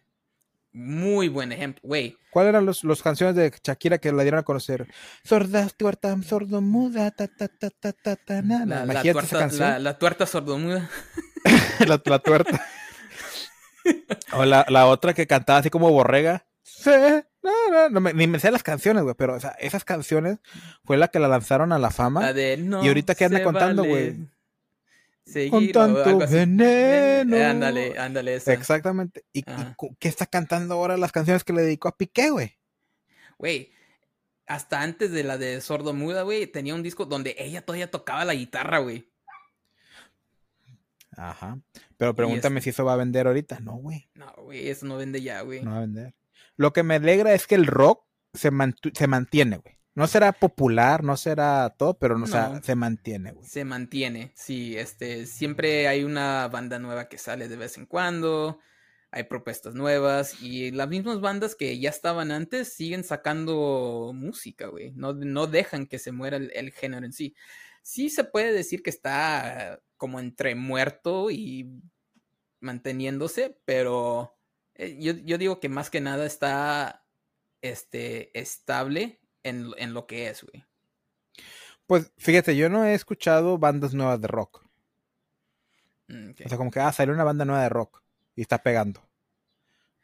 Muy 0.73 1.27
buen 1.29 1.51
ejemplo, 1.51 1.81
güey. 1.83 2.17
¿Cuáles 2.31 2.49
eran 2.49 2.65
los, 2.65 2.83
los 2.83 3.03
canciones 3.03 3.35
de 3.35 3.53
Shakira 3.63 3.99
que 3.99 4.11
la 4.11 4.23
dieron 4.23 4.39
a 4.39 4.43
conocer? 4.43 4.87
Sorda, 5.23 5.67
tuerta, 5.69 6.15
sordomuda, 6.23 7.11
ta, 7.11 7.27
ta, 7.27 7.47
ta, 7.47 7.69
ta, 7.69 7.93
ta, 7.93 8.15
ta, 8.15 8.41
na, 8.41 8.65
na. 8.65 8.85
La, 8.85 8.93
la 8.93 9.01
esa 9.01 9.11
tuerta, 9.13 9.37
canción. 9.39 9.69
la, 9.69 9.79
la 9.79 9.97
tuerta 9.99 10.25
sordomuda. 10.25 10.89
la, 11.87 12.01
la 12.03 12.19
tuerta. 12.19 12.65
O 14.33 14.45
la, 14.45 14.65
la 14.69 14.87
otra 14.87 15.13
que 15.13 15.27
cantaba 15.27 15.59
así 15.59 15.69
como 15.69 15.91
borrega. 15.91 16.45
Sí, 16.63 16.89
no, 17.43 17.51
no, 17.71 17.89
no 17.89 17.99
me- 18.01 18.13
ni 18.13 18.25
me 18.27 18.39
sé 18.39 18.49
las 18.49 18.63
canciones, 18.63 19.03
güey, 19.03 19.15
pero 19.15 19.35
o 19.35 19.39
sea, 19.39 19.51
esas 19.59 19.83
canciones 19.85 20.39
fue 20.85 20.97
la 20.97 21.09
que 21.09 21.19
la 21.19 21.27
lanzaron 21.27 21.71
a 21.71 21.77
la 21.77 21.91
fama. 21.91 22.21
La 22.21 22.33
de 22.33 22.57
no 22.57 22.83
¿Y 22.83 22.87
ahorita 22.87 23.13
qué 23.15 23.25
anda 23.25 23.43
contando, 23.43 23.83
güey? 23.83 24.15
Seguir 25.25 25.51
Con 25.51 25.71
tanto 25.71 26.19
veneno. 26.27 27.37
Ándale, 27.37 27.97
ándale 27.97 28.35
esa. 28.35 28.53
Exactamente. 28.53 29.25
¿Y, 29.33 29.43
qué 29.99 30.07
está 30.07 30.25
cantando 30.25 30.75
ahora 30.75 30.97
las 30.97 31.11
canciones 31.11 31.43
que 31.43 31.53
le 31.53 31.61
dedicó 31.61 31.87
a 31.87 31.97
Piqué, 31.97 32.29
güey? 32.29 32.57
Güey, 33.37 33.71
hasta 34.47 34.81
antes 34.81 35.11
de 35.11 35.23
la 35.23 35.37
de 35.37 35.61
Sordo 35.61 35.93
Muda, 35.93 36.23
güey, 36.23 36.47
tenía 36.47 36.75
un 36.75 36.83
disco 36.83 37.05
donde 37.05 37.35
ella 37.39 37.65
todavía 37.65 37.89
tocaba 37.89 38.25
la 38.25 38.33
guitarra, 38.33 38.79
güey. 38.79 39.09
Ajá. 41.15 41.59
Pero 41.97 42.15
pregúntame 42.15 42.59
este 42.59 42.65
si 42.65 42.69
eso 42.71 42.85
va 42.85 42.93
a 42.93 42.97
vender 42.97 43.27
ahorita. 43.27 43.59
No, 43.59 43.73
güey. 43.73 44.09
No, 44.15 44.33
güey, 44.37 44.69
eso 44.69 44.85
no 44.85 44.97
vende 44.97 45.21
ya, 45.21 45.41
güey. 45.41 45.61
No 45.61 45.71
va 45.71 45.77
a 45.77 45.81
vender. 45.81 46.15
Lo 46.55 46.73
que 46.73 46.83
me 46.83 46.95
alegra 46.95 47.33
es 47.33 47.47
que 47.47 47.55
el 47.55 47.67
rock 47.67 48.05
se, 48.33 48.49
se 48.93 49.07
mantiene, 49.07 49.57
güey. 49.57 49.77
No 49.95 50.07
será 50.07 50.31
popular, 50.31 51.03
no 51.03 51.17
será 51.17 51.69
todo, 51.77 51.93
pero 51.99 52.17
no, 52.17 52.25
o 52.25 52.27
sea, 52.27 52.61
se 52.63 52.75
mantiene, 52.75 53.31
güey. 53.31 53.47
Se 53.47 53.63
mantiene, 53.63 54.31
sí, 54.35 54.75
este, 54.75 55.27
siempre 55.27 55.87
hay 55.87 56.03
una 56.03 56.47
banda 56.47 56.79
nueva 56.79 57.07
que 57.09 57.19
sale 57.19 57.47
de 57.47 57.57
vez 57.57 57.77
en 57.77 57.85
cuando, 57.85 58.59
hay 59.11 59.25
propuestas 59.25 59.75
nuevas 59.75 60.41
y 60.41 60.71
las 60.71 60.89
mismas 60.89 61.21
bandas 61.21 61.53
que 61.53 61.77
ya 61.79 61.91
estaban 61.91 62.31
antes 62.31 62.73
siguen 62.73 63.03
sacando 63.03 64.11
música, 64.15 64.65
güey, 64.67 64.91
no, 64.93 65.13
no 65.13 65.45
dejan 65.45 65.85
que 65.85 65.99
se 65.99 66.11
muera 66.11 66.37
el, 66.37 66.51
el 66.55 66.71
género 66.71 67.05
en 67.05 67.13
sí. 67.13 67.35
Sí 67.83 68.09
se 68.09 68.23
puede 68.23 68.51
decir 68.51 68.81
que 68.81 68.89
está 68.89 69.79
como 69.97 70.19
entre 70.19 70.55
muerto 70.55 71.29
y 71.29 71.69
manteniéndose, 72.61 73.59
pero 73.65 74.35
eh, 74.73 74.97
yo, 74.99 75.13
yo 75.13 75.37
digo 75.37 75.59
que 75.59 75.69
más 75.69 75.91
que 75.91 76.01
nada 76.01 76.25
está 76.25 77.05
este, 77.61 78.37
estable 78.39 79.19
en, 79.43 79.71
en 79.77 79.93
lo 79.93 80.07
que 80.07 80.29
es, 80.29 80.43
güey. 80.43 80.63
Pues 81.85 82.11
fíjate, 82.17 82.55
yo 82.55 82.69
no 82.69 82.85
he 82.85 82.93
escuchado 82.93 83.57
bandas 83.57 83.93
nuevas 83.93 84.19
de 84.21 84.27
rock. 84.27 84.63
Mm. 86.07 86.31
O 86.45 86.49
sea, 86.49 86.57
como 86.57 86.71
que, 86.71 86.79
ah, 86.79 86.91
salió 86.91 87.13
una 87.13 87.23
banda 87.23 87.45
nueva 87.45 87.63
de 87.63 87.69
rock 87.69 88.01
y 88.35 88.41
está 88.41 88.61
pegando. 88.63 89.01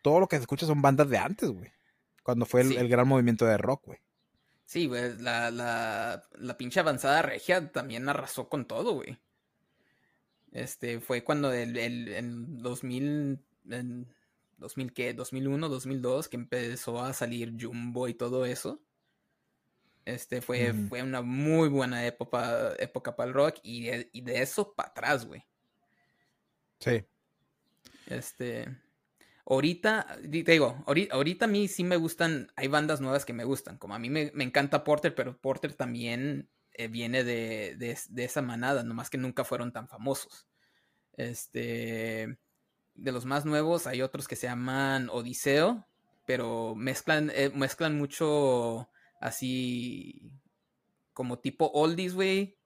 Todo 0.01 0.19
lo 0.19 0.27
que 0.27 0.37
se 0.37 0.41
escucha 0.41 0.65
son 0.65 0.81
bandas 0.81 1.09
de 1.09 1.17
antes, 1.17 1.49
güey. 1.49 1.71
Cuando 2.23 2.45
fue 2.45 2.61
el, 2.61 2.69
Sí. 2.69 2.75
el 2.77 2.89
gran 2.89 3.07
movimiento 3.07 3.45
de 3.45 3.57
rock, 3.57 3.85
güey. 3.87 3.99
Sí, 4.65 4.85
güey, 4.87 5.17
la, 5.19 5.49
la, 5.49 6.21
la 6.37 6.57
pinche 6.57 6.79
avanzada 6.79 7.21
regia 7.23 7.71
también 7.71 8.07
arrasó 8.07 8.49
con 8.49 8.65
todo, 8.67 8.93
güey. 8.93 9.17
Este, 10.51 10.99
fue 10.99 11.23
cuando 11.23 11.51
el, 11.51 11.77
el, 11.77 12.07
en 12.09 12.61
2000, 12.61 13.39
en 13.69 14.07
2000, 14.57 14.93
¿qué? 14.93 15.13
2001, 15.13 15.69
2002, 15.69 16.27
que 16.27 16.37
empezó 16.37 17.01
a 17.03 17.13
salir 17.13 17.55
Jumbo 17.59 18.07
y 18.07 18.13
todo 18.13 18.45
eso. 18.45 18.79
Este, 20.09 20.41
fue, 20.41 20.73
fue 20.87 21.03
una 21.03 21.21
muy 21.21 21.69
buena 21.69 22.05
época, 22.05 22.73
época 22.79 23.15
para 23.15 23.27
el 23.27 23.33
rock 23.33 23.59
y 23.63 23.83
de, 23.83 24.09
y 24.11 24.21
de 24.21 24.41
eso 24.41 24.73
para 24.73 24.89
atrás, 24.89 25.25
güey. 25.25 25.45
Sí. 26.79 27.05
Este. 28.07 28.67
Ahorita, 29.45 30.17
te 30.21 30.51
digo, 30.51 30.83
ahorita, 30.85 31.15
ahorita 31.15 31.45
a 31.45 31.47
mí 31.47 31.67
sí 31.67 31.83
me 31.83 31.95
gustan, 31.95 32.51
hay 32.55 32.67
bandas 32.67 33.01
nuevas 33.01 33.25
que 33.25 33.33
me 33.33 33.43
gustan, 33.43 33.77
como 33.77 33.95
a 33.95 33.99
mí 33.99 34.09
me, 34.09 34.31
me 34.35 34.43
encanta 34.43 34.83
Porter, 34.83 35.15
pero 35.15 35.39
Porter 35.39 35.73
también 35.73 36.49
eh, 36.73 36.87
viene 36.87 37.23
de, 37.23 37.75
de, 37.77 37.97
de 38.09 38.23
esa 38.23 38.41
manada, 38.41 38.83
nomás 38.83 39.09
que 39.09 39.17
nunca 39.17 39.43
fueron 39.43 39.71
tan 39.73 39.87
famosos. 39.87 40.47
Este, 41.13 42.37
de 42.93 43.11
los 43.11 43.25
más 43.25 43.45
nuevos 43.45 43.87
hay 43.87 44.01
otros 44.01 44.27
que 44.27 44.35
se 44.35 44.47
llaman 44.47 45.09
Odiseo, 45.09 45.87
pero 46.25 46.75
mezclan, 46.75 47.31
eh, 47.33 47.51
mezclan 47.53 47.97
mucho 47.97 48.89
así 49.19 50.31
como 51.13 51.39
tipo 51.39 51.67
oldies, 51.73 52.13
güey, 52.13 52.57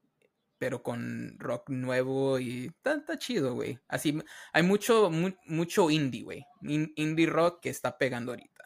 pero 0.58 0.82
con 0.84 1.38
rock 1.40 1.70
nuevo 1.70 2.40
y 2.40 2.68
está, 2.68 2.94
está 2.96 3.18
chido, 3.18 3.54
güey. 3.56 3.80
Así, 3.88 4.18
hay 4.54 4.64
mucho, 4.64 5.10
mu- 5.10 5.36
mucho 5.46 5.90
indie, 5.90 6.24
güey. 6.24 6.46
In- 6.62 6.94
indie 6.96 7.26
rock 7.26 7.62
que 7.62 7.70
está 7.70 7.98
pegando 7.98 8.32
ahorita. 8.32 8.64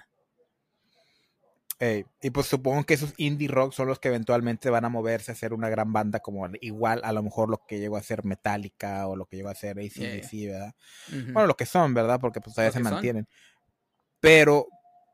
Y 2.22 2.32
pues 2.32 2.48
supongo 2.48 2.84
que 2.86 2.96
esos 2.96 3.14
indie 3.18 3.48
rock 3.48 3.72
son 3.72 3.88
los 3.88 4.00
que 4.00 4.08
eventualmente 4.08 4.72
van 4.72 4.86
a 4.86 4.90
moverse 4.90 5.32
a 5.32 5.36
ser 5.36 5.54
una 5.54 5.70
gran 5.70 5.94
banda 5.94 6.20
como 6.20 6.48
igual 6.60 7.02
a 7.04 7.12
lo 7.12 7.22
mejor 7.22 7.50
lo 7.52 7.62
que 7.68 7.80
llegó 7.80 7.98
a 7.98 8.04
ser 8.04 8.26
Metallica 8.26 9.08
o 9.08 9.16
lo 9.16 9.28
que 9.28 9.38
llegó 9.38 9.50
a 9.50 9.56
ser 9.56 9.78
ACDC, 9.78 10.48
¿verdad? 10.48 10.74
Bueno, 11.34 11.46
lo 11.46 11.56
que 11.56 11.68
son, 11.68 11.94
¿verdad? 11.94 12.20
Porque 12.20 12.42
pues 12.42 12.56
todavía 12.56 12.72
se 12.72 12.84
son. 12.84 12.92
mantienen. 12.92 13.28
Pero, 14.20 14.68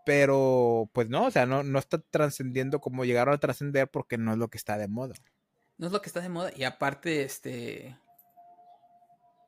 pero, 0.06 0.90
pues 0.94 1.10
no, 1.10 1.26
o 1.28 1.32
sea, 1.32 1.46
no, 1.46 1.64
no 1.64 1.80
está 1.80 2.00
trascendiendo 2.00 2.82
como 2.82 3.06
llegaron 3.06 3.34
a 3.36 3.40
trascender 3.40 3.90
porque 3.90 4.18
no 4.18 4.32
es 4.34 4.38
lo 4.38 4.50
que 4.50 4.58
está 4.58 4.78
de 4.78 4.88
moda. 4.88 5.16
No 5.78 5.86
es 5.88 5.94
lo 5.94 6.02
que 6.02 6.08
está 6.08 6.22
de 6.22 6.30
moda. 6.30 6.52
Y 6.56 6.64
aparte, 6.64 7.24
este. 7.24 7.96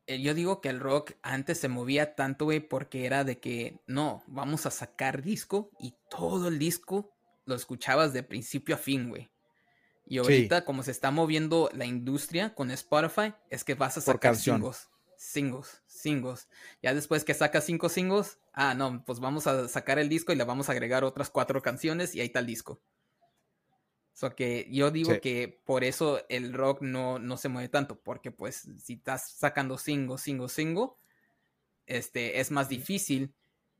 eh, 0.08 0.22
Yo 0.22 0.34
digo 0.34 0.62
que 0.62 0.70
el 0.70 0.80
rock 0.80 1.14
antes 1.22 1.60
se 1.60 1.68
movía 1.70 2.16
tanto, 2.16 2.46
güey, 2.46 2.60
porque 2.60 3.06
era 3.06 3.24
de 3.24 3.40
que 3.40 3.80
no, 3.88 4.24
vamos 4.28 4.66
a 4.66 4.72
sacar 4.72 5.22
disco 5.22 5.72
y 5.80 5.96
todo 6.10 6.48
el 6.50 6.60
disco 6.60 7.12
lo 7.46 7.56
escuchabas 7.56 8.14
de 8.14 8.24
principio 8.24 8.76
a 8.76 8.78
fin, 8.78 9.10
güey. 9.10 9.30
Y 10.08 10.20
ahorita, 10.20 10.66
como 10.66 10.84
se 10.84 10.92
está 10.92 11.12
moviendo 11.12 11.70
la 11.74 11.86
industria 11.86 12.56
con 12.56 12.72
Spotify, 12.72 13.34
es 13.50 13.64
que 13.64 13.76
vas 13.76 13.98
a 13.98 14.02
Por 14.04 14.20
sacar 14.20 14.20
canción. 14.20 14.62
singles, 14.62 14.90
singles, 15.18 15.84
singles. 15.88 16.48
Ya 16.82 16.94
después 16.94 17.24
que 17.24 17.34
sacas 17.34 17.66
cinco 17.66 17.90
singles, 17.90 18.40
ah, 18.54 18.74
no, 18.74 19.04
pues 19.06 19.20
vamos 19.20 19.48
a 19.48 19.68
sacar 19.68 20.00
el 20.00 20.10
disco 20.10 20.32
y 20.34 20.36
le 20.36 20.44
vamos 20.44 20.70
a 20.70 20.74
agregar 20.74 21.04
otras 21.04 21.30
cuatro 21.30 21.62
canciones 21.62 22.16
y 22.16 22.20
ahí 22.22 22.28
está 22.28 22.40
el 22.40 22.46
disco. 22.46 22.82
So 24.14 24.34
que 24.34 24.68
yo 24.72 24.92
digo 24.92 25.14
Sí. 25.14 25.20
que 25.20 25.62
por 25.66 25.84
eso 25.84 26.22
el 26.30 26.54
rock 26.54 26.82
no, 26.82 27.20
no 27.20 27.36
se 27.38 27.50
mueve 27.50 27.68
tanto, 27.68 28.00
porque 28.02 28.32
pues 28.32 28.68
si 28.82 28.94
estás 28.94 29.30
sacando 29.32 29.78
single, 29.78 30.18
single, 30.18 30.48
single, 30.48 30.92
este, 31.86 32.40
es 32.40 32.50
más 32.52 32.70
difícil 32.70 33.34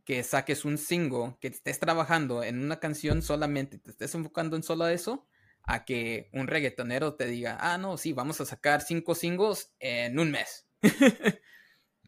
que 0.04 0.24
saques 0.24 0.66
un 0.66 0.78
single, 0.78 1.38
que 1.40 1.48
estés 1.48 1.80
trabajando 1.80 2.44
en 2.44 2.64
una 2.64 2.80
canción 2.80 3.22
solamente, 3.22 3.80
te 3.80 3.90
estés 3.92 4.14
enfocando 4.14 4.56
en 4.56 4.64
solo 4.64 4.88
eso, 4.88 5.26
a 5.64 5.84
que 5.86 6.30
un 6.34 6.48
reggaetonero 6.48 7.16
te 7.16 7.26
diga, 7.26 7.58
ah, 7.60 7.78
no, 7.78 7.98
sí, 7.98 8.14
vamos 8.14 8.40
a 8.42 8.46
sacar 8.46 8.82
cinco 8.82 9.16
singles 9.16 9.74
en 9.80 10.20
un 10.20 10.32
mes. 10.32 10.65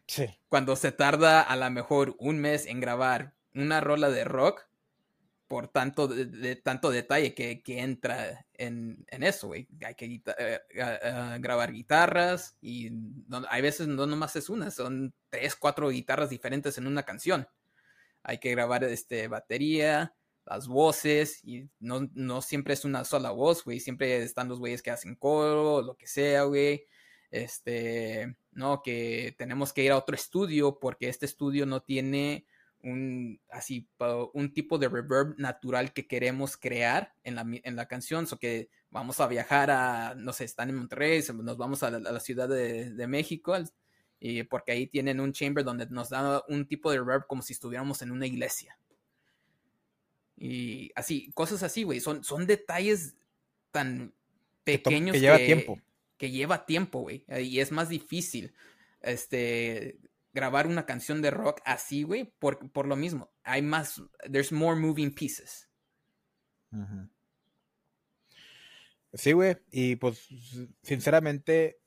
Sí. 0.06 0.26
Cuando 0.48 0.74
se 0.76 0.92
tarda 0.92 1.42
a 1.42 1.56
lo 1.56 1.70
mejor 1.70 2.16
un 2.18 2.38
mes 2.38 2.66
en 2.66 2.80
grabar 2.80 3.34
una 3.54 3.80
rola 3.80 4.08
de 4.08 4.24
rock, 4.24 4.66
por 5.46 5.68
tanto, 5.68 6.08
de, 6.08 6.56
tanto 6.56 6.90
detalle 6.90 7.34
que, 7.34 7.62
que 7.62 7.80
entra 7.80 8.46
en, 8.54 9.04
en 9.08 9.22
eso. 9.22 9.52
Hay 9.52 9.66
que 9.96 10.06
eh, 10.06 10.22
eh, 10.38 10.60
eh, 10.70 11.36
grabar 11.40 11.72
guitarras 11.72 12.56
y 12.60 12.90
no- 12.90 13.44
hay 13.48 13.62
veces 13.62 13.88
no 13.88 14.06
nomás 14.06 14.36
es 14.36 14.50
una, 14.50 14.70
son 14.70 15.14
tres, 15.30 15.56
cuatro 15.56 15.88
guitarras 15.88 16.30
diferentes 16.30 16.76
en 16.78 16.86
una 16.86 17.02
canción. 17.02 17.48
Hay 18.22 18.38
que 18.38 18.50
grabar 18.50 18.84
este, 18.84 19.26
batería, 19.28 20.14
las 20.44 20.68
voces 20.68 21.40
y 21.44 21.68
no, 21.80 22.08
no 22.14 22.42
siempre 22.42 22.74
es 22.74 22.84
una 22.84 23.04
sola 23.04 23.30
voz, 23.30 23.64
güey. 23.64 23.80
Siempre 23.80 24.22
están 24.22 24.48
los 24.48 24.58
güeyes 24.58 24.82
que 24.82 24.90
hacen 24.90 25.14
coro, 25.16 25.80
lo 25.82 25.96
que 25.96 26.06
sea, 26.06 26.42
güey. 26.44 26.84
Este, 27.30 28.36
no, 28.52 28.82
que 28.82 29.34
tenemos 29.38 29.72
que 29.72 29.84
ir 29.84 29.92
a 29.92 29.98
otro 29.98 30.14
estudio 30.14 30.78
porque 30.78 31.08
este 31.08 31.26
estudio 31.26 31.66
no 31.66 31.82
tiene 31.82 32.46
un 32.82 33.40
así 33.50 33.88
un 34.34 34.52
tipo 34.52 34.78
de 34.78 34.88
reverb 34.88 35.34
natural 35.36 35.92
que 35.92 36.06
queremos 36.06 36.56
crear 36.56 37.12
en 37.24 37.34
la, 37.34 37.44
en 37.44 37.76
la 37.76 37.86
canción, 37.86 38.26
so 38.26 38.38
que 38.38 38.70
vamos 38.90 39.20
a 39.20 39.26
viajar 39.26 39.70
a, 39.70 40.14
no 40.14 40.32
sé, 40.32 40.44
están 40.44 40.70
en 40.70 40.76
Monterrey, 40.76 41.22
nos 41.42 41.56
vamos 41.56 41.82
a 41.82 41.90
la, 41.90 42.08
a 42.08 42.12
la 42.12 42.20
ciudad 42.20 42.48
de, 42.48 42.90
de 42.90 43.06
México, 43.06 43.56
y 44.20 44.42
porque 44.44 44.72
ahí 44.72 44.86
tienen 44.86 45.20
un 45.20 45.32
chamber 45.32 45.64
donde 45.64 45.86
nos 45.86 46.10
da 46.10 46.42
un 46.48 46.66
tipo 46.66 46.90
de 46.90 46.98
reverb 46.98 47.26
como 47.26 47.42
si 47.42 47.52
estuviéramos 47.52 48.02
en 48.02 48.10
una 48.10 48.26
iglesia. 48.26 48.78
Y 50.36 50.90
así, 50.94 51.30
cosas 51.34 51.62
así, 51.62 51.82
güey, 51.82 52.00
son, 52.00 52.22
son 52.22 52.46
detalles 52.46 53.16
tan 53.70 54.14
Que 54.64 54.78
pequeños 54.78 55.14
que 55.14 55.20
lleva 55.20 55.36
tiempo. 55.36 55.78
Que 56.18 56.30
lleva 56.30 56.66
tiempo, 56.66 57.00
güey, 57.00 57.24
eh, 57.28 57.42
y 57.42 57.60
es 57.60 57.72
más 57.72 57.88
difícil, 57.88 58.52
este, 59.00 59.98
grabar 60.34 60.66
una 60.66 60.84
canción 60.84 61.22
de 61.22 61.30
rock 61.30 61.60
así, 61.64 62.02
güey, 62.02 62.32
por, 62.38 62.70
por 62.72 62.86
lo 62.86 62.96
mismo. 62.96 63.30
Hay 63.44 63.62
más, 63.62 64.02
there's 64.30 64.52
more 64.52 64.78
moving 64.78 65.14
pieces. 65.14 65.68
Sí, 69.14 69.32
güey. 69.32 69.56
Y 69.70 69.96
pues, 69.96 70.28
sinceramente, 70.82 71.78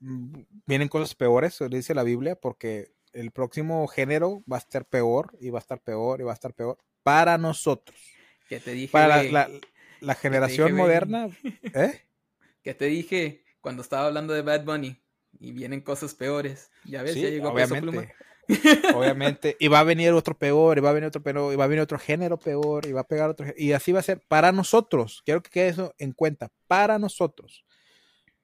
mm, 0.00 0.40
vienen 0.66 0.88
cosas 0.88 1.14
peores, 1.14 1.58
dice 1.70 1.94
la 1.94 2.02
Biblia, 2.02 2.36
porque 2.36 2.92
el 3.12 3.30
próximo 3.30 3.86
género 3.88 4.44
va 4.50 4.56
a 4.56 4.60
estar 4.60 4.84
peor 4.86 5.36
y 5.40 5.50
va 5.50 5.58
a 5.58 5.62
estar 5.62 5.80
peor 5.80 6.20
y 6.20 6.24
va 6.24 6.32
a 6.32 6.34
estar 6.34 6.54
peor 6.54 6.78
para 7.02 7.38
nosotros. 7.38 7.98
Que 8.48 8.60
te 8.60 8.72
dije, 8.72 8.92
Para 8.92 9.08
la, 9.08 9.16
güey, 9.22 9.32
la- 9.32 9.50
la 10.00 10.14
generación 10.14 10.74
moderna, 10.74 11.28
¿eh? 11.74 12.02
que 12.62 12.74
te 12.74 12.86
dije 12.86 13.42
cuando 13.60 13.82
estaba 13.82 14.06
hablando 14.06 14.32
de 14.34 14.42
Bad 14.42 14.64
Bunny. 14.64 15.00
Y 15.38 15.52
vienen 15.52 15.80
cosas 15.80 16.14
peores. 16.14 16.70
Ya 16.84 17.02
ves, 17.02 17.14
Sí, 17.14 17.22
ya 17.22 17.28
llegó 17.30 17.54
Peso 17.54 17.76
Pluma. 17.76 17.98
obviamente. 18.00 18.14
Obviamente. 18.96 19.56
Y 19.60 19.68
va 19.68 19.78
a 19.78 19.84
venir 19.84 20.10
otro 20.12 20.36
peor, 20.36 20.76
y 20.76 20.80
va 20.80 20.90
a 20.90 20.92
venir 20.92 21.06
otro 21.06 21.22
peor, 21.22 21.52
y 21.52 21.56
va 21.56 21.64
a 21.64 21.68
venir 21.68 21.82
otro 21.82 22.00
género 22.00 22.36
peor, 22.36 22.84
y 22.84 22.90
va 22.92 23.02
a 23.02 23.06
pegar 23.06 23.30
otro 23.30 23.46
Y 23.56 23.72
así 23.72 23.92
va 23.92 24.00
a 24.00 24.02
ser 24.02 24.20
para 24.26 24.50
nosotros. 24.50 25.22
Quiero 25.24 25.40
que 25.40 25.50
quede 25.50 25.68
eso 25.68 25.94
en 25.98 26.12
cuenta. 26.12 26.50
Para 26.66 26.98
nosotros. 26.98 27.64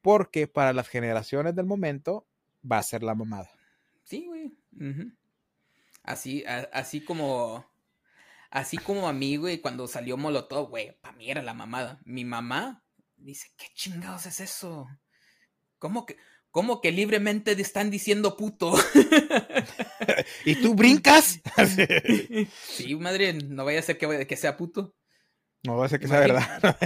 Porque 0.03 0.47
para 0.47 0.73
las 0.73 0.87
generaciones 0.89 1.57
del 1.57 1.67
momento 1.67 2.25
va 2.71 2.79
a 2.79 2.83
ser 2.85 3.03
la 3.03 3.17
mamada. 3.17 3.51
Sí, 4.05 4.27
güey. 4.27 4.53
ujú. 4.79 5.11
Así, 6.05 6.45
a- 6.47 6.69
así 6.73 7.01
como. 7.05 7.67
Así 8.51 8.79
como 8.79 9.09
a 9.09 9.12
mí, 9.12 9.37
güey, 9.37 9.59
cuando 9.61 9.89
salió 9.89 10.17
Molotov, 10.17 10.69
güey, 10.71 10.97
para 11.01 11.17
mí 11.17 11.29
era 11.29 11.43
la 11.43 11.53
mamada. 11.53 12.01
Mi 12.05 12.25
mamá 12.25 12.85
dice, 13.17 13.49
¿qué 13.57 13.67
chingados 13.75 14.25
es 14.27 14.39
eso? 14.39 14.87
¿Cómo 15.79 16.07
que, 16.07 16.16
¿Cómo 16.51 16.81
que 16.81 16.91
libremente 16.91 17.55
te 17.55 17.62
están 17.62 17.91
diciendo 17.91 18.37
puto? 18.37 18.74
¿Y 20.47 20.55
tú 20.57 20.74
brincas? 20.74 21.41
sí, 22.62 22.95
madre, 22.97 23.35
no 23.35 23.64
vaya 23.64 23.81
a 23.81 23.83
ser 23.83 23.99
que, 23.99 24.27
que 24.27 24.37
sea 24.37 24.57
puto. 24.57 24.95
No 25.64 25.77
va 25.77 25.87
a 25.87 25.89
ser 25.89 26.01
que 26.01 26.09
sea 26.09 26.20
verdad. 26.20 26.79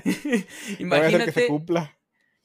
imagínate. 0.78 0.78
No 0.80 0.88
vaya 0.88 1.06
a 1.06 1.10
ser 1.10 1.24
que 1.26 1.40
se 1.40 1.46
cumpla. 1.46 1.98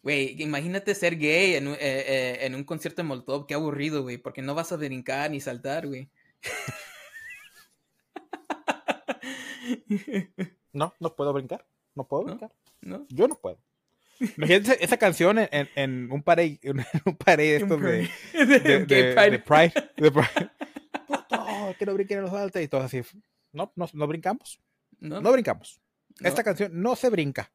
Güey, 0.03 0.39
imagínate 0.39 0.93
ser 0.93 1.17
gay 1.17 1.55
en 1.55 1.69
un, 1.69 1.73
eh, 1.73 1.79
eh, 1.81 2.37
en 2.41 2.53
un 2.53 2.63
concierto 2.63 3.01
de 3.01 3.07
Molotov. 3.07 3.47
Qué 3.47 3.55
aburrido, 3.55 4.03
güey. 4.03 4.19
Porque 4.19 4.43
no 4.43 4.53
vas 4.53 4.71
a 4.71 4.75
brincar 4.75 5.31
ni 5.31 5.39
saltar, 5.39 5.87
güey. 5.87 6.11
No, 10.73 10.93
no 10.99 11.15
puedo 11.15 11.33
brincar. 11.33 11.65
No 11.95 12.07
puedo 12.07 12.25
brincar. 12.25 12.51
¿No? 12.81 13.07
Yo 13.09 13.27
no 13.27 13.33
puedo. 13.33 13.57
Imagínate 14.37 14.83
esa 14.83 14.97
canción 14.97 15.39
en, 15.39 15.69
en 15.75 16.11
un 16.11 16.23
parade, 16.23 16.59
en 16.63 16.85
un 17.05 17.15
parade 17.15 17.49
de 17.49 17.55
estos 17.57 17.81
de, 17.81 18.09
de, 18.33 18.59
de, 18.85 19.39
Pride. 19.39 19.91
De 19.97 20.11
Pride. 20.11 20.51
Puto, 21.07 21.75
que 21.79 21.85
no 21.85 21.93
brinquen 21.93 22.21
los 22.21 22.33
altos 22.33 22.61
y 22.61 22.67
todo 22.67 22.81
así. 22.81 23.01
No, 23.51 23.71
no, 23.75 23.89
no 23.93 24.07
brincamos. 24.07 24.59
No, 24.99 25.21
no 25.21 25.31
brincamos. 25.31 25.81
Esta 26.21 26.43
canción 26.43 26.71
no 26.81 26.95
se 26.95 27.09
brinca. 27.09 27.51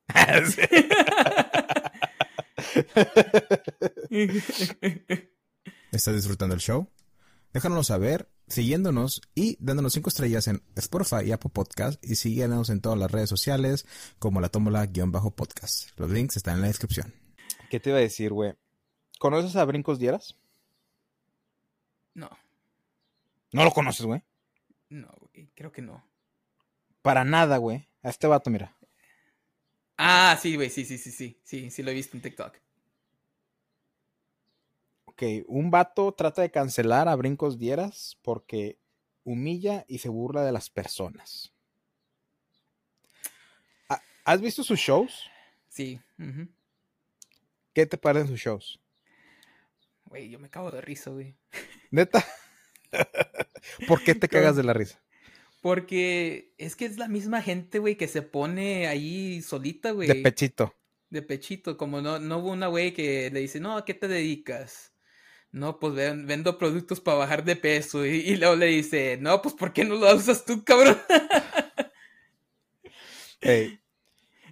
¿Estás 5.90 6.14
disfrutando 6.14 6.54
el 6.54 6.60
show? 6.60 6.86
Déjanoslo 7.52 7.82
saber 7.82 8.28
siguiéndonos 8.46 9.22
y 9.34 9.56
dándonos 9.60 9.92
cinco 9.92 10.08
estrellas 10.08 10.46
en 10.48 10.62
Spotify 10.76 11.26
y 11.26 11.32
Apple 11.32 11.50
Podcast 11.52 12.04
y 12.04 12.14
síguenos 12.16 12.70
en 12.70 12.80
todas 12.80 12.98
las 12.98 13.10
redes 13.10 13.28
sociales 13.28 13.86
como 14.18 14.40
la 14.40 14.48
tómbola-podcast. 14.48 15.98
Los 15.98 16.10
links 16.10 16.36
están 16.36 16.56
en 16.56 16.60
la 16.62 16.66
descripción. 16.68 17.14
¿Qué 17.70 17.80
te 17.80 17.90
iba 17.90 17.98
a 17.98 18.02
decir, 18.02 18.32
güey? 18.32 18.54
¿Conoces 19.18 19.56
a 19.56 19.64
Brincos 19.64 19.98
Dieras? 19.98 20.36
No. 22.14 22.30
¿No 23.52 23.64
lo 23.64 23.72
conoces, 23.72 24.06
güey? 24.06 24.22
No, 24.88 25.08
güey, 25.20 25.50
creo 25.54 25.72
que 25.72 25.82
no. 25.82 26.04
Para 27.02 27.24
nada, 27.24 27.56
güey. 27.56 27.88
A 28.02 28.10
este 28.10 28.26
vato, 28.26 28.50
mira. 28.50 28.76
Ah, 29.96 30.38
sí, 30.40 30.56
güey, 30.56 30.70
sí, 30.70 30.84
sí, 30.84 30.98
sí, 30.98 31.10
sí, 31.10 31.40
sí, 31.44 31.70
sí 31.70 31.82
lo 31.82 31.90
he 31.90 31.94
visto 31.94 32.16
en 32.16 32.22
TikTok. 32.22 32.56
Ok, 35.20 35.44
un 35.48 35.70
vato 35.70 36.14
trata 36.14 36.40
de 36.40 36.50
cancelar 36.50 37.06
a 37.06 37.14
Brincos 37.14 37.58
Dieras 37.58 38.16
porque 38.22 38.78
humilla 39.22 39.84
y 39.86 39.98
se 39.98 40.08
burla 40.08 40.42
de 40.46 40.52
las 40.52 40.70
personas. 40.70 41.52
¿Has 44.24 44.40
visto 44.40 44.64
sus 44.64 44.78
shows? 44.78 45.28
Sí. 45.68 46.00
¿Qué 47.74 47.84
te 47.84 47.98
parecen 47.98 48.28
sus 48.28 48.40
shows? 48.40 48.80
Güey, 50.06 50.30
yo 50.30 50.38
me 50.38 50.48
cago 50.48 50.70
de 50.70 50.80
risa, 50.80 51.10
güey. 51.10 51.36
¿Neta? 51.90 52.24
¿Por 53.86 54.02
qué 54.02 54.14
te 54.14 54.26
cagas 54.26 54.56
de 54.56 54.62
la 54.62 54.72
risa? 54.72 55.02
Porque 55.60 56.54
es 56.56 56.76
que 56.76 56.86
es 56.86 56.96
la 56.96 57.08
misma 57.08 57.42
gente, 57.42 57.78
güey, 57.78 57.98
que 57.98 58.08
se 58.08 58.22
pone 58.22 58.86
ahí 58.86 59.42
solita, 59.42 59.90
güey. 59.90 60.08
De 60.08 60.14
pechito. 60.14 60.74
De 61.10 61.20
pechito, 61.20 61.76
como 61.76 62.00
no, 62.00 62.18
no 62.18 62.38
hubo 62.38 62.52
una 62.52 62.68
güey 62.68 62.94
que 62.94 63.30
le 63.30 63.40
dice, 63.40 63.60
no, 63.60 63.76
¿a 63.76 63.84
qué 63.84 63.92
te 63.92 64.08
dedicas? 64.08 64.89
No, 65.52 65.80
pues 65.80 65.94
vendo 65.94 66.58
productos 66.58 67.00
para 67.00 67.18
bajar 67.18 67.44
de 67.44 67.56
peso. 67.56 68.06
Y, 68.06 68.36
luego 68.36 68.56
le 68.56 68.66
dice, 68.66 69.18
no, 69.20 69.42
pues 69.42 69.54
¿por 69.54 69.72
qué 69.72 69.84
no 69.84 69.96
lo 69.96 70.14
usas 70.14 70.44
tú, 70.44 70.64
cabrón? 70.64 70.98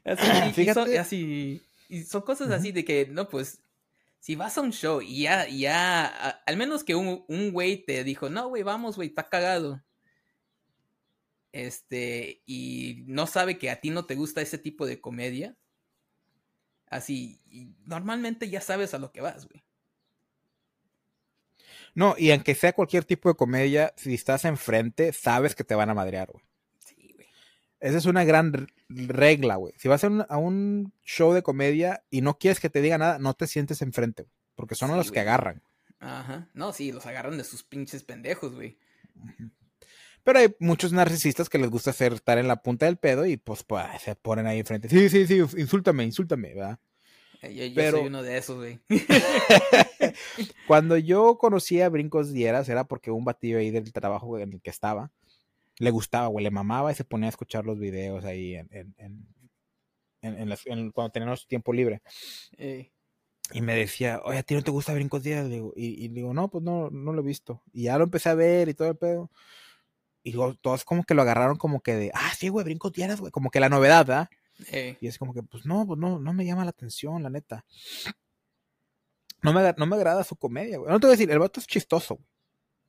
Así, 0.04 0.62
y 0.62 0.72
son, 0.72 0.96
así, 0.96 1.62
y 1.90 2.04
son 2.04 2.22
cosas 2.22 2.50
así 2.50 2.72
de 2.72 2.82
que, 2.82 3.06
no, 3.10 3.28
pues, 3.28 3.60
si 4.18 4.36
vas 4.36 4.56
a 4.56 4.62
un 4.62 4.72
show 4.72 5.02
y 5.02 5.24
ya, 5.24 5.46
ya, 5.46 6.06
al 6.46 6.56
menos 6.56 6.82
que 6.82 6.94
un, 6.94 7.26
un 7.28 7.52
güey 7.52 7.84
te 7.84 8.02
dijo, 8.04 8.30
no, 8.30 8.48
güey, 8.48 8.62
vamos, 8.62 8.96
güey, 8.96 9.08
está 9.08 9.28
cagado 9.28 9.82
este, 11.52 12.42
y 12.46 13.04
no 13.06 13.26
sabe 13.26 13.58
que 13.58 13.70
a 13.70 13.80
ti 13.80 13.90
no 13.90 14.06
te 14.06 14.14
gusta 14.14 14.40
ese 14.40 14.58
tipo 14.58 14.86
de 14.86 15.00
comedia, 15.00 15.56
así, 16.86 17.40
normalmente 17.84 18.48
ya 18.48 18.60
sabes 18.60 18.94
a 18.94 18.98
lo 18.98 19.12
que 19.12 19.20
vas, 19.20 19.48
güey. 19.48 19.64
No, 21.98 22.14
y 22.16 22.30
aunque 22.30 22.54
sea 22.54 22.74
cualquier 22.74 23.04
tipo 23.04 23.28
de 23.28 23.34
comedia, 23.34 23.92
si 23.96 24.14
estás 24.14 24.44
enfrente, 24.44 25.12
sabes 25.12 25.56
que 25.56 25.64
te 25.64 25.74
van 25.74 25.90
a 25.90 25.94
madrear, 25.94 26.30
güey. 26.30 26.44
Sí, 26.78 27.10
güey. 27.12 27.26
Esa 27.80 27.98
es 27.98 28.06
una 28.06 28.22
gran 28.22 28.68
regla, 28.88 29.56
güey. 29.56 29.74
Si 29.78 29.88
vas 29.88 30.04
a 30.04 30.06
un, 30.06 30.24
a 30.28 30.36
un, 30.36 30.92
show 31.02 31.32
de 31.32 31.42
comedia 31.42 32.04
y 32.08 32.20
no 32.20 32.38
quieres 32.38 32.60
que 32.60 32.70
te 32.70 32.82
diga 32.82 32.98
nada, 32.98 33.18
no 33.18 33.34
te 33.34 33.48
sientes 33.48 33.82
enfrente, 33.82 34.22
güey. 34.22 34.32
Porque 34.54 34.76
son 34.76 34.96
los 34.96 35.10
que 35.10 35.18
agarran. 35.18 35.60
Ajá. 35.98 36.48
No, 36.54 36.72
sí, 36.72 36.92
los 36.92 37.04
agarran 37.04 37.36
de 37.36 37.42
sus 37.42 37.64
pinches 37.64 38.04
pendejos, 38.04 38.54
güey. 38.54 38.78
Pero 40.22 40.38
hay 40.38 40.54
muchos 40.60 40.92
narcisistas 40.92 41.48
que 41.48 41.58
les 41.58 41.68
gusta 41.68 41.90
hacer, 41.90 42.12
estar 42.12 42.38
en 42.38 42.46
la 42.46 42.62
punta 42.62 42.86
del 42.86 42.98
pedo 42.98 43.26
y 43.26 43.38
pues, 43.38 43.64
pues 43.64 43.84
se 44.02 44.14
ponen 44.14 44.46
ahí 44.46 44.60
enfrente. 44.60 44.88
Sí, 44.88 45.08
sí, 45.08 45.26
sí, 45.26 45.38
insúltame, 45.38 46.04
insúltame, 46.04 46.54
¿verdad? 46.54 46.78
Eh, 47.42 47.72
yo, 47.72 47.90
soy 47.90 48.06
uno 48.06 48.22
de 48.22 48.36
esos, 48.36 48.56
güey. 48.56 48.80
Cuando 50.66 50.96
yo 50.96 51.38
conocí 51.38 51.80
a 51.80 51.88
Brincos 51.88 52.32
Dieras 52.32 52.68
era 52.68 52.84
porque 52.84 53.10
un 53.10 53.24
batillo 53.24 53.58
ahí 53.58 53.70
del 53.70 53.92
trabajo 53.92 54.38
en 54.38 54.54
el 54.54 54.60
que 54.60 54.70
estaba 54.70 55.10
le 55.78 55.90
gustaba, 55.90 56.26
güey, 56.26 56.42
le 56.42 56.50
mamaba 56.50 56.90
y 56.90 56.94
se 56.94 57.04
ponía 57.04 57.28
a 57.28 57.30
escuchar 57.30 57.64
los 57.64 57.78
videos 57.78 58.24
ahí 58.24 58.56
en, 58.56 58.68
en, 58.98 59.26
en, 60.22 60.90
cuando 60.90 61.10
teníamos 61.10 61.46
tiempo 61.46 61.72
libre. 61.72 62.02
Y 63.52 63.62
me 63.62 63.74
decía, 63.76 64.20
oye, 64.24 64.38
¿a 64.38 64.42
ti 64.42 64.54
no 64.54 64.62
te 64.62 64.70
gusta 64.70 64.92
Brincos 64.92 65.22
Dieras? 65.22 65.48
y, 65.48 66.04
y, 66.04 66.08
digo, 66.08 66.34
no, 66.34 66.48
pues 66.48 66.62
no, 66.64 66.90
no 66.90 67.12
lo 67.12 67.20
he 67.20 67.24
visto. 67.24 67.62
Y 67.72 67.84
ya 67.84 67.96
lo 67.96 68.04
empecé 68.04 68.28
a 68.28 68.34
ver 68.34 68.68
y 68.68 68.74
todo 68.74 68.88
el 68.88 68.96
pedo. 68.96 69.30
Y 70.22 70.32
todos 70.60 70.84
como 70.84 71.04
que 71.04 71.14
lo 71.14 71.22
agarraron 71.22 71.56
como 71.56 71.80
que 71.80 71.94
de, 71.94 72.10
ah, 72.12 72.32
sí, 72.36 72.48
güey, 72.48 72.64
brinco 72.64 72.92
tierras, 72.92 73.20
güey, 73.20 73.32
como 73.32 73.50
que 73.50 73.60
la 73.60 73.68
novedad, 73.68 74.04
¿verdad? 74.04 74.28
Y 75.00 75.06
es 75.06 75.18
como 75.18 75.32
que, 75.34 75.42
pues 75.42 75.64
no, 75.66 75.86
pues 75.86 75.98
no, 75.98 76.18
no 76.18 76.32
me 76.32 76.44
llama 76.44 76.64
la 76.64 76.70
atención, 76.70 77.22
la 77.22 77.30
neta. 77.30 77.64
No 79.42 79.52
me, 79.52 79.72
no 79.76 79.86
me 79.86 79.96
agrada 79.96 80.24
su 80.24 80.36
comedia, 80.36 80.78
güey. 80.78 80.90
No 80.90 80.98
te 80.98 81.06
voy 81.06 81.12
a 81.12 81.16
decir, 81.16 81.30
el 81.30 81.38
vato 81.38 81.60
es 81.60 81.66
chistoso, 81.66 82.16
güey. 82.16 82.28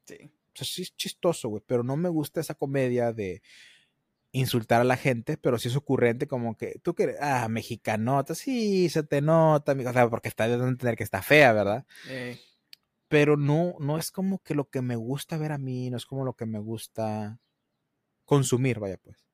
Sí. 0.05 0.17
O 0.25 0.51
sea, 0.55 0.67
sí 0.67 0.81
es 0.81 0.95
chistoso, 0.95 1.49
güey, 1.49 1.63
pero 1.65 1.83
no 1.83 1.95
me 1.95 2.09
gusta 2.09 2.41
esa 2.41 2.55
comedia 2.55 3.13
de 3.13 3.41
insultar 4.31 4.81
a 4.81 4.85
la 4.85 4.97
gente, 4.97 5.37
pero 5.37 5.57
sí 5.57 5.69
es 5.69 5.75
ocurrente 5.75 6.27
como 6.27 6.55
que 6.55 6.79
tú 6.83 6.93
que 6.93 7.15
ah, 7.19 7.47
mexicanota, 7.49 8.35
sí, 8.35 8.89
se 8.89 9.03
te 9.03 9.21
nota, 9.21 9.73
o 9.73 9.93
sea, 9.93 10.09
porque 10.09 10.29
está 10.29 10.47
de 10.47 10.53
entender 10.53 10.95
que 10.95 11.03
está 11.03 11.21
fea, 11.21 11.53
¿verdad? 11.53 11.85
Pero 13.07 13.37
no, 13.37 13.75
no 13.79 13.97
es 13.97 14.11
como 14.11 14.39
que 14.39 14.53
lo 14.53 14.69
que 14.69 14.81
me 14.81 14.95
gusta 14.95 15.37
ver 15.37 15.51
a 15.51 15.57
mí, 15.57 15.89
no 15.89 15.97
es 15.97 16.05
como 16.05 16.25
lo 16.25 16.35
que 16.35 16.45
me 16.45 16.59
gusta 16.59 17.39
consumir, 18.25 18.79
vaya 18.79 18.97
pues. 18.97 19.25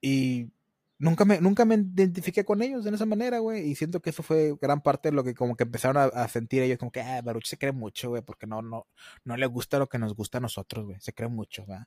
Y 0.00 0.50
nunca 0.98 1.24
me, 1.24 1.40
nunca 1.40 1.64
me 1.64 1.74
identifiqué 1.74 2.44
con 2.44 2.62
ellos 2.62 2.84
de 2.84 2.90
esa 2.90 3.06
manera, 3.06 3.38
güey, 3.38 3.70
y 3.70 3.74
siento 3.74 4.00
que 4.00 4.10
eso 4.10 4.22
fue 4.22 4.54
gran 4.60 4.82
parte 4.82 5.10
de 5.10 5.16
lo 5.16 5.24
que 5.24 5.34
como 5.34 5.56
que 5.56 5.64
empezaron 5.64 6.10
a, 6.14 6.28
sentir 6.28 6.62
ellos, 6.62 6.78
como 6.78 6.92
que, 6.92 7.00
ah, 7.00 7.22
Baruch 7.22 7.46
se 7.46 7.58
cree 7.58 7.72
mucho, 7.72 8.10
güey, 8.10 8.22
porque 8.22 8.46
no, 8.46 8.62
no, 8.62 8.86
no 9.24 9.36
le 9.36 9.46
gusta 9.46 9.78
lo 9.78 9.88
que 9.88 9.98
nos 9.98 10.14
gusta 10.14 10.38
a 10.38 10.40
nosotros, 10.40 10.86
güey, 10.86 11.00
se 11.00 11.12
cree 11.12 11.28
mucho, 11.28 11.64
¿verdad? 11.66 11.86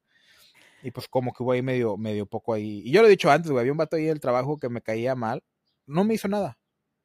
Y 0.84 0.91
pues 0.91 1.07
como 1.07 1.34
que 1.34 1.43
güey 1.43 1.61
medio, 1.61 1.97
medio 1.97 2.26
poco 2.26 2.53
ahí. 2.53 2.82
Y 2.86 2.91
yo 2.91 3.01
lo 3.01 3.07
he 3.07 3.11
dicho 3.11 3.32
antes, 3.32 3.51
güey, 3.51 3.61
había 3.61 3.72
un 3.72 3.78
vato 3.78 3.95
ahí 3.95 4.05
del 4.05 4.20
trabajo 4.20 4.59
que 4.59 4.70
me 4.70 4.82
caía 4.82 5.16
mal, 5.16 5.43
no 5.86 6.03
me 6.03 6.16
hizo 6.16 6.28
nada 6.28 6.57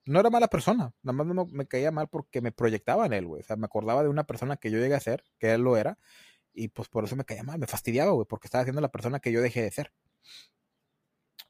no 0.08 0.20
era 0.20 0.30
mala 0.30 0.48
persona, 0.48 0.94
nada 1.02 1.24
más 1.24 1.52
me, 1.52 1.66
caía 1.66 1.90
mal 1.90 2.08
porque 2.08 2.40
me 2.40 2.50
proyectaba 2.50 3.04
en 3.06 3.12
él, 3.12 3.26
güey. 3.26 3.42
O 3.42 3.44
sea, 3.44 3.56
me 3.56 3.66
acordaba 3.66 4.02
de 4.02 4.08
una 4.08 4.24
persona 4.24 4.56
que 4.56 4.70
yo 4.70 4.78
llegué 4.78 4.94
a 4.94 5.00
ser, 5.00 5.22
que 5.38 5.52
él 5.52 5.60
lo 5.60 5.76
era, 5.76 5.98
y 6.54 6.68
pues 6.68 6.88
por 6.88 7.04
eso 7.04 7.14
me 7.14 7.24
caía 7.24 7.42
mal, 7.42 7.58
me 7.58 7.66
fastidiaba, 7.66 8.12
güey, 8.12 8.26
porque 8.26 8.46
estaba 8.46 8.64
siendo 8.64 8.80
la 8.80 8.90
persona 8.90 9.20
que 9.20 9.32
yo 9.32 9.42
dejé 9.42 9.62
de 9.62 9.70
ser. 9.70 9.92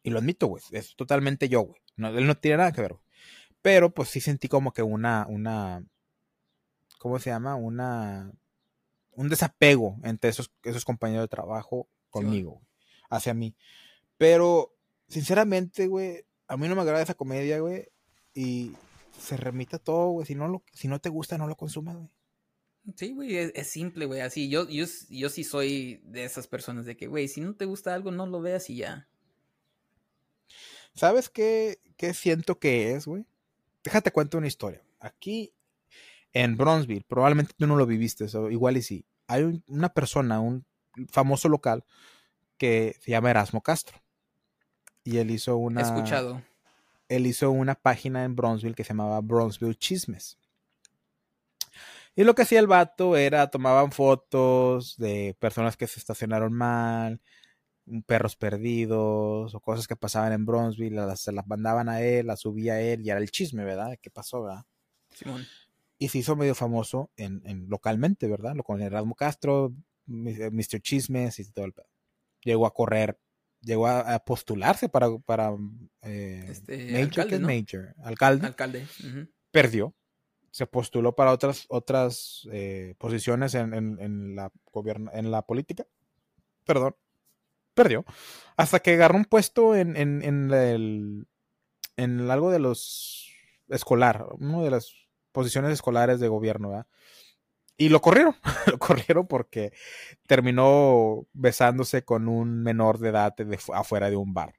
Y 0.09 0.11
lo 0.11 0.21
admito, 0.21 0.47
güey, 0.47 0.63
es 0.73 0.97
totalmente 0.97 1.49
yo, 1.49 1.63
güey. 1.63 1.81
No, 1.97 2.09
él 2.09 2.27
no 2.27 2.37
tiene 2.37 2.57
nada 2.57 2.73
que 2.73 2.81
ver, 2.81 2.93
güey. 2.93 3.05
Pero 3.61 3.93
pues 3.93 4.09
sí 4.09 4.21
sentí 4.21 4.49
como 4.49 4.73
que 4.73 4.83
una, 4.83 5.27
una, 5.29 5.85
¿cómo 6.99 7.19
se 7.19 7.31
llama? 7.31 7.57
Una, 7.57 8.33
un 9.13 9.29
desapego 9.29 9.99
entre 10.05 10.31
esos, 10.31 10.53
esos 10.63 10.85
compañeros 10.85 11.25
de 11.25 11.29
trabajo 11.29 11.89
conmigo, 12.09 12.53
güey, 12.53 12.67
hacia 13.11 13.35
mí. 13.35 13.55
Pero, 14.17 14.75
sinceramente, 15.09 15.89
güey, 15.89 16.25
a 16.47 16.57
mí 16.57 16.69
no 16.69 16.75
me 16.75 16.83
agrada 16.83 17.03
esa 17.03 17.15
comedia, 17.15 17.59
güey 17.61 17.89
y 18.39 18.77
se 19.21 19.37
remita 19.37 19.81
todo, 19.81 20.11
güey. 20.11 20.27
Si 20.27 20.37
no, 20.37 20.47
lo, 20.47 20.63
si 20.73 20.87
no 20.87 21.01
te 21.01 21.09
gusta, 21.09 21.37
no 21.39 21.49
lo 21.49 21.57
consumas, 21.57 21.97
güey. 21.97 22.09
Sí, 22.95 23.13
güey, 23.13 23.37
es, 23.37 23.69
simple, 23.69 24.07
güey. 24.07 24.21
Así, 24.21 24.49
yo, 24.49 24.69
yo, 24.69 24.87
yo 25.11 25.29
sí 25.29 25.43
soy 25.43 26.01
de 26.05 26.25
esas 26.25 26.47
personas 26.47 26.87
de 26.87 26.97
que, 26.97 27.09
güey, 27.09 27.27
si 27.27 27.41
no 27.41 27.55
te 27.57 27.65
gusta 27.65 27.95
algo, 27.95 28.13
no 28.13 28.27
lo 28.27 28.41
veas 28.41 28.71
y 28.71 28.77
ya. 28.77 29.08
¿Sabes 30.95 31.28
qué, 31.28 31.80
qué 31.97 32.14
siento 32.14 32.59
que 32.59 32.93
es, 32.93 33.07
güey? 33.07 33.26
Déjate 33.84 34.11
cuento 34.11 34.39
una 34.39 34.47
historia. 34.47 34.82
Aquí 35.01 35.53
en 36.32 36.57
Bronzeville, 36.57 37.05
probablemente 37.07 37.55
tú 37.57 37.66
no 37.66 37.76
lo 37.76 37.86
viviste, 37.86 38.24
eso, 38.24 38.51
igual 38.51 38.76
y 38.76 38.82
sí. 38.82 39.07
Hay 39.26 39.62
una 39.66 39.91
persona, 39.91 40.41
un 40.41 40.66
famoso 41.11 41.49
local, 41.49 41.84
que 42.57 42.97
se 43.01 43.12
llama 43.12 43.30
Erasmo 43.30 43.62
Castro. 43.62 44.03
Y 45.05 45.18
él 45.18 45.30
hizo 45.30 45.57
una. 45.57 45.80
He 45.80 45.84
escuchado 45.84 46.43
él 47.09 47.26
hizo 47.26 47.51
una 47.51 47.74
página 47.74 48.24
en 48.24 48.36
Bronzeville 48.36 48.74
que 48.74 48.84
se 48.84 48.91
llamaba 48.91 49.20
Bronzeville 49.20 49.76
Chismes. 49.76 50.39
Y 52.14 52.24
lo 52.24 52.34
que 52.34 52.43
hacía 52.43 52.61
el 52.61 52.66
vato 52.66 53.16
era 53.16 53.49
tomaban 53.49 53.93
fotos 53.93 54.97
de 54.99 55.36
personas 55.39 55.76
que 55.76 55.86
se 55.86 56.01
estacionaron 56.01 56.53
mal, 56.53 57.20
perros 58.07 58.36
perdidos 58.36 59.55
o 59.55 59.61
cosas 59.61 59.86
que 59.86 59.97
pasaban 59.97 60.32
en 60.32 60.45
Bronzeville, 60.47 61.16
se 61.16 61.32
las 61.32 61.47
mandaban 61.47 61.89
a 61.89 62.01
él, 62.03 62.26
las 62.26 62.41
subía 62.41 62.74
a 62.74 62.80
él 62.80 63.05
y 63.05 63.11
era 63.11 63.18
el 63.20 63.30
chisme, 63.30 63.64
¿verdad? 63.64 63.99
¿Qué 64.01 64.11
pasó, 64.11 64.43
verdad? 64.43 64.64
Simón. 65.11 65.45
Y 65.99 66.09
se 66.09 66.18
hizo 66.18 66.36
medio 66.36 66.55
famoso 66.55 67.11
en, 67.16 67.43
en 67.45 67.68
localmente, 67.68 68.28
¿verdad? 68.28 68.55
Lo 68.55 68.62
con 68.62 68.80
Erasmo 68.80 69.14
Castro, 69.14 69.74
Mr. 70.07 70.80
Chismes 70.80 71.39
y 71.41 71.51
todo 71.51 71.64
el 71.64 71.72
pedo. 71.72 71.89
Llegó 72.43 72.66
a 72.66 72.72
correr, 72.74 73.18
llegó 73.61 73.89
a, 73.89 74.14
a 74.14 74.18
postularse 74.20 74.89
para, 74.89 75.09
para 75.18 75.51
eh, 76.03 76.47
Este, 76.49 76.76
Major, 76.93 77.03
alcalde, 77.03 77.28
¿qué 77.30 77.34
es 77.34 77.41
¿no? 77.41 77.47
Major? 77.49 77.95
Alcalde. 78.05 78.47
Perdió. 79.51 79.95
Se 80.51 80.66
postuló 80.66 81.14
para 81.14 81.32
otras, 81.32 81.66
otras 81.68 82.49
eh, 82.53 82.95
posiciones 82.99 83.55
en, 83.55 83.74
en- 83.74 83.99
en 84.01 84.34
la 84.36 84.51
en 85.12 85.30
la 85.30 85.43
política. 85.43 85.86
Perdón. 86.64 86.95
Perdió. 87.83 88.05
Hasta 88.57 88.81
que 88.81 88.93
agarró 88.95 89.16
un 89.16 89.24
puesto 89.24 89.74
en, 89.76 89.97
en, 89.97 90.22
en 90.22 90.51
el, 90.53 91.26
en 91.97 92.31
algo 92.31 92.51
de 92.51 92.59
los 92.59 93.33
escolar, 93.68 94.26
una 94.39 94.62
de 94.62 94.70
las 94.70 94.93
posiciones 95.33 95.72
escolares 95.72 96.20
de 96.20 96.29
gobierno, 96.29 96.70
¿verdad? 96.70 96.87
Y 97.76 97.91
lo 97.91 98.01
corrieron, 98.01 98.35
lo 98.66 98.79
corrieron 98.79 99.26
porque 99.29 99.72
terminó 100.26 101.26
besándose 101.33 102.03
con 102.05 102.26
un 102.29 102.62
menor 102.62 102.99
de 102.99 103.11
edad 103.11 103.35
de 103.37 103.59
fu- 103.59 103.72
afuera 103.74 104.11
de 104.11 104.16
un 104.16 104.35
bar. 104.35 104.55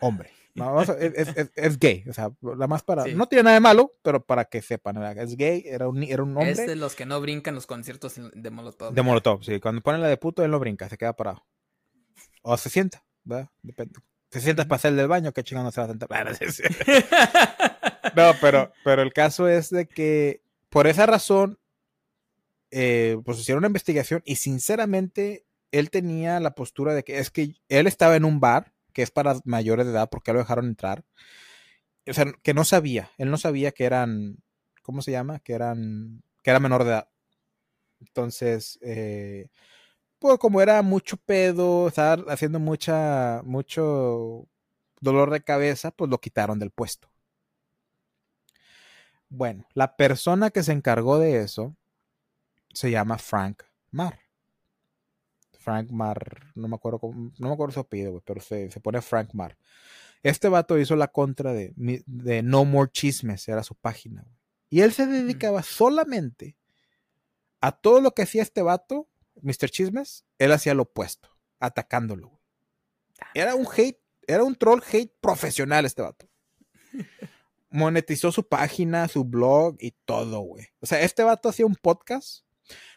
Hombre. 0.00 0.30
No, 0.54 0.80
es, 0.80 0.88
es- 0.88 1.50
es- 1.54 1.78
gay, 1.78 2.02
o 2.08 2.14
sea, 2.14 2.30
nada 2.40 2.66
más 2.66 2.82
para. 2.82 3.04
Sí. 3.04 3.14
No 3.14 3.26
tiene 3.28 3.42
nada 3.42 3.54
de 3.54 3.60
malo, 3.60 3.92
pero 4.02 4.24
para 4.24 4.46
que 4.46 4.62
sepan, 4.62 4.94
¿verdad? 4.98 5.18
es 5.22 5.36
gay, 5.36 5.62
era 5.66 5.86
un, 5.86 6.02
era 6.02 6.22
un 6.22 6.30
hombre 6.34 6.52
Es 6.52 6.66
de 6.66 6.76
los 6.76 6.94
que 6.94 7.04
no 7.04 7.20
brincan 7.20 7.54
los 7.54 7.66
conciertos 7.66 8.14
de 8.32 8.50
Molotov. 8.50 8.94
de 8.94 9.02
Molotov. 9.02 9.44
Sí, 9.44 9.60
cuando 9.60 9.82
ponen 9.82 10.00
la 10.00 10.08
de 10.08 10.16
puto, 10.16 10.42
él 10.42 10.50
no 10.50 10.58
brinca, 10.58 10.88
se 10.88 10.96
queda 10.96 11.12
parado. 11.14 11.44
O 12.48 12.56
se 12.56 12.70
sienta, 12.70 13.02
¿verdad? 13.24 13.50
Depende. 13.60 13.98
Se 14.30 14.40
sienta 14.40 14.64
para 14.66 14.76
hacer 14.76 14.94
del 14.94 15.08
baño, 15.08 15.32
qué 15.32 15.42
chingado 15.42 15.64
no 15.64 15.72
se 15.72 15.80
va 15.80 15.86
a 15.86 15.88
sentar. 15.88 16.08
No, 18.14 18.32
pero, 18.40 18.72
pero 18.84 19.02
el 19.02 19.12
caso 19.12 19.48
es 19.48 19.68
de 19.68 19.88
que 19.88 20.40
por 20.70 20.86
esa 20.86 21.06
razón, 21.06 21.58
eh, 22.70 23.18
pues 23.24 23.40
hicieron 23.40 23.58
una 23.58 23.66
investigación 23.66 24.22
y 24.24 24.36
sinceramente 24.36 25.44
él 25.72 25.90
tenía 25.90 26.38
la 26.38 26.54
postura 26.54 26.94
de 26.94 27.02
que 27.02 27.18
es 27.18 27.30
que 27.30 27.56
él 27.68 27.86
estaba 27.88 28.14
en 28.14 28.24
un 28.24 28.38
bar 28.38 28.72
que 28.92 29.02
es 29.02 29.10
para 29.10 29.40
mayores 29.44 29.84
de 29.84 29.92
edad 29.92 30.08
porque 30.08 30.32
lo 30.32 30.38
dejaron 30.38 30.66
entrar. 30.66 31.04
O 32.06 32.12
sea, 32.14 32.26
que 32.44 32.54
no 32.54 32.64
sabía, 32.64 33.10
él 33.18 33.28
no 33.28 33.38
sabía 33.38 33.72
que 33.72 33.84
eran, 33.84 34.38
¿cómo 34.82 35.02
se 35.02 35.10
llama? 35.10 35.40
Que 35.40 35.52
eran, 35.54 36.22
que 36.44 36.50
era 36.50 36.60
menor 36.60 36.84
de 36.84 36.90
edad. 36.90 37.08
Entonces, 38.00 38.78
eh, 38.82 39.48
pues 40.18 40.38
como 40.38 40.60
era 40.60 40.82
mucho 40.82 41.16
pedo, 41.16 41.88
estaba 41.88 42.32
haciendo 42.32 42.58
mucha, 42.58 43.42
mucho 43.44 44.48
dolor 45.00 45.30
de 45.30 45.42
cabeza, 45.44 45.90
pues 45.90 46.10
lo 46.10 46.18
quitaron 46.20 46.58
del 46.58 46.70
puesto. 46.70 47.08
Bueno, 49.28 49.66
la 49.74 49.96
persona 49.96 50.50
que 50.50 50.62
se 50.62 50.72
encargó 50.72 51.18
de 51.18 51.42
eso 51.42 51.74
se 52.72 52.90
llama 52.90 53.18
Frank 53.18 53.62
Marr. 53.90 54.18
Frank 55.58 55.90
Marr, 55.90 56.52
no 56.54 56.68
me 56.68 56.76
acuerdo, 56.76 57.00
cómo- 57.00 57.32
no 57.38 57.48
me 57.48 57.54
acuerdo 57.54 57.72
su 57.74 57.80
apellido, 57.80 58.22
pero 58.24 58.40
se, 58.40 58.70
se 58.70 58.80
pone 58.80 59.02
Frank 59.02 59.30
Marr. 59.34 59.56
Este 60.22 60.48
vato 60.48 60.78
hizo 60.78 60.96
la 60.96 61.08
contra 61.08 61.52
de, 61.52 61.72
de 61.76 62.42
No 62.42 62.64
More 62.64 62.90
Chismes, 62.90 63.48
era 63.48 63.62
su 63.62 63.74
página. 63.74 64.24
Y 64.70 64.80
él 64.80 64.92
se 64.92 65.06
dedicaba 65.06 65.62
solamente 65.62 66.56
a 67.60 67.72
todo 67.72 68.00
lo 68.00 68.12
que 68.12 68.22
hacía 68.22 68.42
este 68.42 68.62
vato, 68.62 69.08
Mr. 69.42 69.70
Chismes, 69.70 70.24
él 70.38 70.52
hacía 70.52 70.74
lo 70.74 70.82
opuesto, 70.82 71.28
atacándolo. 71.58 72.28
güey. 72.28 72.42
Era 73.34 73.54
un 73.54 73.66
hate, 73.66 74.00
era 74.26 74.42
un 74.42 74.54
troll 74.54 74.82
hate 74.90 75.12
profesional 75.20 75.84
este 75.84 76.02
vato. 76.02 76.28
Monetizó 77.70 78.32
su 78.32 78.46
página, 78.48 79.08
su 79.08 79.24
blog 79.24 79.76
y 79.80 79.92
todo, 80.04 80.40
güey. 80.40 80.66
O 80.80 80.86
sea, 80.86 81.00
este 81.02 81.22
vato 81.22 81.48
hacía 81.48 81.66
un 81.66 81.76
podcast, 81.76 82.44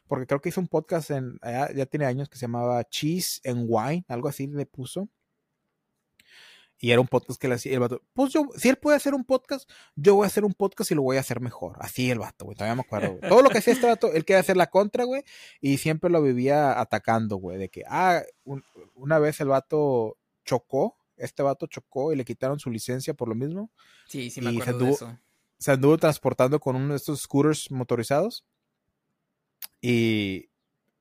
porque 0.08 0.26
creo 0.26 0.42
que 0.42 0.50
hizo 0.50 0.62
un 0.62 0.68
podcast 0.68 1.12
en, 1.12 1.40
ya, 1.44 1.72
ya 1.74 1.86
tiene 1.86 2.06
años 2.06 2.30
que 2.30 2.38
se 2.38 2.44
llamaba 2.46 2.84
Cheese 2.84 3.42
and 3.46 3.66
Wine, 3.68 4.06
algo 4.08 4.28
así 4.30 4.48
le 4.48 4.66
puso. 4.66 5.10
Y 6.82 6.92
era 6.92 7.02
un 7.02 7.08
podcast 7.08 7.40
que 7.42 7.48
le 7.50 7.56
hacía 7.56 7.74
el 7.74 7.80
vato. 7.80 8.02
Pues 8.14 8.32
yo, 8.32 8.48
si 8.56 8.70
él 8.70 8.78
puede 8.78 8.96
hacer 8.96 9.14
un 9.14 9.26
podcast, 9.26 9.70
yo 9.96 10.16
voy 10.16 10.24
a 10.24 10.28
hacer 10.28 10.46
un 10.46 10.54
podcast 10.54 10.90
y 10.92 10.96
lo 10.96 11.02
voy 11.02 11.18
a 11.18 11.20
hacer 11.20 11.42
mejor. 11.42 11.76
Así 11.82 12.10
el 12.10 12.20
vato, 12.20 12.46
güey. 12.46 12.56
Todavía 12.56 12.76
me 12.76 12.82
acuerdo. 12.82 13.18
güey. 13.18 13.30
Todo 13.30 13.42
lo 13.42 13.50
que 13.50 13.58
hacía 13.58 13.74
este 13.74 13.86
vato, 13.88 14.14
él 14.14 14.24
quería 14.24 14.40
hacer 14.40 14.56
la 14.56 14.68
contra, 14.70 15.04
güey. 15.04 15.24
Y 15.60 15.78
siempre 15.78 16.10
lo 16.10 16.22
vivía 16.22 16.80
atacando, 16.80 17.36
güey. 17.36 17.58
De 17.58 17.68
que, 17.70 17.84
ah, 17.88 18.22
un- 18.46 18.64
una 18.96 19.20
vez 19.20 19.42
el 19.42 19.50
vato 19.50 20.18
chocó. 20.46 20.96
Este 21.18 21.44
vato 21.44 21.68
chocó 21.68 22.14
y 22.14 22.16
le 22.16 22.24
quitaron 22.24 22.60
su 22.62 22.72
licencia 22.72 23.14
por 23.14 23.28
lo 23.28 23.36
mismo. 23.36 23.70
Sí, 24.08 24.30
sí 24.30 24.40
me 24.40 24.52
acuerdo 24.52 24.78
de 24.80 24.86
anduvo- 24.86 24.96
eso. 24.96 25.18
Se 25.58 25.72
anduvo 25.74 25.98
transportando 25.98 26.62
con 26.62 26.78
uno 26.78 26.92
de 26.92 26.96
estos 26.96 27.20
scooters 27.24 27.70
motorizados. 27.72 28.46
Y, 29.82 30.50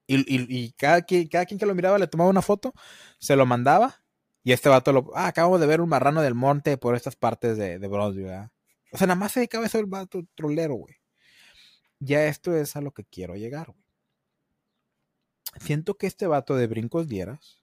y, 0.07 0.17
y- 0.17 0.47
y 0.49 0.73
cada, 0.73 1.03
quien, 1.03 1.29
cada 1.29 1.47
quien 1.47 1.59
que 1.59 1.67
lo 1.67 1.75
miraba 1.75 1.99
le 1.99 2.07
tomaba 2.09 2.31
una 2.31 2.43
foto, 2.43 2.73
se 3.19 3.37
lo 3.37 3.47
mandaba. 3.47 4.03
Y 4.49 4.53
este 4.53 4.71
vato 4.71 4.95
lo. 4.95 5.11
Ah, 5.15 5.27
acabamos 5.27 5.61
de 5.61 5.67
ver 5.67 5.83
un 5.83 5.91
marrano 5.91 6.23
del 6.23 6.35
monte 6.35 6.79
por 6.79 6.95
estas 6.95 7.17
partes 7.17 7.59
de, 7.59 7.79
de 7.79 7.87
¿verdad? 7.87 8.51
O 8.91 8.97
sea, 8.97 9.07
nada 9.07 9.21
más 9.21 9.33
se 9.33 9.41
dedicaba 9.41 9.65
a 9.65 9.67
eso 9.67 9.79
el 9.79 9.85
vato 9.85 10.25
trolero, 10.35 10.73
güey. 10.73 10.95
Ya 11.99 12.25
esto 12.25 12.57
es 12.57 12.75
a 12.75 12.81
lo 12.81 12.93
que 12.93 13.05
quiero 13.05 13.37
llegar, 13.37 13.67
güey. 13.67 13.85
Siento 15.61 15.99
que 15.99 16.07
este 16.07 16.27
vato 16.27 16.57
de 16.57 16.67
Brincos 16.67 17.09
Dieras 17.09 17.58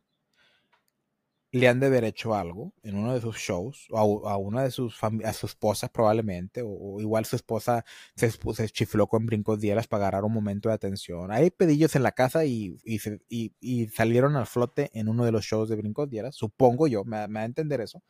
le 1.57 1.69
han 1.69 1.79
de 1.79 1.85
haber 1.87 2.03
hecho 2.03 2.35
algo 2.35 2.73
en 2.83 2.97
uno 2.97 3.13
de 3.13 3.21
sus 3.21 3.37
shows, 3.37 3.87
o 3.89 4.27
a, 4.27 4.33
a 4.33 4.37
una 4.37 4.63
de 4.63 4.71
sus 4.71 4.97
a 5.01 5.31
su 5.33 5.45
esposa 5.45 5.87
probablemente, 5.87 6.61
o, 6.61 6.67
o 6.69 6.99
igual 7.01 7.25
su 7.25 7.37
esposa 7.37 7.85
se, 8.15 8.29
chifló 8.69 9.07
con 9.07 9.25
Brincos 9.25 9.61
Dieras 9.61 9.87
para 9.87 10.03
agarrar 10.03 10.25
un 10.25 10.33
momento 10.33 10.67
de 10.67 10.75
atención. 10.75 11.31
Hay 11.31 11.51
pedillos 11.51 11.95
en 11.95 12.03
la 12.03 12.11
casa 12.11 12.43
y, 12.43 12.77
y, 12.83 12.99
se- 12.99 13.21
y- 13.29 13.53
y 13.61 13.87
salieron 13.87 14.35
al 14.35 14.47
flote 14.47 14.89
en 14.93 15.07
uno 15.07 15.23
de 15.23 15.31
los 15.31 15.45
shows 15.45 15.69
de 15.69 15.77
Brincos 15.77 16.09
Dieras, 16.09 16.35
supongo 16.35 16.87
yo, 16.87 17.05
me, 17.05 17.25
me 17.29 17.39
da 17.39 17.43
a 17.43 17.45
entender 17.45 17.79
eso. 17.81 18.03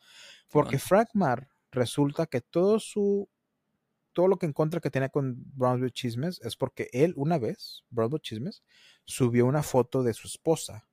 Porque. 0.49 0.79
Frank 0.79 1.09
Marr 1.13 1.47
resulta 1.71 2.25
que 2.25 2.41
todo 2.41 2.79
su 2.79 3.29
todo 4.13 4.27
lo 4.27 4.37
que 4.37 4.45
en 4.47 4.53
contra 4.53 4.79
que 4.79 4.89
tenía 4.89 5.09
con 5.09 5.35
Brownsville 5.55 5.91
Chismes 5.91 6.39
es 6.41 6.55
porque 6.55 6.89
él 6.93 7.13
una 7.17 7.37
vez, 7.37 7.83
Brownsville 7.89 8.21
Chismes, 8.21 8.63
subió 9.03 9.45
una 9.45 9.61
foto 9.61 10.03
de 10.03 10.13
su 10.13 10.27
esposa 10.27 10.87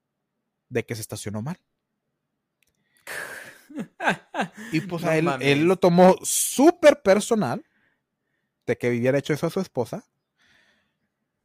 de 0.69 0.85
que 0.85 0.95
se 0.97 1.01
estacionó 1.03 1.41
mal. 1.41 1.57
Y 4.73 4.81
pues 4.83 5.03
No 5.03 5.09
a 5.11 5.17
él, 5.17 5.65
lo 5.65 5.77
tomó 5.77 6.17
súper 6.23 7.03
personal 7.03 7.65
de 8.67 8.77
que 8.77 8.91
hubiera 8.91 9.19
hecho 9.19 9.33
eso 9.33 9.47
a 9.47 9.51
su 9.51 9.61
esposa. 9.61 10.05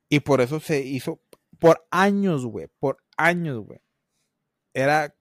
Y 0.09 0.21
por 0.21 0.41
eso 0.41 0.59
se 0.59 0.82
hizo 0.82 1.21
por 1.59 1.86
años, 1.91 2.45
güey. 2.45 2.67
Por 2.80 2.97
años, 3.17 3.65
güey. 3.65 3.80
Era 4.73 5.13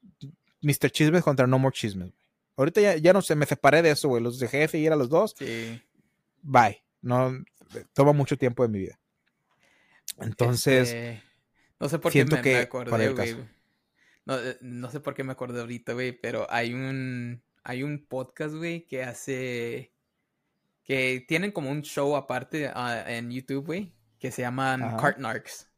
Mr. 0.60 0.90
Chismes 0.90 1.22
contra 1.22 1.46
No 1.46 1.58
More 1.58 1.74
Chismes, 1.74 2.10
güey. 2.10 2.26
Ahorita 2.56 2.80
ya, 2.80 2.96
ya 2.96 3.12
no 3.12 3.20
sé, 3.20 3.34
me 3.34 3.46
separé 3.46 3.82
de 3.82 3.90
eso, 3.90 4.08
güey. 4.08 4.22
Los 4.22 4.38
dejé 4.38 4.58
de 4.58 4.68
seguir 4.68 4.92
a 4.92 4.96
los 4.96 5.08
dos. 5.08 5.34
Sí. 5.38 5.82
Bye. 6.42 6.82
No, 7.02 7.32
toma 7.92 8.12
mucho 8.12 8.38
tiempo 8.38 8.62
de 8.62 8.68
mi 8.68 8.78
vida. 8.78 8.98
Entonces, 10.18 10.88
Este, 10.88 11.22
no 11.78 11.88
sé 11.88 11.98
por 11.98 12.12
qué 12.12 12.24
me, 12.24 12.40
que 12.40 12.54
me 12.54 12.58
acordé, 12.60 13.10
güey. 13.10 13.36
No, 14.26 14.38
eh, 14.38 14.58
no 14.60 14.90
sé 14.90 15.00
por 15.00 15.14
qué 15.14 15.24
me 15.24 15.32
acordé 15.32 15.60
ahorita, 15.60 15.92
güey, 15.94 16.12
pero 16.12 16.46
hay 16.50 16.74
un 16.74 17.42
hay 17.64 17.82
un 17.82 18.04
podcast, 18.06 18.54
güey, 18.54 18.86
que 18.86 19.02
hace 19.02 19.92
que 20.84 21.24
tienen 21.26 21.50
como 21.52 21.70
un 21.70 21.82
show 21.82 22.14
aparte 22.16 22.70
ah, 22.74 23.04
en 23.08 23.30
YouTube, 23.30 23.66
güey, 23.66 23.92
que 24.20 24.30
se 24.30 24.42
llaman 24.42 24.82
Ajá. 24.82 24.96
Cart 24.98 25.18
Narcs, 25.18 25.70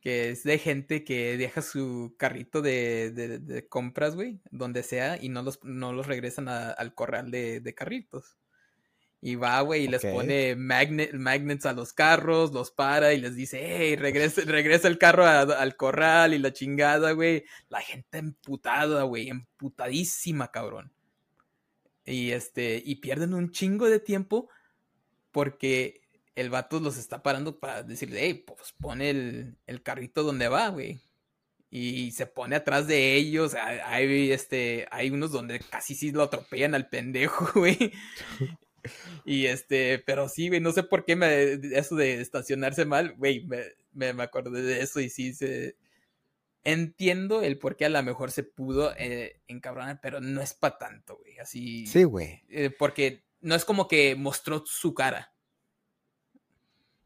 que 0.00 0.30
es 0.30 0.42
de 0.44 0.58
gente 0.58 1.04
que 1.04 1.36
deja 1.36 1.62
su 1.62 2.14
carrito 2.18 2.62
de, 2.62 3.10
de- 3.12 3.38
de 3.38 3.68
compras, 3.68 4.14
güey, 4.16 4.40
donde 4.50 4.82
sea 4.82 5.18
y 5.22 5.28
no 5.28 5.42
los 5.42 5.62
no 5.64 5.92
los 5.92 6.06
regresan 6.06 6.48
a- 6.48 6.70
al 6.70 6.94
corral 6.94 7.30
de, 7.30 7.60
de 7.60 7.74
carritos. 7.74 8.36
Y 9.26 9.36
va, 9.36 9.58
güey, 9.62 9.84
y 9.84 9.88
les 9.88 10.02
pone 10.12 10.54
magnet, 10.54 11.14
magnets 11.14 11.64
a 11.64 11.72
los 11.72 11.94
carros, 11.94 12.52
los 12.52 12.70
para 12.70 13.14
y 13.14 13.20
les 13.22 13.34
dice, 13.34 13.58
hey, 13.64 13.96
regresa, 13.96 14.42
regresa 14.44 14.86
el 14.86 14.98
carro 14.98 15.24
a- 15.24 15.40
al 15.40 15.76
corral 15.76 16.34
y 16.34 16.38
la 16.38 16.52
chingada, 16.52 17.12
güey. 17.12 17.44
La 17.70 17.80
gente 17.80 18.18
emputada, 18.18 19.04
güey, 19.04 19.30
emputadísima, 19.30 20.50
cabrón. 20.50 20.92
Y 22.04 22.32
este, 22.32 22.82
y 22.84 22.96
pierden 22.96 23.32
un 23.32 23.50
chingo 23.50 23.88
de 23.88 23.98
tiempo 23.98 24.50
porque 25.32 26.02
el 26.34 26.50
vato 26.50 26.78
los 26.80 26.98
está 26.98 27.22
parando 27.22 27.58
para 27.58 27.82
decirle, 27.82 28.20
hey, 28.24 28.44
pues 28.46 28.74
pone 28.78 29.08
el, 29.08 29.56
el 29.66 29.82
carrito 29.82 30.22
donde 30.22 30.48
va, 30.48 30.68
güey. 30.68 31.00
y 31.70 32.12
se 32.12 32.26
pone 32.26 32.56
atrás 32.56 32.86
de 32.86 33.14
ellos. 33.14 33.54
Hay, 33.54 34.30
este, 34.32 34.86
hay 34.90 35.08
unos 35.10 35.32
donde 35.32 35.60
casi 35.60 35.94
sí 35.94 36.12
lo 36.12 36.24
atropellan 36.24 36.74
al 36.74 36.90
pendejo, 36.90 37.48
güey. 37.58 37.90
Y 39.24 39.46
este, 39.46 39.98
pero 39.98 40.28
sí, 40.28 40.48
güey, 40.48 40.60
no 40.60 40.72
sé 40.72 40.82
por 40.82 41.04
qué 41.04 41.16
me, 41.16 41.52
eso 41.76 41.96
de 41.96 42.20
estacionarse 42.20 42.84
mal, 42.84 43.14
güey, 43.16 43.46
me, 43.46 44.12
me, 44.12 44.22
acordé 44.22 44.62
de 44.62 44.82
eso 44.82 45.00
y 45.00 45.08
sí 45.08 45.34
se... 45.34 45.76
Entiendo 46.66 47.42
el 47.42 47.58
por 47.58 47.76
qué 47.76 47.84
a 47.84 47.90
lo 47.90 48.02
mejor 48.02 48.30
se 48.30 48.42
pudo 48.42 48.94
eh, 48.96 49.40
encabronar, 49.48 50.00
pero 50.00 50.20
no 50.20 50.40
es 50.40 50.54
para 50.54 50.78
tanto, 50.78 51.18
güey, 51.18 51.38
así... 51.38 51.86
Sí, 51.86 52.04
güey. 52.04 52.42
Eh, 52.48 52.70
porque 52.70 53.24
no 53.40 53.54
es 53.54 53.64
como 53.64 53.86
que 53.86 54.14
mostró 54.14 54.64
su 54.66 54.94
cara. 54.94 55.34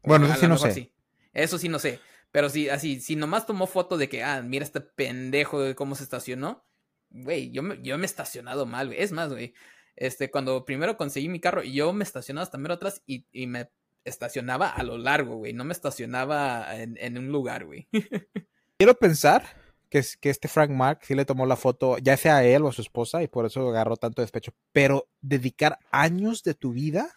Bueno, 0.03 0.27
eso 0.27 0.35
sí 0.35 0.47
no 0.47 0.57
sé. 0.57 0.93
Eso 1.33 1.57
sí 1.57 1.69
no 1.69 1.79
sé. 1.79 1.99
Pero 2.31 2.49
si 2.49 2.69
así, 2.69 3.01
si 3.01 3.15
nomás 3.15 3.45
tomó 3.45 3.67
foto 3.67 3.97
de 3.97 4.07
que, 4.07 4.23
ah, 4.23 4.41
mira 4.41 4.63
este 4.63 4.81
pendejo 4.81 5.61
de 5.61 5.75
cómo 5.75 5.95
se 5.95 6.03
estacionó, 6.03 6.63
güey, 7.09 7.51
yo 7.51 7.63
me, 7.63 7.81
yo 7.81 7.97
me 7.97 8.03
he 8.03 8.05
estacionado 8.05 8.65
mal, 8.65 8.87
güey. 8.87 9.01
Es 9.01 9.11
más, 9.11 9.29
güey, 9.29 9.53
este, 9.99 10.31
cuando 10.31 10.63
primero 10.63 10.95
conseguí 10.95 11.27
mi 11.27 11.41
carro, 11.41 11.61
yo 11.61 11.91
me 11.91 12.05
estacionaba 12.05 12.43
hasta 12.43 12.57
mero 12.57 12.75
atrás 12.75 13.03
y, 13.05 13.25
y 13.33 13.47
me 13.47 13.69
estacionaba 14.05 14.69
a 14.69 14.81
lo 14.83 14.97
largo, 14.97 15.35
güey. 15.35 15.51
No 15.51 15.65
me 15.65 15.73
estacionaba 15.73 16.73
en, 16.77 16.97
en 16.99 17.17
un 17.17 17.27
lugar, 17.27 17.65
güey. 17.65 17.87
Quiero 18.77 18.95
pensar 18.95 19.43
que, 19.89 20.01
que 20.21 20.29
este 20.29 20.47
Frank 20.47 20.71
Mark 20.71 20.99
sí 21.03 21.15
le 21.15 21.25
tomó 21.25 21.45
la 21.45 21.57
foto, 21.57 21.97
ya 21.97 22.15
sea 22.15 22.37
a 22.37 22.43
él 22.45 22.63
o 22.63 22.69
a 22.69 22.73
su 22.73 22.81
esposa, 22.81 23.21
y 23.21 23.27
por 23.27 23.45
eso 23.45 23.67
agarró 23.67 23.97
tanto 23.97 24.21
despecho. 24.21 24.53
Pero 24.71 25.09
dedicar 25.19 25.77
años 25.91 26.43
de 26.43 26.53
tu 26.53 26.71
vida 26.71 27.13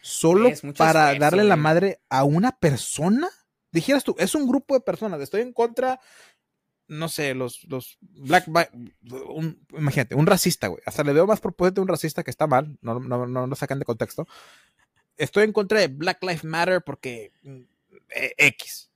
solo 0.00 0.48
para 0.76 1.12
darle 1.16 1.42
la 1.42 1.56
madre 1.56 2.00
a 2.08 2.22
una 2.22 2.52
persona 2.52 3.28
dijeras 3.72 4.04
tú, 4.04 4.14
es 4.18 4.34
un 4.34 4.46
grupo 4.46 4.74
de 4.74 4.80
personas, 4.80 5.20
estoy 5.20 5.42
en 5.42 5.52
contra, 5.52 6.00
no 6.90 7.08
sé, 7.08 7.34
los, 7.34 7.62
los 7.68 7.98
black, 8.00 8.48
imagínate, 9.72 10.16
un 10.16 10.26
racista, 10.26 10.66
güey, 10.66 10.82
hasta 10.84 11.04
le 11.04 11.12
veo 11.12 11.24
más 11.24 11.40
propósito 11.40 11.80
a 11.80 11.82
un 11.82 11.88
racista 11.88 12.24
que 12.24 12.32
está 12.32 12.48
mal, 12.48 12.78
no, 12.82 12.98
no, 12.98 13.26
no 13.26 13.46
lo 13.46 13.54
sacan 13.54 13.78
de 13.78 13.84
contexto. 13.84 14.26
Estoy 15.16 15.44
en 15.44 15.52
contra 15.52 15.78
de 15.78 15.86
Black 15.86 16.20
Lives 16.22 16.42
Matter 16.42 16.82
porque 16.82 17.32
mm, 17.42 17.60
e, 18.08 18.34
X. 18.38 18.90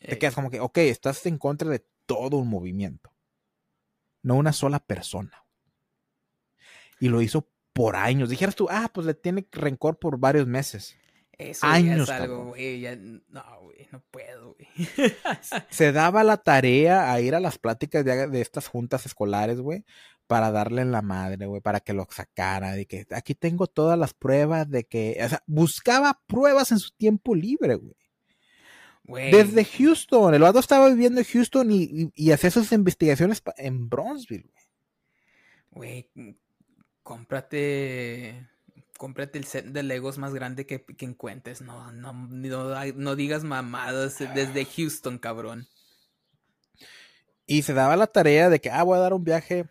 Te 0.00 0.18
quedas 0.18 0.34
como 0.34 0.50
que, 0.50 0.60
ok, 0.60 0.78
estás 0.78 1.24
en 1.26 1.36
contra 1.36 1.68
de 1.68 1.84
todo 2.06 2.38
un 2.38 2.48
movimiento, 2.48 3.12
no 4.22 4.36
una 4.36 4.52
sola 4.52 4.78
persona. 4.78 5.44
Y 6.98 7.08
lo 7.08 7.20
hizo 7.20 7.48
por 7.74 7.96
años. 7.96 8.30
Dijeras 8.30 8.54
tú, 8.54 8.68
ah, 8.70 8.90
pues 8.92 9.06
le 9.06 9.14
tiene 9.14 9.46
rencor 9.50 9.98
por 9.98 10.18
varios 10.18 10.46
meses. 10.46 10.96
Eso 11.38 11.66
años. 11.66 12.08
es 12.08 12.14
algo, 12.14 12.46
güey, 12.46 12.82
no, 13.28 13.42
güey, 13.62 13.88
no 13.90 14.02
puedo, 14.10 14.54
güey. 14.54 14.68
Se 15.70 15.92
daba 15.92 16.24
la 16.24 16.36
tarea 16.36 17.12
a 17.12 17.20
ir 17.20 17.34
a 17.34 17.40
las 17.40 17.58
pláticas 17.58 18.04
de, 18.04 18.40
estas 18.40 18.68
juntas 18.68 19.06
escolares, 19.06 19.60
güey, 19.60 19.84
para 20.26 20.50
darle 20.50 20.82
en 20.82 20.92
la 20.92 21.02
madre, 21.02 21.46
güey, 21.46 21.60
para 21.60 21.80
que 21.80 21.92
lo 21.92 22.06
sacara, 22.10 22.72
de 22.72 22.86
que 22.86 23.06
aquí 23.10 23.34
tengo 23.34 23.66
todas 23.66 23.98
las 23.98 24.14
pruebas 24.14 24.68
de 24.70 24.84
que, 24.84 25.18
o 25.24 25.28
sea, 25.28 25.42
buscaba 25.46 26.20
pruebas 26.26 26.72
en 26.72 26.78
su 26.78 26.92
tiempo 26.92 27.34
libre, 27.34 27.76
güey. 27.76 27.94
Desde 29.30 29.66
Houston, 29.66 30.34
el 30.34 30.40
vato 30.40 30.58
estaba 30.58 30.88
viviendo 30.88 31.20
en 31.20 31.26
Houston 31.26 31.70
y, 31.70 32.10
y, 32.14 32.30
hacía 32.30 32.50
sus 32.50 32.72
investigaciones 32.72 33.42
en 33.58 33.90
Bronzeville, 33.90 34.48
güey. 35.70 36.10
Güey, 36.14 36.36
cómprate 37.02 38.48
cómprate 38.98 39.38
el 39.38 39.44
set 39.44 39.66
de 39.66 39.82
Legos 39.82 40.18
más 40.18 40.34
grande 40.34 40.66
que, 40.66 40.84
encuentres. 41.00 41.60
No, 41.60 41.92
no, 41.92 42.12
no, 42.12 43.16
digas 43.16 43.44
mamadas 43.44 44.18
desde 44.34 44.64
Houston, 44.64 45.18
cabrón. 45.18 45.66
Y 47.46 47.62
se 47.62 47.74
daba 47.74 47.96
la 47.96 48.06
tarea 48.06 48.48
de 48.48 48.60
que, 48.60 48.70
ah, 48.70 48.82
voy 48.82 48.96
a 48.96 49.02
dar 49.02 49.12
un 49.12 49.24
viaje. 49.24 49.66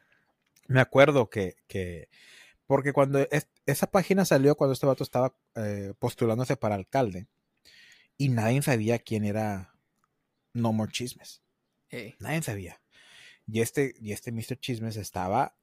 Me 0.67 0.79
acuerdo 0.79 1.29
que, 1.29 1.55
que 1.67 2.09
porque 2.67 2.93
cuando 2.93 3.27
esa 3.65 3.87
página 3.87 4.25
salió, 4.25 4.55
cuando 4.55 4.73
este 4.73 4.85
vato 4.85 5.03
estaba 5.03 5.35
eh, 5.55 5.93
postulándose 5.99 6.55
para 6.55 6.75
alcalde, 6.75 7.27
y 8.17 8.29
nadie 8.29 8.61
sabía 8.61 8.99
quién 8.99 9.25
era 9.25 9.75
No 10.53 10.73
More 10.73 10.91
Chismes. 10.91 11.41
Nadie 12.19 12.41
sabía. 12.41 12.81
Y 13.45 13.61
este, 13.61 13.93
y 13.99 14.13
este 14.13 14.31
Mr. 14.31 14.57
Chismes 14.59 14.95
estaba 14.95 15.55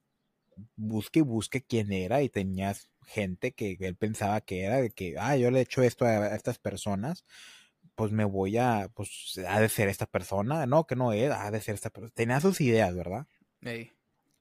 busque 0.76 1.20
y 1.20 1.22
busque 1.22 1.62
quién 1.62 1.92
era 1.92 2.22
y 2.22 2.28
tenía 2.28 2.74
gente 3.04 3.52
que 3.52 3.76
él 3.80 3.96
pensaba 3.96 4.40
que 4.40 4.62
era, 4.62 4.76
de 4.76 4.90
que, 4.90 5.16
ah, 5.18 5.36
yo 5.36 5.50
le 5.50 5.58
he 5.60 5.62
hecho 5.62 5.82
esto 5.82 6.04
a, 6.04 6.34
estas 6.34 6.58
personas, 6.58 7.24
pues 7.94 8.12
me 8.12 8.24
voy 8.24 8.56
a, 8.58 8.88
pues, 8.94 9.40
ha 9.48 9.60
de 9.60 9.68
ser 9.68 9.88
esta 9.88 10.06
persona, 10.06 10.66
no, 10.66 10.86
que 10.86 10.96
no 10.96 11.12
es, 11.12 11.30
ha 11.30 11.50
de 11.50 11.60
ser 11.60 11.74
esta 11.74 11.90
persona, 11.90 12.12
tenía 12.14 12.40
sus 12.40 12.60
ideas, 12.60 12.94
¿verdad? 12.94 13.26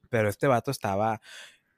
Pero 0.08 0.28
este 0.28 0.46
vato 0.46 0.70
estaba 0.70 1.20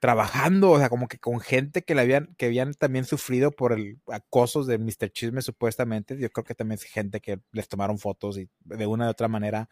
trabajando, 0.03 0.71
o 0.73 0.79
sea, 0.79 0.89
como 0.89 1.09
que 1.09 1.19
con 1.19 1.41
gente 1.41 1.83
que 1.83 1.95
le 1.95 2.03
habían, 2.03 2.35
que 2.37 2.47
habían 2.47 2.75
también 2.75 3.05
sufrido 3.05 3.53
por 3.53 3.73
el 3.73 4.01
acoso 4.09 4.65
de 4.65 4.79
Mr. 4.79 5.11
Chisme, 5.13 5.43
supuestamente. 5.43 6.19
Yo 6.19 6.29
creo 6.31 6.45
que 6.45 6.57
también 6.57 6.81
es 6.81 6.85
gente 6.85 7.21
que 7.21 7.41
les 7.53 7.69
tomaron 7.69 7.99
fotos 7.99 8.37
y 8.37 8.49
de 8.65 8.87
una 8.87 9.07
u 9.07 9.11
otra 9.11 9.29
manera 9.29 9.69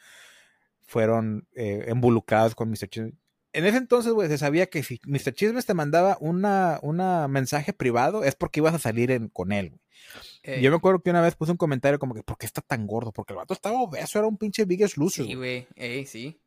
fueron 0.86 1.48
eh, 1.56 1.86
involucrados 1.90 2.54
con 2.54 2.70
Mr. 2.70 2.88
Chisme 2.88 3.12
en 3.52 3.66
ese 3.66 3.78
entonces, 3.78 4.12
güey, 4.12 4.28
se 4.28 4.38
sabía 4.38 4.66
que 4.66 4.82
si 4.82 5.00
Mr. 5.06 5.32
Chismes 5.32 5.66
te 5.66 5.74
mandaba 5.74 6.16
una, 6.20 6.78
una 6.82 7.26
mensaje 7.28 7.72
privado 7.72 8.24
es 8.24 8.34
porque 8.36 8.60
ibas 8.60 8.74
a 8.74 8.78
salir 8.78 9.10
en, 9.10 9.28
con 9.28 9.52
él, 9.52 9.70
güey. 9.70 10.62
Yo 10.62 10.70
me 10.70 10.76
acuerdo 10.76 11.02
que 11.02 11.10
una 11.10 11.20
vez 11.20 11.34
puse 11.36 11.52
un 11.52 11.58
comentario 11.58 11.98
como 11.98 12.14
que, 12.14 12.22
¿por 12.22 12.38
qué 12.38 12.46
está 12.46 12.62
tan 12.62 12.86
gordo? 12.86 13.12
Porque 13.12 13.32
el 13.32 13.36
vato 13.36 13.52
estaba 13.52 13.82
obeso, 13.82 14.18
era 14.18 14.26
un 14.26 14.38
pinche 14.38 14.64
biggest 14.64 14.96
loser. 14.96 15.26
Sí, 15.26 15.34
güey, 15.34 15.66
sí. 16.06 16.40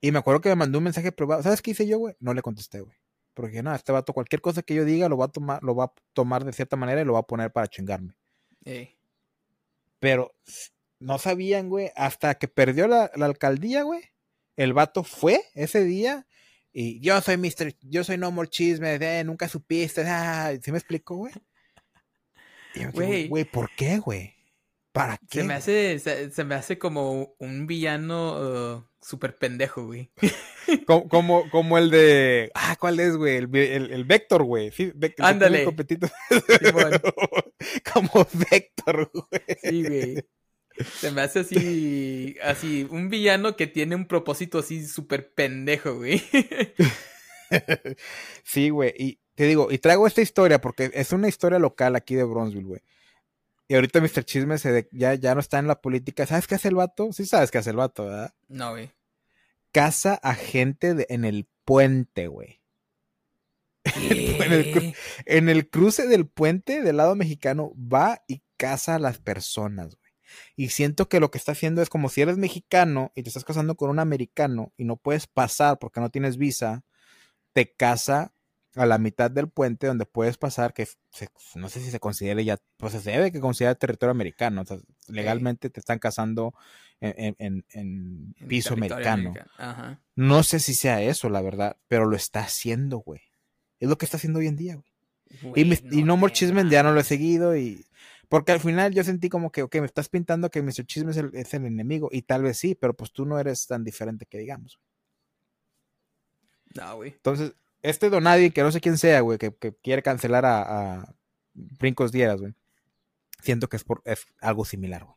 Y 0.00 0.12
me 0.12 0.18
acuerdo 0.18 0.40
que 0.40 0.48
me 0.50 0.56
mandó 0.56 0.78
un 0.78 0.84
mensaje 0.84 1.12
privado. 1.12 1.42
¿Sabes 1.42 1.62
qué 1.62 1.72
hice 1.72 1.86
yo, 1.86 1.98
güey? 1.98 2.14
No 2.20 2.34
le 2.34 2.42
contesté, 2.42 2.80
güey. 2.80 2.96
Porque 3.34 3.62
no, 3.62 3.74
este 3.74 3.92
vato, 3.92 4.12
cualquier 4.12 4.40
cosa 4.40 4.62
que 4.62 4.74
yo 4.74 4.84
diga, 4.84 5.08
lo 5.08 5.16
va 5.16 5.26
a 5.26 5.28
tomar, 5.28 5.62
lo 5.62 5.74
va 5.74 5.84
a 5.84 5.92
tomar 6.12 6.44
de 6.44 6.52
cierta 6.52 6.76
manera 6.76 7.00
y 7.00 7.04
lo 7.04 7.14
va 7.14 7.20
a 7.20 7.26
poner 7.26 7.52
para 7.52 7.68
chingarme. 7.68 8.14
Pero 9.98 10.34
no 10.98 11.18
sabían, 11.18 11.68
güey, 11.68 11.90
hasta 11.96 12.34
que 12.36 12.48
perdió 12.48 12.88
la, 12.88 13.10
la 13.14 13.26
alcaldía, 13.26 13.82
güey. 13.82 14.02
El 14.56 14.72
vato 14.72 15.04
fue 15.04 15.42
ese 15.54 15.84
día 15.84 16.26
y 16.72 17.00
yo 17.00 17.20
soy 17.20 17.36
Mr. 17.36 17.74
Yo 17.82 18.04
soy 18.04 18.18
No 18.18 18.30
More 18.30 18.48
Chisme, 18.48 18.94
eh, 18.94 19.24
nunca 19.24 19.48
supiste. 19.48 20.02
Ah, 20.06 20.52
¿Sí 20.62 20.70
me 20.70 20.78
explico, 20.78 21.16
güey? 21.16 21.32
Güey, 22.92 23.28
güey, 23.28 23.44
¿por 23.44 23.70
qué, 23.74 23.98
güey? 23.98 24.34
¿Para 24.92 25.18
qué? 25.18 25.40
Se 25.40 25.44
me 25.44 25.54
hace, 25.54 25.98
se, 25.98 26.44
me 26.44 26.54
hace 26.54 26.78
como 26.78 27.34
un 27.38 27.66
villano 27.66 28.76
uh, 28.76 28.84
súper 29.00 29.38
pendejo, 29.38 29.86
güey. 29.86 30.10
como, 30.86 31.48
como, 31.50 31.78
el 31.78 31.90
de. 31.90 32.50
Ah, 32.54 32.76
¿cuál 32.78 33.00
es, 33.00 33.16
güey? 33.16 33.36
El, 33.36 33.92
el, 33.92 34.04
Vector, 34.04 34.44
güey. 34.44 34.70
Sí, 34.72 34.92
Ándale. 35.18 35.64
como 37.92 38.26
Vector, 38.50 39.10
güey. 39.12 39.42
Sí, 39.62 39.84
güey. 39.84 40.24
Se 40.84 41.10
me 41.10 41.22
hace 41.22 41.40
así, 41.40 42.36
así, 42.42 42.86
un 42.90 43.08
villano 43.08 43.56
que 43.56 43.66
tiene 43.66 43.94
un 43.94 44.06
propósito 44.06 44.58
así 44.58 44.86
súper 44.86 45.32
pendejo, 45.32 45.96
güey. 45.96 46.22
sí, 48.44 48.70
güey, 48.70 48.94
y 48.96 49.20
te 49.34 49.44
digo, 49.44 49.70
y 49.70 49.78
traigo 49.78 50.06
esta 50.06 50.22
historia 50.22 50.60
porque 50.60 50.90
es 50.94 51.12
una 51.12 51.28
historia 51.28 51.58
local 51.58 51.96
aquí 51.96 52.14
de 52.14 52.24
Bronzeville, 52.24 52.66
güey. 52.66 52.82
Y 53.68 53.74
ahorita 53.74 54.00
Mr. 54.00 54.24
Chisme 54.24 54.58
se 54.58 54.88
ya, 54.90 55.14
ya 55.14 55.34
no 55.34 55.40
está 55.40 55.58
en 55.60 55.68
la 55.68 55.80
política. 55.80 56.26
¿Sabes 56.26 56.48
qué 56.48 56.56
hace 56.56 56.68
el 56.68 56.74
vato? 56.74 57.12
Sí 57.12 57.24
sabes 57.24 57.52
qué 57.52 57.58
hace 57.58 57.70
el 57.70 57.76
vato, 57.76 58.06
¿verdad? 58.06 58.34
No, 58.48 58.72
güey. 58.72 58.90
Casa 59.70 60.18
a 60.22 60.34
gente 60.34 61.06
en 61.08 61.24
el 61.24 61.48
puente, 61.64 62.26
güey. 62.26 62.60
en, 63.84 64.52
el, 64.52 64.94
en 65.24 65.48
el 65.48 65.70
cruce 65.70 66.06
del 66.06 66.26
puente 66.26 66.82
del 66.82 66.96
lado 66.96 67.14
mexicano 67.14 67.72
va 67.76 68.24
y 68.26 68.42
casa 68.56 68.96
a 68.96 68.98
las 68.98 69.18
personas, 69.18 69.96
y 70.56 70.68
siento 70.68 71.08
que 71.08 71.20
lo 71.20 71.30
que 71.30 71.38
está 71.38 71.52
haciendo 71.52 71.82
es 71.82 71.88
como 71.88 72.08
si 72.08 72.20
eres 72.20 72.36
mexicano 72.36 73.12
y 73.14 73.22
te 73.22 73.30
estás 73.30 73.44
casando 73.44 73.76
con 73.76 73.90
un 73.90 73.98
americano 73.98 74.72
y 74.76 74.84
no 74.84 74.96
puedes 74.96 75.26
pasar 75.26 75.78
porque 75.78 76.00
no 76.00 76.10
tienes 76.10 76.36
visa, 76.36 76.84
te 77.52 77.72
casa 77.72 78.32
a 78.76 78.86
la 78.86 78.98
mitad 78.98 79.30
del 79.30 79.48
puente 79.48 79.86
donde 79.86 80.06
puedes 80.06 80.36
pasar, 80.36 80.72
que 80.72 80.86
no 81.56 81.68
sé 81.68 81.80
si 81.80 81.90
se 81.90 81.98
considere 81.98 82.44
ya, 82.44 82.58
pues 82.76 82.92
se 82.92 83.10
debe 83.10 83.32
que 83.32 83.40
considera 83.40 83.74
territorio 83.74 84.12
americano. 84.12 84.62
legalmente 85.08 85.70
te 85.70 85.80
están 85.80 85.98
casando 85.98 86.54
en, 87.00 88.34
piso 88.46 88.74
americano. 88.74 89.34
No 90.14 90.42
sé 90.42 90.60
si 90.60 90.74
sea 90.74 91.02
eso, 91.02 91.28
la 91.28 91.42
verdad, 91.42 91.76
pero 91.88 92.06
lo 92.06 92.16
está 92.16 92.40
haciendo, 92.40 92.98
güey. 92.98 93.22
Es 93.80 93.88
lo 93.88 93.98
que 93.98 94.04
está 94.04 94.18
haciendo 94.18 94.38
hoy 94.38 94.46
en 94.46 94.56
día, 94.56 94.76
güey. 94.76 95.64
y, 95.64 95.98
y, 95.98 96.04
No 96.04 96.16
More 96.16 96.32
Chismen 96.32 96.70
ya 96.70 96.82
no 96.82 96.92
lo 96.92 97.00
he 97.00 97.04
seguido 97.04 97.56
y 97.56 97.86
porque 98.30 98.52
al 98.52 98.60
final 98.60 98.94
yo 98.94 99.02
sentí 99.02 99.28
como 99.28 99.50
que, 99.50 99.64
ok, 99.64 99.74
me 99.80 99.86
estás 99.86 100.08
pintando 100.08 100.52
que 100.52 100.62
Mr. 100.62 100.86
Chisme 100.86 101.10
es 101.10 101.16
el, 101.16 101.32
es 101.34 101.52
el 101.52 101.66
enemigo. 101.66 102.08
Y 102.12 102.22
tal 102.22 102.44
vez 102.44 102.58
sí, 102.58 102.76
pero 102.76 102.94
pues 102.94 103.10
tú 103.10 103.26
no 103.26 103.40
eres 103.40 103.66
tan 103.66 103.82
diferente 103.82 104.24
que 104.24 104.38
digamos. 104.38 104.78
No, 106.76 106.94
güey. 106.94 107.10
Entonces, 107.10 107.54
este 107.82 108.08
Donadi, 108.08 108.52
que 108.52 108.62
no 108.62 108.70
sé 108.70 108.80
quién 108.80 108.98
sea, 108.98 109.20
güey, 109.22 109.36
que, 109.36 109.52
quiere 109.82 110.04
cancelar 110.04 110.46
a, 110.46 111.00
a 111.00 111.14
Brincos 111.54 112.12
Dieras, 112.12 112.40
güey. 112.40 112.54
Siento 113.42 113.68
que 113.68 113.76
es, 113.76 113.82
por, 113.82 114.00
es 114.04 114.24
algo 114.40 114.64
similar, 114.64 115.02
güey. 115.02 115.16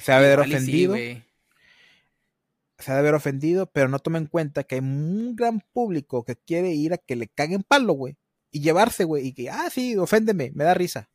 Se 0.00 0.10
ha 0.10 0.16
haber 0.16 0.40
ofendido. 0.40 0.96
se 0.96 2.90
ha 2.90 2.94
de 2.94 2.98
haber 2.98 3.14
ofendido, 3.14 3.70
pero 3.70 3.86
no 3.86 4.00
toma 4.00 4.18
en 4.18 4.26
cuenta 4.26 4.64
que 4.64 4.74
hay 4.74 4.80
un 4.80 5.36
gran 5.36 5.60
público 5.72 6.24
que 6.24 6.34
quiere 6.34 6.72
ir 6.72 6.92
a 6.92 6.98
que 6.98 7.14
le 7.14 7.28
caguen 7.28 7.62
palo, 7.62 7.92
güey. 7.92 8.16
Y 8.50 8.62
llevarse, 8.62 9.04
güey. 9.04 9.28
Y 9.28 9.32
que, 9.32 9.48
ah, 9.48 9.70
sí, 9.70 9.96
oféndeme, 9.96 10.50
me 10.56 10.64
da 10.64 10.74
risa. 10.74 11.08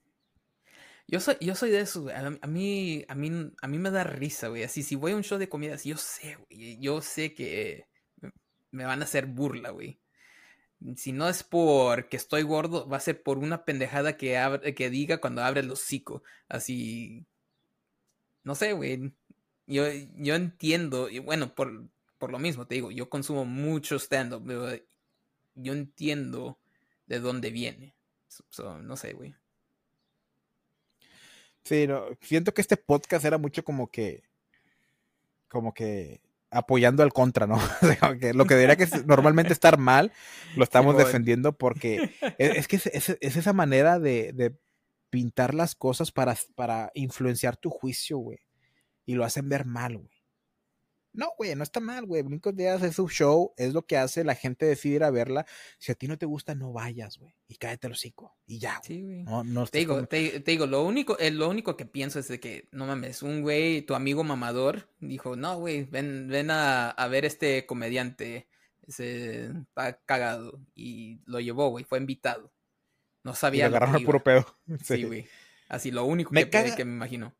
Yo 1.07 1.19
soy, 1.19 1.35
yo 1.41 1.55
soy 1.55 1.69
de 1.69 1.81
eso, 1.81 2.03
güey. 2.03 2.15
A, 2.15 2.47
mí, 2.47 3.05
a 3.07 3.15
mí, 3.15 3.51
a 3.61 3.67
mí 3.67 3.77
me 3.77 3.91
da 3.91 4.03
risa, 4.03 4.47
güey. 4.47 4.63
Así, 4.63 4.83
si 4.83 4.95
voy 4.95 5.11
a 5.11 5.15
un 5.15 5.23
show 5.23 5.37
de 5.37 5.49
comidas, 5.49 5.83
yo 5.83 5.97
sé, 5.97 6.35
güey. 6.35 6.79
Yo 6.79 7.01
sé 7.01 7.33
que 7.33 7.87
me 8.71 8.85
van 8.85 9.01
a 9.01 9.05
hacer 9.05 9.27
burla, 9.27 9.69
güey. 9.71 9.99
Si 10.97 11.11
no 11.13 11.29
es 11.29 11.43
porque 11.43 12.17
estoy 12.17 12.43
gordo, 12.43 12.87
va 12.89 12.97
a 12.97 13.01
ser 13.01 13.23
por 13.23 13.37
una 13.37 13.63
pendejada 13.63 14.17
que, 14.17 14.37
abre, 14.37 14.75
que 14.75 14.89
diga 14.89 15.19
cuando 15.19 15.43
abre 15.43 15.61
el 15.61 15.71
hocico. 15.71 16.23
Así. 16.49 17.25
No 18.43 18.55
sé, 18.55 18.73
güey. 18.73 19.13
Yo, 19.67 19.85
yo 20.15 20.35
entiendo, 20.35 21.09
y 21.09 21.19
bueno, 21.19 21.55
por, 21.55 21.87
por 22.17 22.31
lo 22.31 22.39
mismo 22.39 22.67
te 22.67 22.75
digo, 22.75 22.91
yo 22.91 23.09
consumo 23.09 23.45
mucho 23.45 23.97
stand-up. 23.97 24.43
Yo 25.55 25.73
entiendo 25.73 26.59
de 27.05 27.19
dónde 27.19 27.51
viene. 27.51 27.95
So, 28.49 28.79
no 28.79 28.97
sé, 28.97 29.13
güey. 29.13 29.35
Sí, 31.63 31.87
no, 31.87 32.05
siento 32.21 32.53
que 32.53 32.61
este 32.61 32.77
podcast 32.77 33.25
era 33.25 33.37
mucho 33.37 33.63
como 33.63 33.89
que. 33.89 34.23
Como 35.47 35.73
que 35.73 36.21
apoyando 36.53 37.03
al 37.03 37.11
contra, 37.13 37.47
¿no? 37.47 37.57
que 38.19 38.33
lo 38.33 38.45
que 38.45 38.55
debería 38.55 38.75
que 38.75 38.87
normalmente 39.05 39.53
estar 39.53 39.77
mal, 39.77 40.11
lo 40.55 40.63
estamos 40.63 40.95
sí, 40.95 41.03
defendiendo 41.03 41.57
porque 41.57 42.11
es, 42.37 42.57
es 42.57 42.67
que 42.67 42.75
es, 42.75 42.85
es, 42.87 43.17
es, 43.19 43.35
esa 43.35 43.53
manera 43.53 43.99
de, 43.99 44.33
de 44.33 44.55
pintar 45.09 45.53
las 45.53 45.75
cosas 45.75 46.11
para, 46.11 46.35
para 46.55 46.91
influenciar 46.93 47.57
tu 47.57 47.69
juicio, 47.69 48.17
güey. 48.17 48.39
Y 49.05 49.15
lo 49.15 49.25
hacen 49.25 49.49
ver 49.49 49.65
mal, 49.65 49.97
güey. 49.97 50.12
No, 51.13 51.31
güey, 51.37 51.53
no 51.55 51.61
está 51.63 51.79
mal, 51.79 52.05
güey. 52.05 52.23
Brincos 52.23 52.55
Díaz 52.55 52.81
es 52.81 52.95
su 52.95 53.07
show, 53.07 53.53
es 53.55 53.73
lo 53.73 53.85
que 53.85 53.97
hace, 53.97 54.23
la 54.23 54.33
gente 54.33 54.65
decide 54.65 54.95
ir 54.95 55.03
a 55.03 55.11
verla. 55.11 55.45
Si 55.77 55.91
a 55.91 55.95
ti 55.95 56.07
no 56.07 56.17
te 56.17 56.25
gusta, 56.25 56.55
no 56.55 56.73
vayas, 56.73 57.19
güey. 57.19 57.35
Y 57.47 57.57
cállate 57.57 57.85
el 57.85 57.93
hocico. 57.93 58.35
Y 58.47 58.57
ya. 58.57 58.81
Sí, 58.83 59.01
güey. 59.01 59.23
No, 59.23 59.43
no 59.43 59.67
te, 59.67 59.77
digo, 59.77 60.05
te, 60.07 60.39
te, 60.39 60.51
digo, 60.51 60.65
lo 60.65 60.83
único, 60.83 61.17
eh, 61.19 61.29
lo 61.29 61.49
único 61.49 61.77
que 61.77 61.85
pienso 61.85 62.17
es 62.17 62.27
de 62.27 62.39
que, 62.39 62.67
no 62.71 62.87
mames, 62.87 63.21
un 63.21 63.43
güey, 63.43 63.83
tu 63.83 63.93
amigo 63.93 64.23
mamador, 64.23 64.89
dijo, 64.99 65.35
no, 65.35 65.59
güey, 65.59 65.83
ven, 65.83 66.27
ven 66.27 66.49
a, 66.49 66.89
a 66.89 67.07
ver 67.07 67.25
este 67.25 67.67
comediante. 67.67 68.47
Se 68.87 69.45
está 69.45 70.01
cagado. 70.05 70.59
Y 70.75 71.21
lo 71.25 71.39
llevó, 71.39 71.69
güey, 71.69 71.85
fue 71.85 71.99
invitado. 71.99 72.51
No 73.23 73.35
sabía. 73.35 73.67
Y 73.67 73.69
lo 73.69 73.77
agarraron 73.77 73.95
al 73.97 74.03
puro 74.03 74.23
pedo. 74.23 74.45
Sí, 74.83 75.03
güey. 75.03 75.21
Sí, 75.21 75.29
Así, 75.69 75.91
lo 75.91 76.05
único 76.05 76.31
me 76.31 76.45
que, 76.45 76.49
caga... 76.49 76.75
que 76.75 76.85
me 76.85 76.93
imagino 76.93 77.33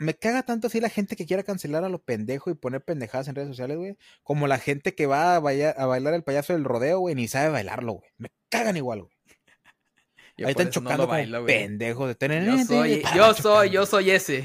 me 0.00 0.14
caga 0.14 0.42
tanto 0.42 0.68
así 0.68 0.80
la 0.80 0.88
gente 0.88 1.14
que 1.14 1.26
quiera 1.26 1.42
cancelar 1.42 1.84
a 1.84 1.90
lo 1.90 2.02
pendejo 2.02 2.50
y 2.50 2.54
poner 2.54 2.82
pendejadas 2.82 3.28
en 3.28 3.34
redes 3.34 3.50
sociales, 3.50 3.76
güey. 3.76 3.98
Como 4.22 4.46
la 4.46 4.58
gente 4.58 4.94
que 4.94 5.04
va 5.04 5.36
a, 5.36 5.40
bailar, 5.40 5.74
a 5.76 5.84
bailar 5.84 6.14
el 6.14 6.24
payaso 6.24 6.54
del 6.54 6.64
rodeo, 6.64 7.00
güey, 7.00 7.14
ni 7.14 7.28
sabe 7.28 7.50
bailarlo, 7.50 7.92
güey. 7.92 8.10
Me 8.16 8.32
cagan 8.48 8.78
igual, 8.78 9.02
güey. 9.02 9.12
Ahí 10.38 10.52
están 10.52 10.70
chocando 10.70 11.02
no 11.02 11.06
bailo, 11.06 11.44
pendejos 11.44 12.08
de 12.08 12.14
tener. 12.14 12.46
Yo 12.46 12.64
soy, 12.64 13.02
yo 13.14 13.34
soy, 13.34 13.68
yo 13.68 13.84
soy 13.84 14.10
ese. 14.10 14.42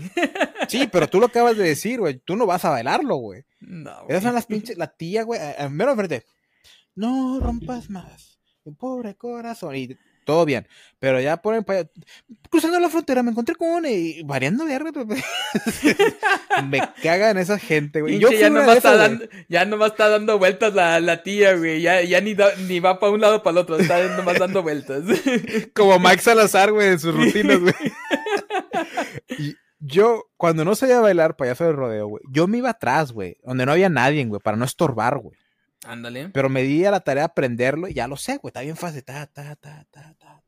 Sí, 0.67 0.89
pero 0.91 1.07
tú 1.07 1.21
lo 1.21 1.27
acabas 1.27 1.55
de 1.55 1.63
decir, 1.63 2.01
güey. 2.01 2.19
Tú 2.19 2.35
no 2.35 2.45
vas 2.45 2.65
a 2.65 2.71
bailarlo, 2.71 3.15
güey. 3.15 3.45
No, 3.61 3.95
güey. 4.03 4.09
Esas 4.09 4.23
son 4.23 4.33
las 4.33 4.47
pinches, 4.47 4.77
la 4.77 4.87
tía, 4.87 5.23
güey. 5.23 5.39
Mero 5.69 5.95
frente. 5.95 6.25
No 6.95 7.39
rompas 7.39 7.89
más. 7.89 8.39
Pobre 8.77 9.15
corazón. 9.15 9.75
Y 9.75 9.97
todo 10.25 10.43
bien. 10.45 10.67
Pero 10.99 11.21
ya 11.21 11.37
ponen 11.37 11.63
para 11.63 11.87
cruzando 12.49 12.79
la 12.79 12.89
frontera 12.89 13.21
me 13.21 13.31
encontré 13.31 13.55
con 13.55 13.69
una 13.69 13.89
y 13.89 14.23
variando 14.23 14.65
verga. 14.65 14.91
me 16.69 16.81
cagan 17.01 17.37
esa 17.37 17.59
gente, 17.59 18.01
güey. 18.01 18.19
Yo 18.19 18.31
ya 18.31 18.49
nomás, 18.49 18.77
está 18.77 18.95
dando, 18.95 19.25
ya 19.47 19.65
nomás 19.65 19.91
está 19.91 20.09
dando 20.09 20.39
vueltas 20.39 20.73
la, 20.73 20.99
la 20.99 21.21
tía, 21.21 21.55
güey. 21.55 21.81
Ya, 21.81 22.01
ya 22.01 22.21
ni, 22.21 22.33
da, 22.33 22.55
ni 22.67 22.79
va 22.79 22.99
para 22.99 23.11
un 23.11 23.21
lado 23.21 23.43
para 23.43 23.51
el 23.51 23.57
otro, 23.59 23.77
está 23.77 24.03
nomás 24.17 24.39
dando 24.39 24.63
vueltas. 24.63 25.03
Como 25.73 25.99
Max 25.99 26.23
Salazar, 26.23 26.71
güey, 26.71 26.89
en 26.89 26.99
sus 26.99 27.13
rutinas, 27.15 27.59
güey. 27.59 27.73
y 29.37 29.55
yo, 29.79 30.31
cuando 30.37 30.65
no 30.65 30.75
sabía 30.75 30.99
bailar 30.99 31.35
payaso 31.35 31.65
del 31.65 31.75
rodeo, 31.75 32.07
güey, 32.07 32.23
yo 32.31 32.47
me 32.47 32.57
iba 32.57 32.71
atrás, 32.71 33.11
güey, 33.11 33.37
donde 33.43 33.65
no 33.65 33.73
había 33.73 33.89
nadie, 33.89 34.25
güey, 34.25 34.41
para 34.41 34.57
no 34.57 34.65
estorbar, 34.65 35.19
güey. 35.19 35.37
Ándale. 35.85 36.29
Pero 36.29 36.49
me 36.49 36.63
di 36.63 36.85
a 36.85 36.91
la 36.91 36.99
tarea 36.99 37.23
de 37.23 37.25
aprenderlo 37.25 37.87
y 37.87 37.93
ya 37.93 38.07
lo 38.07 38.17
sé, 38.17 38.37
güey. 38.37 38.49
Está 38.49 38.61
bien 38.61 38.75
fácil. 38.75 39.03
Ta, 39.03 39.27
ta, 39.27 39.55
ta, 39.55 39.85
ta, 39.91 40.15
ta, 40.17 40.43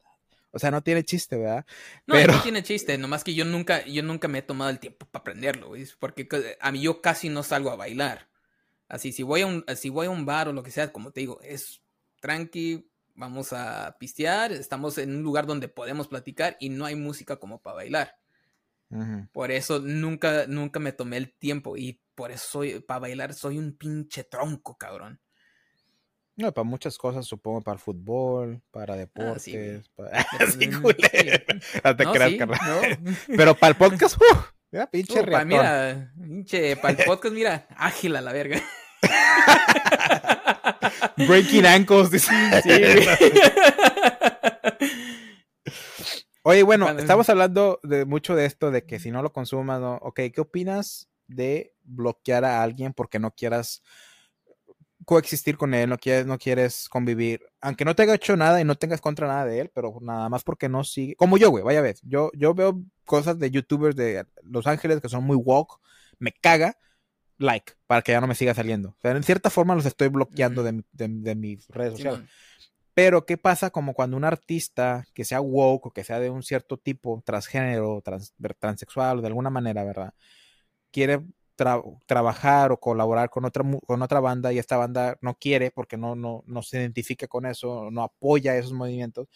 O 0.51 0.59
sea, 0.59 0.71
no 0.71 0.81
tiene 0.81 1.03
chiste, 1.03 1.37
¿verdad? 1.37 1.65
No, 2.05 2.15
Pero... 2.15 2.33
no 2.33 2.41
tiene 2.41 2.63
chiste. 2.63 2.97
Nomás 2.97 3.23
que 3.23 3.33
yo 3.33 3.45
nunca, 3.45 3.85
yo 3.85 4.03
nunca 4.03 4.27
me 4.27 4.39
he 4.39 4.41
tomado 4.41 4.69
el 4.69 4.79
tiempo 4.79 5.05
para 5.05 5.21
aprenderlo, 5.21 5.69
güey. 5.69 5.87
Porque 5.99 6.27
a 6.59 6.71
mí 6.71 6.81
yo 6.81 7.01
casi 7.01 7.29
no 7.29 7.43
salgo 7.43 7.71
a 7.71 7.75
bailar. 7.75 8.27
Así, 8.87 9.11
si 9.11 9.23
voy 9.23 9.41
a 9.41 9.47
un, 9.47 9.65
si 9.75 9.89
voy 9.89 10.07
a 10.07 10.09
un 10.09 10.25
bar 10.25 10.47
o 10.47 10.53
lo 10.53 10.63
que 10.63 10.71
sea, 10.71 10.91
como 10.91 11.11
te 11.11 11.19
digo, 11.19 11.39
es 11.41 11.81
tranqui, 12.21 12.89
vamos 13.15 13.51
a 13.51 13.97
pistear, 13.99 14.51
estamos 14.53 14.97
en 14.97 15.15
un 15.15 15.23
lugar 15.23 15.45
donde 15.45 15.67
podemos 15.67 16.07
platicar 16.07 16.55
y 16.59 16.69
no 16.69 16.85
hay 16.85 16.95
música 16.95 17.37
como 17.37 17.61
para 17.61 17.77
bailar. 17.77 18.15
Uh 18.89 18.97
-huh. 18.97 19.29
Por 19.31 19.51
eso 19.51 19.79
nunca, 19.79 20.47
nunca 20.47 20.79
me 20.79 20.93
tomé 20.93 21.17
el 21.17 21.33
tiempo 21.33 21.75
y 21.75 22.01
por 22.15 22.31
eso 22.31 22.47
soy, 22.49 22.79
para 22.79 23.01
bailar 23.01 23.33
soy 23.33 23.57
un 23.57 23.73
pinche 23.73 24.23
tronco, 24.23 24.77
cabrón. 24.77 25.19
No, 26.37 26.53
para 26.53 26.63
muchas 26.63 26.97
cosas, 26.99 27.25
supongo, 27.25 27.61
para 27.61 27.73
el 27.73 27.79
fútbol, 27.79 28.61
para 28.69 28.95
deportes. 28.95 29.33
Ah, 29.33 29.39
sí, 29.39 29.81
para... 29.95 30.21
sí, 30.51 30.67
no 30.67 30.83
te 31.95 32.03
no, 32.03 32.13
creas, 32.13 32.29
sí, 32.29 32.37
no. 32.37 32.51
Pero 33.35 33.55
para 33.55 33.71
el 33.71 33.75
podcast, 33.75 34.21
uh, 34.21 34.37
mira, 34.71 34.85
pinche 34.85 35.19
uh, 35.19 35.25
pa, 35.25 35.43
Mira, 35.43 36.13
pinche, 36.15 36.77
para 36.77 36.99
el 36.99 37.05
podcast, 37.05 37.33
mira, 37.33 37.65
ágil 37.75 38.15
a 38.15 38.21
la 38.21 38.33
verga. 38.33 38.61
Breaking 41.17 41.65
ankles, 41.65 42.11
dice. 42.11 42.31
Oye, 46.43 46.61
bueno, 46.61 46.85
Cuando... 46.85 47.01
estamos 47.01 47.27
hablando 47.31 47.79
de 47.81 48.05
mucho 48.05 48.35
de 48.35 48.45
esto, 48.45 48.69
de 48.69 48.85
que 48.85 48.99
si 48.99 49.09
no 49.09 49.23
lo 49.23 49.33
consumas, 49.33 49.81
no. 49.81 49.95
Ok, 50.03 50.19
¿qué 50.31 50.41
opinas 50.41 51.09
de 51.25 51.73
bloquear 51.81 52.45
a 52.45 52.61
alguien 52.61 52.93
porque 52.93 53.17
no 53.17 53.31
quieras 53.31 53.81
coexistir 55.05 55.57
con 55.57 55.73
él, 55.73 55.89
no 55.89 55.97
quieres, 55.97 56.25
no 56.25 56.37
quieres 56.37 56.89
convivir, 56.89 57.41
aunque 57.61 57.85
no 57.85 57.95
te 57.95 58.03
haya 58.03 58.15
hecho 58.15 58.35
nada 58.35 58.59
y 58.59 58.65
no 58.65 58.75
tengas 58.75 59.01
contra 59.01 59.27
nada 59.27 59.45
de 59.45 59.61
él, 59.61 59.71
pero 59.73 59.97
nada 60.01 60.29
más 60.29 60.43
porque 60.43 60.69
no 60.69 60.83
sigue, 60.83 61.15
como 61.15 61.37
yo, 61.37 61.49
güey, 61.49 61.63
vaya 61.63 61.81
vez, 61.81 62.01
yo, 62.03 62.31
yo 62.33 62.53
veo 62.53 62.81
cosas 63.05 63.39
de 63.39 63.51
youtubers 63.51 63.95
de 63.95 64.25
Los 64.43 64.67
Ángeles 64.67 65.01
que 65.01 65.09
son 65.09 65.23
muy 65.23 65.37
woke, 65.37 65.79
me 66.19 66.31
caga, 66.31 66.77
like, 67.37 67.73
para 67.85 68.01
que 68.01 68.11
ya 68.11 68.21
no 68.21 68.27
me 68.27 68.35
siga 68.35 68.53
saliendo. 68.53 68.89
O 68.89 69.01
sea, 69.01 69.11
en 69.11 69.23
cierta 69.23 69.49
forma 69.49 69.75
los 69.75 69.85
estoy 69.85 70.07
bloqueando 70.07 70.63
de, 70.63 70.83
de, 70.91 71.07
de 71.07 71.35
mis 71.35 71.67
redes 71.69 71.93
sociales. 71.93 72.21
Sí, 72.21 72.27
pero, 72.97 73.27
¿qué 73.27 73.37
pasa 73.37 73.69
como 73.69 73.93
cuando 73.93 74.17
un 74.17 74.23
artista 74.23 75.05
que 75.13 75.23
sea 75.23 75.39
woke 75.39 75.85
o 75.85 75.91
que 75.91 76.03
sea 76.03 76.19
de 76.19 76.31
un 76.31 76.41
cierto 76.41 76.77
tipo, 76.77 77.21
transgénero, 77.23 78.01
trans, 78.01 78.33
transexual, 78.57 79.21
de 79.21 79.27
alguna 79.27 79.51
manera, 79.51 79.83
¿verdad? 79.83 80.15
Quiere 80.89 81.21
tra 81.57 81.81
trabajar 82.05 82.71
o 82.71 82.79
colaborar 82.79 83.29
con 83.29 83.43
otra, 83.43 83.65
con 83.85 84.01
otra 84.01 84.21
banda 84.21 84.53
y 84.53 84.59
esta 84.59 84.77
banda 84.77 85.17
no 85.21 85.35
quiere 85.35 85.71
porque 85.71 85.97
no, 85.97 86.15
no, 86.15 86.43
no 86.45 86.61
se 86.61 86.77
identifica 86.79 87.27
con 87.27 87.45
eso, 87.45 87.91
no 87.91 88.03
apoya 88.03 88.55
esos 88.55 88.71
movimientos 88.71 89.27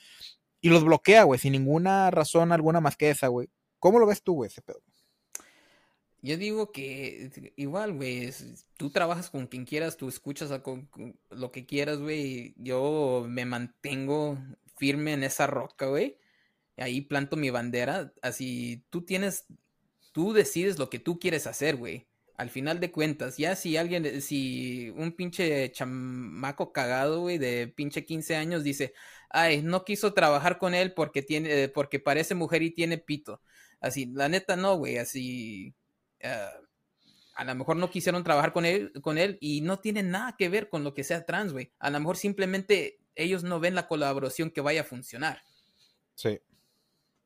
y 0.61 0.69
los 0.69 0.85
bloquea, 0.85 1.23
güey, 1.23 1.39
sin 1.39 1.53
ninguna 1.53 2.11
razón 2.11 2.51
alguna 2.51 2.79
más 2.79 2.95
que 2.95 3.09
esa, 3.09 3.27
güey. 3.27 3.49
¿Cómo 3.79 3.99
lo 3.99 4.05
ves 4.05 4.21
tú, 4.21 4.35
güey, 4.35 4.47
ese 4.47 4.61
pedo? 4.61 4.81
Yo 6.21 6.37
digo 6.37 6.71
que 6.71 7.51
igual, 7.55 7.93
güey, 7.93 8.31
tú 8.77 8.91
trabajas 8.91 9.31
con 9.31 9.47
quien 9.47 9.65
quieras, 9.65 9.97
tú 9.97 10.07
escuchas 10.07 10.51
a 10.51 10.61
lo 11.31 11.51
que 11.51 11.65
quieras, 11.65 11.97
güey. 11.97 12.53
Yo 12.57 13.25
me 13.27 13.45
mantengo 13.45 14.37
firme 14.77 15.13
en 15.13 15.23
esa 15.23 15.47
roca, 15.47 15.87
güey. 15.87 16.19
Ahí 16.77 17.01
planto 17.01 17.37
mi 17.37 17.49
bandera. 17.49 18.13
Así, 18.21 18.85
tú 18.91 19.01
tienes, 19.01 19.47
tú 20.11 20.31
decides 20.31 20.77
lo 20.77 20.91
que 20.91 20.99
tú 20.99 21.17
quieres 21.17 21.47
hacer, 21.47 21.75
güey 21.75 22.10
al 22.41 22.49
final 22.49 22.79
de 22.79 22.91
cuentas, 22.91 23.37
ya 23.37 23.55
si 23.55 23.77
alguien, 23.77 24.19
si 24.19 24.89
un 24.97 25.11
pinche 25.11 25.71
chamaco 25.71 26.73
cagado, 26.73 27.21
güey, 27.21 27.37
de 27.37 27.67
pinche 27.67 28.03
15 28.03 28.35
años 28.35 28.63
dice, 28.63 28.95
ay, 29.29 29.61
no 29.61 29.85
quiso 29.85 30.15
trabajar 30.15 30.57
con 30.57 30.73
él 30.73 30.95
porque 30.95 31.21
tiene, 31.21 31.69
porque 31.69 31.99
parece 31.99 32.33
mujer 32.33 32.63
y 32.63 32.71
tiene 32.71 32.97
pito. 32.97 33.43
Así, 33.79 34.07
la 34.07 34.27
neta 34.27 34.55
no, 34.55 34.75
güey, 34.75 34.97
así, 34.97 35.75
uh, 36.23 36.65
a 37.35 37.43
lo 37.43 37.53
mejor 37.53 37.75
no 37.75 37.91
quisieron 37.91 38.23
trabajar 38.23 38.53
con 38.53 38.65
él, 38.65 38.91
con 39.03 39.19
él 39.19 39.37
y 39.39 39.61
no 39.61 39.77
tiene 39.77 40.01
nada 40.01 40.35
que 40.35 40.49
ver 40.49 40.67
con 40.67 40.83
lo 40.83 40.95
que 40.95 41.03
sea 41.03 41.27
trans, 41.27 41.53
güey. 41.53 41.71
A 41.77 41.91
lo 41.91 41.99
mejor 41.99 42.17
simplemente 42.17 43.01
ellos 43.13 43.43
no 43.43 43.59
ven 43.59 43.75
la 43.75 43.87
colaboración 43.87 44.49
que 44.49 44.61
vaya 44.61 44.81
a 44.81 44.85
funcionar. 44.85 45.43
Sí. 46.15 46.39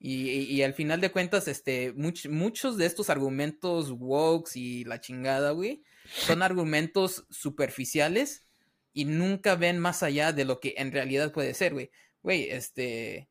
Y, 0.08 0.62
al 0.62 0.76
final 0.76 1.02
de 1.02 1.12
cuentas, 1.12 1.48
este, 1.48 1.92
much, 1.94 2.28
muchos 2.28 2.78
de 2.78 2.86
estos 2.86 3.10
argumentos 3.10 3.90
wokes 3.90 4.52
y 4.56 4.84
la 4.84 5.02
chingada, 5.02 5.50
güey, 5.50 5.84
son 6.08 6.44
argumentos 6.44 7.26
superficiales 7.32 8.46
y 8.94 9.06
nunca 9.06 9.56
ven 9.56 9.80
más 9.80 10.04
allá 10.04 10.32
de 10.32 10.46
lo 10.46 10.60
que 10.60 10.76
en 10.78 10.92
realidad 10.92 11.32
puede 11.32 11.56
ser, 11.56 11.74
güey. 11.74 11.90
Güey, 12.22 12.52
este, 12.52 13.30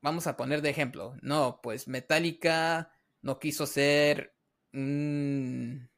vamos 0.00 0.28
a 0.28 0.36
poner 0.36 0.62
de 0.62 0.70
ejemplo, 0.70 1.16
no, 1.22 1.58
pues 1.60 1.88
Metallica 1.88 2.92
no 3.20 3.40
quiso 3.40 3.66
ser 3.66 4.32
un, 4.72 5.90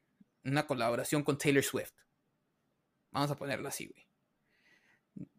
una 0.43 0.67
colaboración 0.67 1.23
con 1.23 1.37
Taylor 1.37 1.63
Swift. 1.63 1.93
Vamos 3.11 3.31
a 3.31 3.37
ponerlo 3.37 3.69
así, 3.69 3.89
güey. 3.89 4.08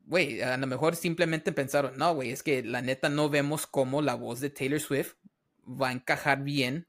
Güey, 0.10 0.42
a 0.42 0.58
lo 0.58 0.66
mejor 0.66 0.96
simplemente 0.96 1.52
pensaron, 1.52 1.96
no, 1.96 2.16
güey, 2.16 2.32
es 2.32 2.42
que 2.42 2.64
la 2.64 2.82
neta 2.82 3.10
no 3.10 3.30
vemos 3.30 3.68
cómo 3.68 4.02
la 4.02 4.16
voz 4.16 4.40
de 4.40 4.50
Taylor 4.50 4.80
Swift 4.80 5.14
va 5.64 5.90
a 5.90 5.92
encajar 5.92 6.44
bien 6.44 6.88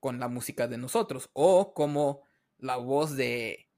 con 0.00 0.18
la 0.18 0.28
música 0.28 0.66
de 0.66 0.78
nosotros. 0.78 1.28
O 1.34 1.74
cómo 1.74 2.22
la 2.56 2.76
voz 2.76 3.14
de 3.14 3.68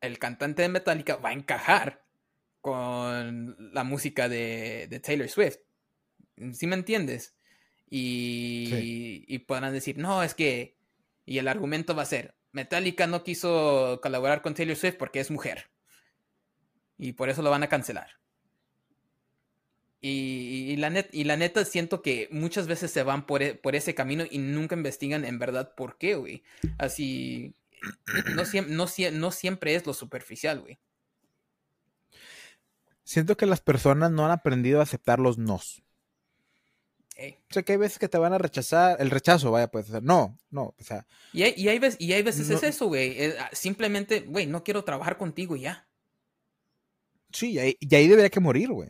el 0.00 0.20
cantante 0.20 0.62
de 0.62 0.68
Metallica 0.68 1.16
va 1.16 1.30
a 1.30 1.32
encajar 1.32 2.04
con 2.60 3.56
la 3.74 3.82
música 3.82 4.28
de, 4.28 5.00
Taylor 5.02 5.28
Swift. 5.28 5.58
¿Sí 6.52 6.68
me 6.68 6.76
entiendes? 6.76 7.34
Y, 7.90 9.24
y 9.26 9.40
podrán 9.40 9.72
decir, 9.72 9.98
no, 9.98 10.22
es 10.22 10.34
que... 10.36 10.76
Y 11.26 11.38
el 11.38 11.48
argumento 11.48 11.96
va 11.96 12.02
a 12.02 12.06
ser, 12.06 12.36
Metallica 12.52 13.08
no 13.08 13.24
quiso 13.24 13.98
colaborar 14.00 14.40
con 14.40 14.54
Taylor 14.54 14.76
Swift 14.76 14.96
porque 14.96 15.18
es 15.18 15.32
mujer. 15.32 15.68
Y 16.98 17.12
por 17.12 17.28
eso 17.28 17.42
lo 17.42 17.50
van 17.50 17.62
a 17.62 17.68
cancelar. 17.68 18.08
Y, 20.00 20.76
la, 20.76 20.90
net, 20.90 21.08
y 21.12 21.24
la 21.24 21.36
neta 21.36 21.64
siento 21.64 22.02
que 22.02 22.28
muchas 22.30 22.68
veces 22.68 22.92
se 22.92 23.02
van 23.02 23.26
por, 23.26 23.42
e, 23.42 23.54
por 23.54 23.74
ese 23.74 23.94
camino 23.96 24.24
y 24.30 24.38
nunca 24.38 24.76
investigan 24.76 25.24
en 25.24 25.38
verdad 25.38 25.74
por 25.74 25.98
qué, 25.98 26.14
güey. 26.14 26.44
Así, 26.78 27.54
no, 28.34 28.44
no, 28.68 28.86
no 29.12 29.30
siempre 29.32 29.74
es 29.74 29.86
lo 29.86 29.94
superficial, 29.94 30.60
güey. 30.60 30.78
Siento 33.02 33.36
que 33.36 33.46
las 33.46 33.60
personas 33.60 34.12
no 34.12 34.24
han 34.24 34.30
aprendido 34.30 34.80
a 34.80 34.84
aceptar 34.84 35.18
los 35.18 35.38
nos. 35.38 35.82
O 37.18 37.52
sea, 37.52 37.64
que 37.64 37.72
hay 37.72 37.78
veces 37.78 37.98
que 37.98 38.08
te 38.08 38.18
van 38.18 38.32
a 38.32 38.38
rechazar, 38.38 38.96
el 39.00 39.10
rechazo, 39.10 39.50
vaya, 39.50 39.66
pues, 39.68 39.90
no, 40.02 40.38
no, 40.50 40.74
o 40.78 40.84
sea. 40.84 41.04
Y 41.32 41.42
hay, 41.42 41.54
y 41.56 41.68
hay, 41.68 41.80
veces, 41.80 42.00
y 42.00 42.12
hay 42.12 42.22
veces 42.22 42.48
es 42.48 42.62
eso, 42.62 42.86
güey. 42.86 43.32
Ah, 43.38 43.50
simplemente, 43.52 44.20
güey, 44.20 44.46
no 44.46 44.62
quiero 44.62 44.84
trabajar 44.84 45.18
contigo 45.18 45.56
y 45.56 45.62
ya. 45.62 45.87
Sí, 47.32 47.52
y 47.52 47.58
ahí, 47.58 47.76
y 47.80 47.94
ahí 47.94 48.08
debería 48.08 48.30
que 48.30 48.40
morir, 48.40 48.70
güey. 48.70 48.88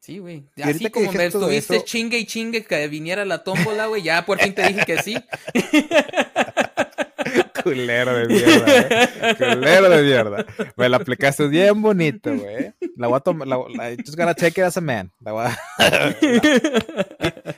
Sí, 0.00 0.18
güey. 0.18 0.44
Así 0.62 0.88
como 0.90 1.10
me 1.10 1.26
estuviste 1.26 1.82
chingue 1.82 2.18
y 2.18 2.26
chingue 2.26 2.64
que 2.64 2.86
viniera 2.86 3.24
la 3.24 3.42
tómbola, 3.42 3.86
güey, 3.86 4.02
ya 4.02 4.24
por 4.24 4.40
fin 4.40 4.54
te 4.54 4.68
dije 4.68 4.84
que 4.86 5.02
sí. 5.02 5.16
Culero 7.64 8.16
de 8.16 8.28
mierda, 8.28 8.78
¿eh? 8.78 9.08
Culero 9.36 9.90
de 9.90 10.02
mierda. 10.04 10.46
Me 10.76 10.88
la 10.88 10.98
aplicaste 10.98 11.48
bien 11.48 11.82
bonito, 11.82 12.32
güey. 12.36 12.72
La 12.96 13.08
voy 13.08 13.16
a 13.16 13.20
tomar. 13.20 13.48
La, 13.48 13.56
la, 13.56 13.96
just 13.96 14.16
gonna 14.16 14.36
check 14.36 14.56
it 14.56 14.62
as 14.62 14.76
a 14.76 14.80
man. 14.80 15.10
La 15.18 15.32
voy 15.32 15.46
a... 15.46 15.58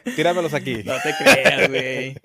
Tíramelos 0.17 0.55
aquí. 0.55 0.83
No 0.85 0.95
te 1.03 1.15
creas, 1.23 1.69
güey. 1.69 2.17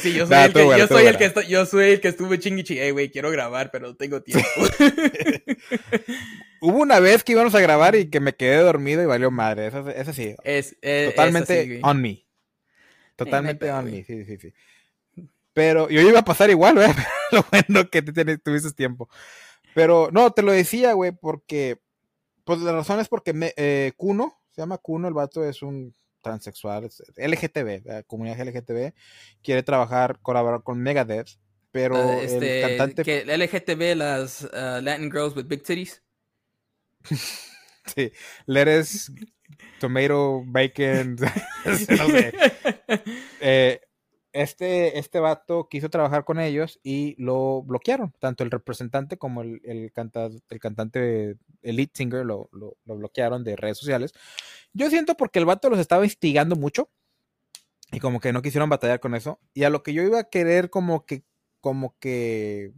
Sí, 0.00 0.12
yo 0.12 0.28
soy, 0.28 0.44
el, 0.44 0.52
que, 0.52 0.78
yo 0.78 0.86
soy 0.86 1.06
el 1.06 1.16
que 1.16 1.32
yo 1.48 1.66
soy 1.66 1.90
el 1.90 2.00
que 2.00 2.06
estuve 2.08 2.38
chingui 2.38 2.62
chingue. 2.62 2.92
güey, 2.92 3.10
quiero 3.10 3.32
grabar, 3.32 3.72
pero 3.72 3.88
no 3.88 3.96
tengo 3.96 4.22
tiempo. 4.22 4.46
Hubo 6.64 6.78
una 6.78 7.00
vez 7.00 7.24
que 7.24 7.32
íbamos 7.32 7.56
a 7.56 7.60
grabar 7.60 7.96
y 7.96 8.08
que 8.08 8.20
me 8.20 8.34
quedé 8.34 8.58
dormido 8.58 9.02
y 9.02 9.06
valió 9.06 9.32
madre. 9.32 9.66
Eso, 9.66 9.88
eso 9.90 10.12
sí. 10.12 10.36
Es, 10.44 10.76
eh, 10.80 11.08
Totalmente 11.10 11.80
on 11.82 12.00
me. 12.00 12.24
Totalmente 13.16 13.68
on 13.72 13.84
me. 13.86 14.04
Sí, 14.04 14.24
sí, 14.24 14.36
sí. 14.38 14.54
Pero 15.52 15.90
yo 15.90 16.00
iba 16.00 16.20
a 16.20 16.24
pasar 16.24 16.50
igual, 16.50 16.76
güey. 16.76 16.86
lo 17.32 17.44
bueno 17.50 17.90
que 17.90 18.02
te, 18.02 18.38
tuviste 18.38 18.70
tiempo. 18.74 19.08
Pero 19.74 20.10
no, 20.12 20.30
te 20.30 20.42
lo 20.42 20.52
decía, 20.52 20.92
güey, 20.92 21.10
porque. 21.10 21.80
Pues 22.44 22.60
la 22.60 22.70
razón 22.70 23.00
es 23.00 23.08
porque 23.08 23.32
me, 23.32 23.52
eh, 23.56 23.92
Kuno, 23.96 24.40
se 24.52 24.62
llama 24.62 24.78
Kuno, 24.78 25.08
el 25.08 25.14
vato 25.14 25.44
es 25.44 25.62
un 25.62 25.94
transexual, 26.22 26.88
LGTB, 27.16 27.86
la 27.86 28.02
comunidad 28.04 28.40
LGTB, 28.40 28.92
quiere 29.42 29.62
trabajar, 29.62 30.18
colaborar 30.22 30.62
con 30.62 30.80
Megadeth, 30.80 31.38
pero 31.70 31.94
uh, 31.96 32.20
este, 32.20 32.62
el 32.62 32.68
cantante... 32.68 33.02
Que 33.04 33.24
LGTB, 33.24 33.96
las 33.96 34.42
uh, 34.42 34.80
Latin 34.80 35.10
Girls 35.10 35.36
with 35.36 35.46
Big 35.46 35.62
Titties. 35.62 36.02
sí, 37.94 38.12
lettuce, 38.46 39.12
tomato, 39.80 40.42
bacon, 40.46 41.16
no 41.64 41.76
sé. 41.76 42.32
Eh, 43.40 43.80
este, 44.32 44.98
este 44.98 45.20
vato 45.20 45.68
quiso 45.68 45.90
trabajar 45.90 46.24
con 46.24 46.40
ellos 46.40 46.80
y 46.82 47.14
lo 47.22 47.62
bloquearon. 47.62 48.14
Tanto 48.18 48.44
el 48.44 48.50
representante 48.50 49.18
como 49.18 49.42
el, 49.42 49.60
el, 49.64 49.92
el 50.48 50.60
cantante, 50.60 51.36
el 51.62 51.76
lead 51.76 51.90
singer, 51.92 52.24
lo, 52.24 52.48
lo, 52.52 52.76
bloquearon 52.84 53.44
de 53.44 53.56
redes 53.56 53.78
sociales. 53.78 54.14
Yo 54.72 54.88
siento 54.88 55.16
porque 55.16 55.38
el 55.38 55.44
vato 55.44 55.68
los 55.68 55.78
estaba 55.78 56.04
instigando 56.04 56.56
mucho 56.56 56.88
y 57.92 58.00
como 58.00 58.20
que 58.20 58.32
no 58.32 58.40
quisieron 58.40 58.70
batallar 58.70 59.00
con 59.00 59.14
eso. 59.14 59.38
Y 59.52 59.64
a 59.64 59.70
lo 59.70 59.82
que 59.82 59.92
yo 59.92 60.02
iba 60.02 60.18
a 60.18 60.30
querer 60.30 60.70
como 60.70 61.04
que, 61.04 61.24
como 61.60 61.96
que 61.98 62.72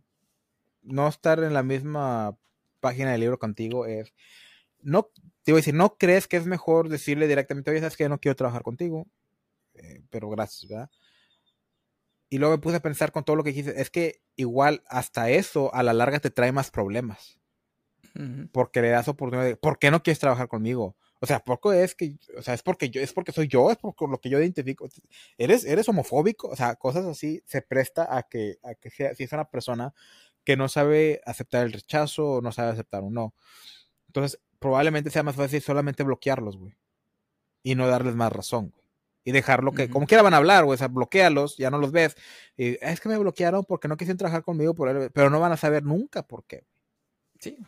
no 0.82 1.06
estar 1.06 1.38
en 1.38 1.54
la 1.54 1.62
misma 1.62 2.36
página 2.84 3.12
del 3.12 3.22
libro 3.22 3.38
contigo 3.38 3.86
es, 3.86 4.12
no, 4.82 5.04
te 5.42 5.52
iba 5.52 5.56
a 5.56 5.60
decir, 5.60 5.72
¿no 5.72 5.96
crees 5.96 6.28
que 6.28 6.36
es 6.36 6.44
mejor 6.44 6.90
decirle 6.90 7.26
directamente, 7.26 7.70
oye, 7.70 7.80
sabes 7.80 7.96
que 7.96 8.10
no 8.10 8.20
quiero 8.20 8.36
trabajar 8.36 8.62
contigo? 8.62 9.06
Eh, 9.72 10.02
pero 10.10 10.28
gracias, 10.28 10.68
¿verdad? 10.68 10.90
Y 12.28 12.36
luego 12.36 12.56
me 12.56 12.60
puse 12.60 12.76
a 12.76 12.82
pensar 12.82 13.10
con 13.10 13.24
todo 13.24 13.36
lo 13.36 13.42
que 13.42 13.52
dijiste, 13.52 13.80
es 13.80 13.88
que 13.88 14.20
igual 14.36 14.82
hasta 14.86 15.30
eso 15.30 15.74
a 15.74 15.82
la 15.82 15.94
larga 15.94 16.20
te 16.20 16.30
trae 16.30 16.52
más 16.52 16.70
problemas. 16.70 17.40
Porque 18.52 18.80
le 18.80 18.90
das 18.90 19.08
oportunidad 19.08 19.44
de, 19.44 19.56
¿por 19.56 19.80
qué 19.80 19.90
no 19.90 20.02
quieres 20.02 20.20
trabajar 20.20 20.46
conmigo? 20.46 20.94
O 21.20 21.26
sea, 21.26 21.40
qué 21.40 21.72
es 21.72 21.96
que, 21.96 22.16
o 22.36 22.42
sea, 22.42 22.54
es 22.54 22.62
porque 22.62 22.88
yo, 22.90 23.00
es 23.00 23.12
porque 23.12 23.32
soy 23.32 23.48
yo, 23.48 23.72
es 23.72 23.78
por 23.78 24.08
lo 24.08 24.20
que 24.20 24.28
yo 24.28 24.38
identifico. 24.38 24.88
¿Eres, 25.36 25.64
eres 25.64 25.88
homofóbico? 25.88 26.48
O 26.48 26.54
sea, 26.54 26.76
cosas 26.76 27.06
así 27.06 27.42
se 27.46 27.60
presta 27.60 28.06
a 28.16 28.22
que, 28.22 28.58
a 28.62 28.74
que 28.74 28.90
sea, 28.90 29.14
si 29.14 29.24
es 29.24 29.32
una 29.32 29.46
persona 29.46 29.92
que 30.44 30.56
no 30.56 30.68
sabe 30.68 31.20
aceptar 31.24 31.64
el 31.64 31.72
rechazo 31.72 32.26
o 32.26 32.40
no 32.40 32.52
sabe 32.52 32.70
aceptar 32.70 33.02
un 33.02 33.14
no. 33.14 33.34
Entonces, 34.08 34.40
probablemente 34.58 35.10
sea 35.10 35.22
más 35.22 35.36
fácil 35.36 35.60
solamente 35.62 36.02
bloquearlos, 36.02 36.56
güey. 36.56 36.74
Y 37.62 37.74
no 37.74 37.88
darles 37.88 38.14
más 38.14 38.32
razón, 38.32 38.70
güey 38.70 38.84
y 39.24 39.32
dejarlo 39.32 39.72
que, 39.72 39.88
como 39.88 40.06
quiera 40.06 40.22
van 40.22 40.34
a 40.34 40.36
hablar, 40.36 40.64
güey, 40.64 40.74
o 40.74 40.78
sea, 40.78 40.88
bloquealos, 40.88 41.56
ya 41.56 41.70
no 41.70 41.78
los 41.78 41.92
ves. 41.92 42.14
Y, 42.56 42.76
es 42.84 43.00
que 43.00 43.08
me 43.08 43.16
bloquearon 43.16 43.64
porque 43.64 43.88
no 43.88 43.96
quisieron 43.96 44.18
trabajar 44.18 44.44
conmigo, 44.44 44.74
por 44.74 45.10
pero 45.12 45.30
no 45.30 45.40
van 45.40 45.52
a 45.52 45.56
saber 45.56 45.82
nunca 45.82 46.26
por 46.26 46.44
qué. 46.44 46.64
Sí. 47.40 47.58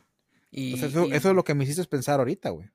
Y, 0.51 0.75
eso, 0.75 1.07
es 1.11 1.25
lo 1.25 1.45
que 1.45 1.55
me 1.55 1.65
hiciste 1.65 1.83
pensar 1.85 2.21
ahorita, 2.21 2.51
güey. 2.51 2.69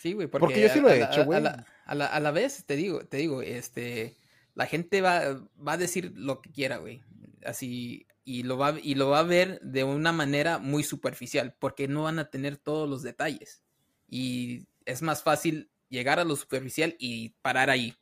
Sí, 0.00 0.12
güey, 0.12 0.26
porque, 0.26 0.60
yo 0.60 0.68
sí 0.68 0.80
lo 0.80 0.90
he 0.90 1.02
hecho, 1.02 1.24
güey. 1.24 1.40
A, 1.86 1.94
la, 1.94 2.30
vez, 2.32 2.64
te 2.64 2.74
digo, 2.74 3.04
te 3.06 3.18
digo, 3.18 3.40
este, 3.40 4.16
la 4.54 4.66
gente 4.66 5.00
va, 5.00 5.40
va 5.66 5.72
a 5.72 5.78
decir 5.78 6.12
lo 6.16 6.40
que 6.42 6.50
quiera, 6.50 6.78
güey. 6.78 7.00
Así, 7.44 8.06
y 8.24 8.42
lo, 8.42 8.56
va, 8.56 8.74
y 8.82 8.94
lo 8.94 9.10
va 9.10 9.20
a 9.20 9.24
ver 9.24 9.60
de 9.60 9.84
una 9.84 10.12
manera 10.12 10.58
muy 10.58 10.82
superficial, 10.82 11.54
porque 11.58 11.88
no 11.88 12.04
van 12.04 12.18
a 12.18 12.30
tener 12.30 12.56
todos 12.56 12.88
los 12.88 13.02
detalles. 13.02 13.62
Y 14.08 14.66
es 14.84 15.02
más 15.02 15.22
fácil 15.22 15.70
llegar 15.88 16.18
a 16.18 16.24
lo 16.24 16.36
superficial 16.36 16.96
y 16.98 17.30
parar 17.42 17.70
ahí. 17.70 17.94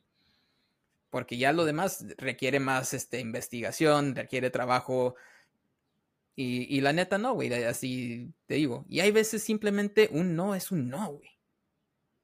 Porque 1.09 1.37
ya 1.37 1.53
lo 1.53 1.65
demás 1.65 2.05
requiere 2.17 2.59
más 2.59 2.93
este, 2.93 3.19
investigación, 3.19 4.15
requiere 4.15 4.49
trabajo. 4.49 5.15
Y, 6.35 6.81
la 6.81 6.93
neta 6.93 7.19
no, 7.19 7.35
güey, 7.35 7.53
así 7.53 8.33
te 8.47 8.55
digo. 8.55 8.85
Y 8.89 9.01
hay 9.01 9.11
veces 9.11 9.43
simplemente 9.43 10.09
un 10.11 10.35
no 10.35 10.55
es 10.55 10.71
un 10.71 10.89
no, 10.89 11.13
güey. 11.13 11.29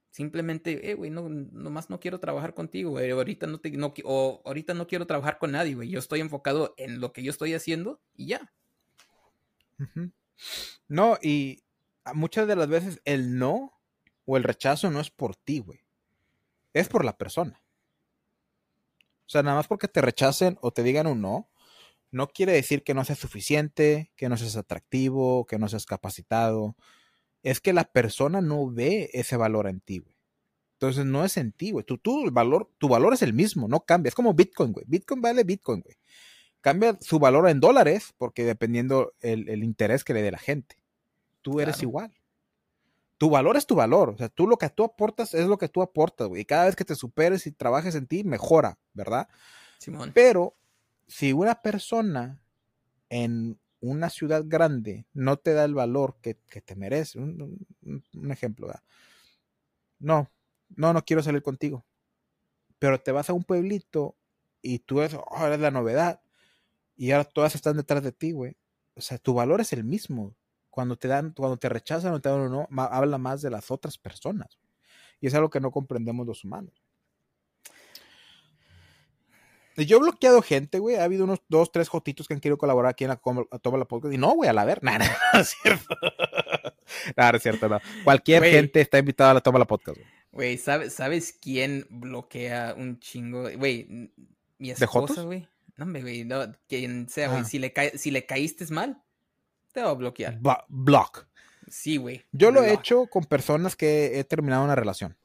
Simplemente, 0.10 0.90
eh, 0.90 0.96
güey, 0.96 1.12
no, 1.12 1.30
nomás 1.30 1.90
no 1.90 2.00
quiero 2.00 2.20
trabajar 2.20 2.54
contigo, 2.54 2.92
güey. 2.92 3.12
Ahorita 3.12 3.46
no 3.48 3.60
te, 3.60 3.72
no, 3.72 3.94
o 4.04 4.42
ahorita 4.44 4.74
no 4.74 4.88
quiero 4.88 5.06
trabajar 5.06 5.38
con 5.38 5.52
nadie, 5.52 5.76
güey. 5.76 5.90
Yo 5.90 6.00
estoy 6.00 6.20
enfocado 6.20 6.74
en 6.78 7.00
lo 7.00 7.14
que 7.14 7.24
yo 7.24 7.30
estoy 7.30 7.54
haciendo 7.54 8.02
y 8.16 8.28
ya. 8.28 8.52
No, 10.88 11.18
y 11.22 11.64
muchas 12.14 12.48
de 12.48 12.56
las 12.56 12.68
veces 12.68 13.02
el 13.06 13.38
no 13.38 13.80
o 14.26 14.38
el 14.38 14.44
rechazo 14.44 14.90
no 14.90 15.00
es 15.00 15.12
por 15.12 15.36
ti, 15.36 15.60
güey. 15.60 15.80
Es 16.74 16.90
por 16.90 17.06
la 17.06 17.18
persona. 17.18 17.62
O 19.26 19.30
sea, 19.30 19.44
nada 19.44 19.58
más 19.58 19.68
porque 19.68 19.88
te 19.88 20.02
rechacen 20.02 20.58
o 20.62 20.72
te 20.72 20.82
digan 20.82 21.06
un 21.06 21.22
no, 21.22 21.50
no 22.12 22.28
quiere 22.28 22.54
decir 22.54 22.84
que 22.84 22.96
no 22.96 23.06
seas 23.06 23.20
suficiente, 23.20 24.12
que 24.16 24.30
no 24.30 24.38
seas 24.38 24.56
atractivo, 24.56 25.46
que 25.46 25.60
no 25.60 25.70
seas 25.70 25.86
capacitado. 25.86 26.76
Es 27.44 27.62
que 27.62 27.74
la 27.74 27.86
persona 27.86 28.42
no 28.42 28.70
ve 28.70 29.10
ese 29.14 29.38
valor 29.38 29.68
en 29.68 29.80
ti, 29.80 30.00
güey. 30.00 30.16
Entonces 30.74 31.06
no 31.06 31.26
es 31.26 31.36
en 31.38 31.52
ti, 31.52 31.72
güey. 31.72 31.86
Tu, 31.86 31.98
tu, 31.98 32.32
valor, 32.32 32.70
tu 32.78 32.88
valor 32.88 33.14
es 33.14 33.22
el 33.22 33.34
mismo, 33.34 33.68
no 33.68 33.82
cambia. 33.82 34.10
Es 34.10 34.16
como 34.16 34.34
Bitcoin, 34.34 34.72
güey. 34.72 34.86
Bitcoin 34.88 35.22
vale 35.22 35.44
Bitcoin, 35.44 35.82
güey. 35.82 35.98
Cambia 36.62 36.98
su 37.02 37.20
valor 37.20 37.50
en 37.50 37.60
dólares 37.60 38.14
porque 38.18 38.46
dependiendo 38.46 39.14
el, 39.22 39.64
interés 39.64 40.04
que 40.04 40.14
le 40.14 40.22
dé 40.22 40.32
la 40.32 40.38
gente. 40.38 40.78
Tú 41.42 41.60
eres 41.60 41.82
igual 41.82 42.14
tu 43.20 43.30
valor 43.30 43.58
es 43.58 43.68
tu 43.68 43.76
valor. 43.76 44.12
O 44.12 44.18
sea, 44.18 44.30
tú 44.30 44.48
lo 44.48 44.58
que 44.58 44.70
tú 44.70 44.86
aportas 44.86 45.34
es 45.34 45.46
lo 45.46 45.58
que 45.58 45.68
tú 45.68 45.82
aportas, 45.82 46.30
güey. 46.30 46.44
Y 46.44 46.46
cada 46.46 46.66
vez 46.66 46.78
que 46.78 46.86
te 46.86 46.96
superes 46.96 47.46
y 47.48 47.52
trabajes 47.52 47.94
en 47.96 48.08
ti, 48.08 48.24
mejora, 48.24 48.80
¿verdad? 48.94 49.28
Simón. 49.78 50.12
Pero 50.14 50.56
si 51.06 51.34
una 51.34 51.62
persona 51.62 52.42
en 53.10 53.60
una 53.82 54.10
ciudad 54.10 54.44
grande 54.46 55.06
no 55.14 55.38
te 55.38 55.54
da 55.54 55.66
el 55.66 55.74
valor 55.74 56.18
que, 56.22 56.36
te 56.36 56.76
merece, 56.76 57.20
un, 57.20 57.66
ejemplo. 58.32 58.72
No, 60.00 60.30
no, 60.76 60.94
no 60.94 61.06
quiero 61.06 61.24
salir 61.24 61.42
contigo. 61.42 61.86
Pero 62.80 63.00
te 63.00 63.12
vas 63.12 63.30
a 63.30 63.34
un 63.34 63.44
pueblito 63.44 64.16
y 64.62 64.80
tú 64.80 65.02
eres, 65.02 65.16
oh, 65.16 65.46
eres 65.46 65.60
la 65.60 65.72
novedad. 65.72 66.22
y 66.98 67.12
ahora 67.12 67.26
todas 67.26 67.56
están 67.56 67.78
detrás 67.78 68.04
de 68.04 68.12
ti, 68.12 68.32
güey. 68.32 68.58
O 68.96 69.02
sea, 69.02 69.18
tu 69.18 69.34
valor 69.34 69.62
es 69.62 69.74
el 69.74 69.84
mismo. 69.84 70.36
Cuando 70.70 70.98
te 70.98 71.08
dan, 71.08 71.32
cuando 71.32 71.58
te 71.58 71.70
rechazan 71.70 72.14
o 72.14 72.22
te 72.22 72.30
dan 72.30 72.42
o 72.42 72.50
no, 72.50 72.68
habla 72.84 73.18
más 73.18 73.42
de 73.42 73.50
las 73.50 73.72
otras 73.72 73.98
personas. 73.98 74.60
Y 75.22 75.28
es 75.28 75.34
algo 75.34 75.50
que 75.50 75.60
no 75.60 75.72
comprendemos 75.72 76.28
los 76.28 76.44
humanos. 76.44 76.74
Yo 79.86 79.98
he 79.98 80.00
bloqueado 80.00 80.42
gente, 80.42 80.80
güey. 80.80 80.96
Ha 80.96 81.04
habido 81.04 81.24
unos 81.24 81.40
dos, 81.48 81.72
tres 81.72 81.90
jotitos 81.90 82.28
que 82.28 82.34
han 82.34 82.40
querido 82.40 82.58
colaborar 82.58 82.92
aquí 82.92 83.04
en 83.04 83.10
la 83.10 83.18
Toma 83.18 83.78
la 83.78 83.86
Podcast. 83.86 84.14
Y 84.14 84.18
no, 84.18 84.32
güey, 84.32 84.50
a 84.50 84.54
la 84.54 84.66
ver. 84.66 84.84
Nada, 84.84 85.06
no 85.34 85.40
es 85.40 85.56
cierto. 85.62 85.96
Nada, 87.16 87.32
no 87.32 87.38
es 87.38 87.44
cierto, 87.44 87.70
no. 87.70 87.80
Cualquier 88.04 88.44
gente 88.44 88.82
está 88.82 89.00
invitada 89.00 89.32
a 89.32 89.34
la 89.36 89.42
Toma 89.42 89.60
la 89.60 89.66
Podcast, 89.66 89.98
güey. 89.98 90.10
Güey, 90.32 90.58
¿sabes, 90.58 90.94
¿sabes 90.94 91.34
quién 91.34 91.88
bloquea 91.90 92.76
un 92.78 93.00
chingo? 93.00 93.50
Güey, 93.58 94.12
mi 94.60 94.72
esposa, 94.72 95.24
güey. 95.24 95.48
No, 95.76 95.86
güey, 95.86 96.26
no, 96.26 96.54
quien 96.68 97.08
sea, 97.10 97.30
güey. 97.30 97.42
Ah. 97.42 97.46
Si, 97.46 97.58
le 97.58 97.74
si 97.96 98.12
le 98.12 98.26
caíste 98.26 98.66
mal, 98.72 99.02
te 99.72 99.82
va 99.82 99.90
a 99.90 99.94
bloquear. 99.94 100.38
Ba- 100.40 100.66
block. 100.68 101.28
Sí, 101.68 101.98
güey. 101.98 102.26
Yo 102.32 102.52
lo 102.52 102.64
he 102.64 102.74
hecho 102.74 103.08
con 103.08 103.24
personas 103.26 103.76
que 103.76 104.20
he 104.20 104.24
terminado 104.24 104.64
una 104.64 104.76
relación. 104.76 105.16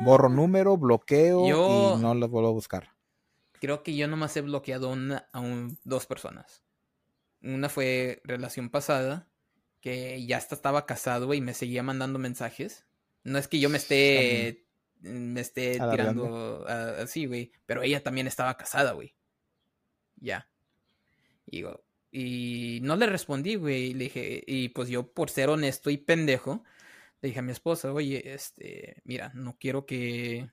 Borro 0.00 0.28
número, 0.28 0.76
bloqueo 0.76 1.48
Yo- 1.48 1.96
y 1.98 2.02
no 2.02 2.14
las 2.14 2.28
vuelvo 2.28 2.48
a 2.48 2.52
buscar. 2.52 2.90
Creo 3.60 3.82
que 3.82 3.94
yo 3.94 4.08
nomás 4.08 4.36
he 4.36 4.40
bloqueado 4.40 4.88
una, 4.88 5.28
a 5.32 5.40
un- 5.40 5.78
dos 5.84 6.06
personas. 6.06 6.62
Una 7.42 7.68
fue 7.68 8.20
relación 8.24 8.70
pasada, 8.70 9.28
que 9.80 10.24
ya 10.26 10.36
hasta 10.36 10.54
estaba 10.54 10.86
casado, 10.86 11.32
y 11.34 11.40
me 11.40 11.54
seguía 11.54 11.82
mandando 11.82 12.18
mensajes. 12.18 12.86
No 13.24 13.38
es 13.38 13.46
que 13.48 13.60
yo 13.60 13.68
me 13.68 13.78
esté, 13.78 14.64
me 15.00 15.40
esté 15.40 15.78
tirando 15.90 16.66
así, 16.66 17.26
güey, 17.26 17.52
pero 17.66 17.82
ella 17.82 18.02
también 18.02 18.26
estaba 18.26 18.56
casada, 18.56 18.92
güey. 18.92 19.14
Ya. 20.16 20.48
Y, 21.46 21.58
digo, 21.58 21.84
y 22.10 22.80
no 22.82 22.96
le 22.96 23.06
respondí, 23.06 23.54
güey, 23.56 23.94
le 23.94 24.04
dije, 24.04 24.42
y 24.46 24.68
pues 24.70 24.88
yo 24.88 25.12
por 25.12 25.30
ser 25.30 25.48
honesto 25.50 25.90
y 25.90 25.96
pendejo, 25.98 26.64
le 27.22 27.28
dije 27.28 27.38
a 27.38 27.42
mi 27.42 27.52
esposa, 27.52 27.92
oye, 27.92 28.34
este, 28.34 29.00
mira, 29.04 29.30
no 29.34 29.56
quiero 29.58 29.86
que 29.86 30.50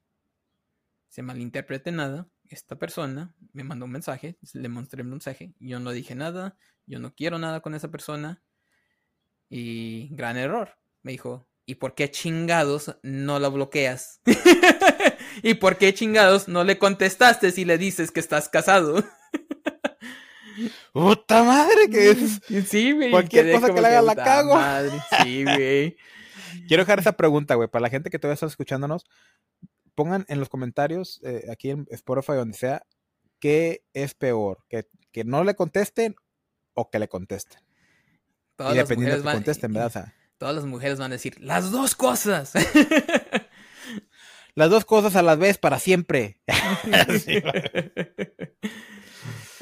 se 1.10 1.24
malinterprete 1.24 1.92
nada. 1.92 2.28
Esta 2.48 2.78
persona 2.78 3.34
me 3.54 3.64
mandó 3.64 3.86
un 3.86 3.92
mensaje, 3.92 4.38
le 4.54 4.70
mostré 4.70 5.02
el 5.02 5.08
mensaje, 5.08 5.54
yo 5.60 5.80
no 5.80 5.92
dije 5.92 6.16
nada, 6.16 6.58
yo 6.86 7.00
no 7.00 7.14
quiero 7.14 7.38
nada 7.40 7.62
con 7.62 7.74
esa 7.76 7.90
persona. 7.90 8.42
Y 9.50 10.10
gran 10.16 10.38
error. 10.38 10.78
Me 11.02 11.12
dijo, 11.14 11.48
¿y 11.66 11.76
por 11.76 11.96
qué 11.96 12.12
chingados 12.12 12.96
no 13.02 13.40
la 13.40 13.50
bloqueas? 13.50 14.22
¿Y 15.44 15.56
por 15.56 15.78
qué 15.78 15.94
chingados 15.94 16.48
no 16.48 16.64
le 16.64 16.78
contestaste 16.78 17.52
si 17.52 17.66
le 17.66 17.80
dices 17.80 18.12
que 18.12 18.20
estás 18.20 18.48
casado? 18.48 19.04
¡Puta 20.94 21.44
madre! 21.44 21.90
Que 21.90 22.12
es... 22.12 22.42
Sí, 22.70 22.92
güey. 22.92 23.10
Cualquier 23.12 23.52
cosa 23.54 23.74
que 23.74 23.82
le 23.82 23.88
haga 23.88 24.02
la 24.02 24.12
"Puta 24.14 24.24
cago". 24.24 24.56
madre". 24.56 25.00
Sí, 25.24 25.44
güey. 25.44 25.98
Quiero 26.68 26.84
dejar 26.84 27.00
esa 27.00 27.14
pregunta, 27.14 27.56
güey, 27.56 27.68
para 27.70 27.82
la 27.84 27.90
gente 27.90 28.10
que 28.10 28.20
todavía 28.20 28.34
está 28.36 28.46
escuchándonos. 28.46 29.06
Pongan 29.96 30.26
en 30.30 30.40
los 30.40 30.50
comentarios, 30.50 31.20
eh, 31.24 31.46
aquí 31.52 31.70
en 31.72 31.88
Spotify, 31.92 32.34
donde 32.34 32.58
sea, 32.58 32.84
qué 33.40 33.84
es 33.94 34.14
peor, 34.14 34.64
que, 34.70 34.88
que 35.12 35.24
no 35.24 35.44
le 35.44 35.56
contesten 35.56 36.16
o 36.74 36.90
que 36.90 37.00
le 37.00 37.08
contesten. 37.08 37.60
Todas 38.56 38.74
y 38.74 38.78
las 38.78 38.88
dependiendo 38.88 39.16
de 39.18 39.18
mujeres 39.18 39.22
que 39.22 39.26
van- 39.26 39.36
contesten, 39.36 39.74
¿verdad? 39.74 39.88
O 39.88 39.92
sea, 39.92 40.16
Todas 40.38 40.56
las 40.56 40.66
mujeres 40.66 41.00
van 41.00 41.12
a 41.12 41.16
decir, 41.16 41.40
las 41.42 41.70
dos 41.72 41.96
cosas. 41.96 42.54
las 44.56 44.70
dos 44.70 44.86
cosas 44.86 45.16
a 45.18 45.22
la 45.22 45.36
vez 45.36 45.58
para 45.58 45.80
siempre. 45.80 46.40
Sí. 47.26 47.42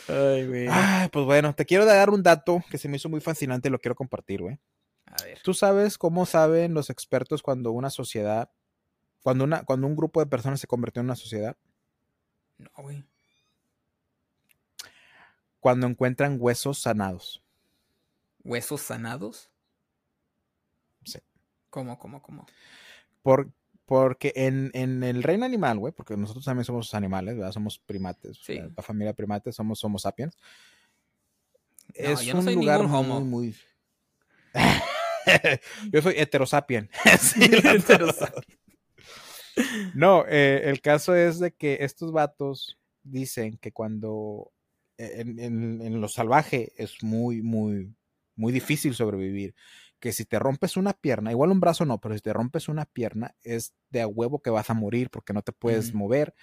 Ay, 0.09 0.47
güey. 0.47 0.67
Ay, 0.69 1.09
pues 1.11 1.25
bueno, 1.25 1.53
te 1.53 1.65
quiero 1.65 1.85
dar 1.85 2.09
un 2.09 2.23
dato 2.23 2.63
que 2.69 2.77
se 2.77 2.87
me 2.87 2.95
hizo 2.97 3.09
muy 3.09 3.19
fascinante 3.19 3.67
y 3.67 3.71
lo 3.71 3.79
quiero 3.79 3.95
compartir, 3.95 4.41
güey. 4.41 4.57
A 5.19 5.23
ver. 5.23 5.39
¿Tú 5.43 5.53
sabes 5.53 5.97
cómo 5.97 6.25
saben 6.25 6.73
los 6.73 6.89
expertos 6.89 7.41
cuando 7.41 7.71
una 7.71 7.89
sociedad, 7.89 8.51
cuando, 9.21 9.43
una, 9.43 9.63
cuando 9.63 9.87
un 9.87 9.95
grupo 9.95 10.19
de 10.19 10.27
personas 10.27 10.59
se 10.59 10.67
convirtió 10.67 10.99
en 11.01 11.07
una 11.07 11.15
sociedad? 11.15 11.57
No, 12.57 12.69
güey. 12.77 13.03
Cuando 15.59 15.87
encuentran 15.87 16.37
huesos 16.39 16.79
sanados. 16.79 17.43
¿Huesos 18.43 18.81
sanados? 18.81 19.49
Sí. 21.03 21.19
¿Cómo, 21.69 21.97
cómo, 21.99 22.21
cómo? 22.21 22.45
Por, 23.21 23.51
porque 23.85 24.33
en, 24.35 24.71
en 24.73 25.03
el 25.03 25.23
reino 25.23 25.45
animal, 25.45 25.79
güey, 25.79 25.93
porque 25.93 26.15
nosotros 26.15 26.45
también 26.45 26.65
somos 26.65 26.93
animales, 26.93 27.35
¿verdad? 27.35 27.51
Somos 27.51 27.79
primates. 27.79 28.37
Sí. 28.41 28.55
La, 28.55 28.69
la 28.77 28.83
familia 28.83 29.13
primates, 29.13 29.55
somos 29.55 29.83
Homo 29.83 29.99
sapiens. 29.99 30.37
No, 31.97 32.09
es 32.11 32.21
yo 32.21 32.33
no 32.33 32.39
un 32.39 32.45
soy 32.45 32.55
lugar 32.55 32.81
ningún 32.81 32.91
muy, 32.91 32.99
homo. 32.99 33.21
muy... 33.21 33.55
Yo 35.91 36.01
soy 36.01 36.15
heterosapien. 36.17 36.89
Sí, 37.19 37.43
Heterosapien. 37.63 38.57
No, 39.95 40.23
eh, 40.27 40.69
el 40.69 40.81
caso 40.81 41.15
es 41.15 41.39
de 41.39 41.51
que 41.51 41.79
estos 41.81 42.11
vatos 42.11 42.77
dicen 43.03 43.57
que 43.57 43.71
cuando 43.71 44.51
eh, 44.97 45.13
en, 45.21 45.39
en- 45.39 45.81
en 45.81 46.01
lo 46.01 46.07
salvaje 46.07 46.73
es 46.77 47.01
muy, 47.03 47.41
muy, 47.41 47.95
muy 48.35 48.51
difícil 48.51 48.93
sobrevivir. 48.93 49.55
Que 49.99 50.13
si 50.13 50.25
te 50.25 50.37
rompes 50.37 50.77
una 50.77 50.93
pierna, 50.93 51.31
igual 51.31 51.49
un 51.49 51.59
brazo 51.59 51.83
no, 51.85 51.99
pero 51.99 52.13
si 52.13 52.21
te 52.21 52.33
rompes 52.33 52.67
una 52.69 52.85
pierna, 52.85 53.35
es 53.41 53.73
de 53.89 54.01
a 54.01 54.07
huevo 54.07 54.41
que 54.43 54.51
vas 54.51 54.69
a 54.69 54.75
morir 54.75 55.09
porque 55.09 55.33
no 55.33 55.41
te 55.41 55.51
puedes 55.53 55.95
mover, 55.95 56.35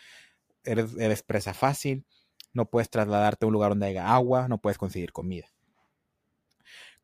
eres, 0.65 0.97
eres 0.99 1.23
presa 1.23 1.55
fácil, 1.55 2.05
no 2.53 2.69
puedes 2.69 2.91
trasladarte 2.91 3.45
a 3.45 3.47
un 3.47 3.53
lugar 3.53 3.71
donde 3.71 3.87
haya 3.87 4.13
agua, 4.13 4.49
no 4.49 4.59
puedes 4.59 4.77
conseguir 4.77 5.13
comida. 5.13 5.47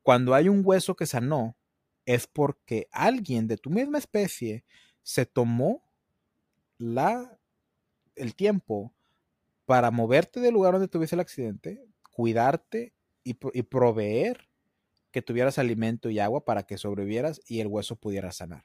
Cuando 0.03 0.35
hay 0.35 0.49
un 0.49 0.63
hueso 0.65 0.97
que 0.97 1.07
sanó, 1.07 1.57
es 2.07 2.27
porque 2.27 2.89
alguien 2.93 3.47
de 3.47 3.57
tu 3.57 3.71
misma 3.71 3.99
especie 3.99 4.65
se 5.03 5.27
tomó 5.27 5.83
la, 6.79 7.39
el 8.17 8.35
tiempo 8.35 8.93
para 9.67 9.91
moverte 9.91 10.41
del 10.41 10.55
lugar 10.55 10.73
donde 10.75 10.89
tuviste 10.89 11.17
el 11.17 11.21
accidente, 11.21 11.85
cuidarte 12.13 12.93
y, 13.25 13.37
y 13.55 13.63
proveer 13.63 14.49
que 15.13 15.23
tuvieras 15.23 15.59
alimento 15.59 16.11
y 16.11 16.19
agua 16.21 16.45
para 16.45 16.65
que 16.65 16.79
sobrevivieras 16.79 17.41
y 17.47 17.61
el 17.61 17.69
hueso 17.69 17.97
pudiera 17.97 18.33
sanar. 18.33 18.65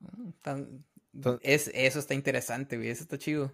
Mm, 0.00 0.30
tan- 0.42 0.84
es, 1.42 1.70
eso 1.74 1.98
está 1.98 2.14
interesante, 2.14 2.76
güey. 2.76 2.88
Eso 2.90 3.02
está 3.02 3.18
chido. 3.18 3.52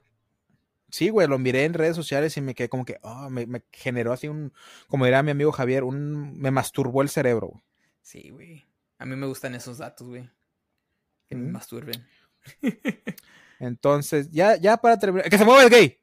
Sí, 0.91 1.09
güey, 1.09 1.29
lo 1.29 1.39
miré 1.39 1.65
en 1.65 1.75
redes 1.75 1.95
sociales 1.97 2.37
y 2.37 2.41
me 2.41 2.55
quedé 2.55 2.69
como 2.69 2.85
que, 2.85 2.99
ah, 3.03 3.29
me, 3.31 3.47
me 3.47 3.63
generó 3.73 4.13
así 4.13 4.27
un, 4.29 4.53
como 4.89 5.05
diría 5.05 5.23
mi 5.23 5.31
amigo 5.31 5.53
Javier, 5.53 5.85
un, 5.85 6.37
me 6.39 6.51
masturbó 6.51 7.03
el 7.03 7.09
cerebro. 7.09 7.63
Sí, 8.03 8.31
güey. 8.31 8.67
A 9.01 9.07
mí 9.07 9.17
me 9.17 9.27
gustan 9.27 9.55
esos 9.55 9.79
datos, 9.79 10.07
güey. 10.07 10.29
Que 11.27 11.35
me 11.35 11.45
Ujú. 11.45 11.53
masturben. 11.53 12.07
Entonces, 13.59 14.31
ya, 14.31 14.57
ya 14.57 14.77
para 14.77 14.99
terminar, 14.99 15.31
que 15.31 15.39
se 15.39 15.45
mueva 15.47 15.63
el 15.65 15.71
gay. 15.71 15.99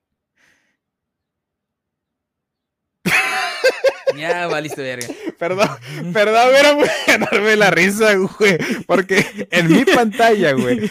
Ya 4.18 4.48
valiste 4.48 4.82
verga. 4.82 5.08
Perdón, 5.38 5.70
perdón, 6.12 6.56
era 6.56 6.74
muy 6.74 6.88
ganarme 7.06 7.56
la 7.56 7.70
risa, 7.70 8.16
güey. 8.16 8.58
Porque 8.88 9.48
en 9.52 9.72
mi 9.72 9.86
pantalla, 9.86 10.54
güey, 10.54 10.90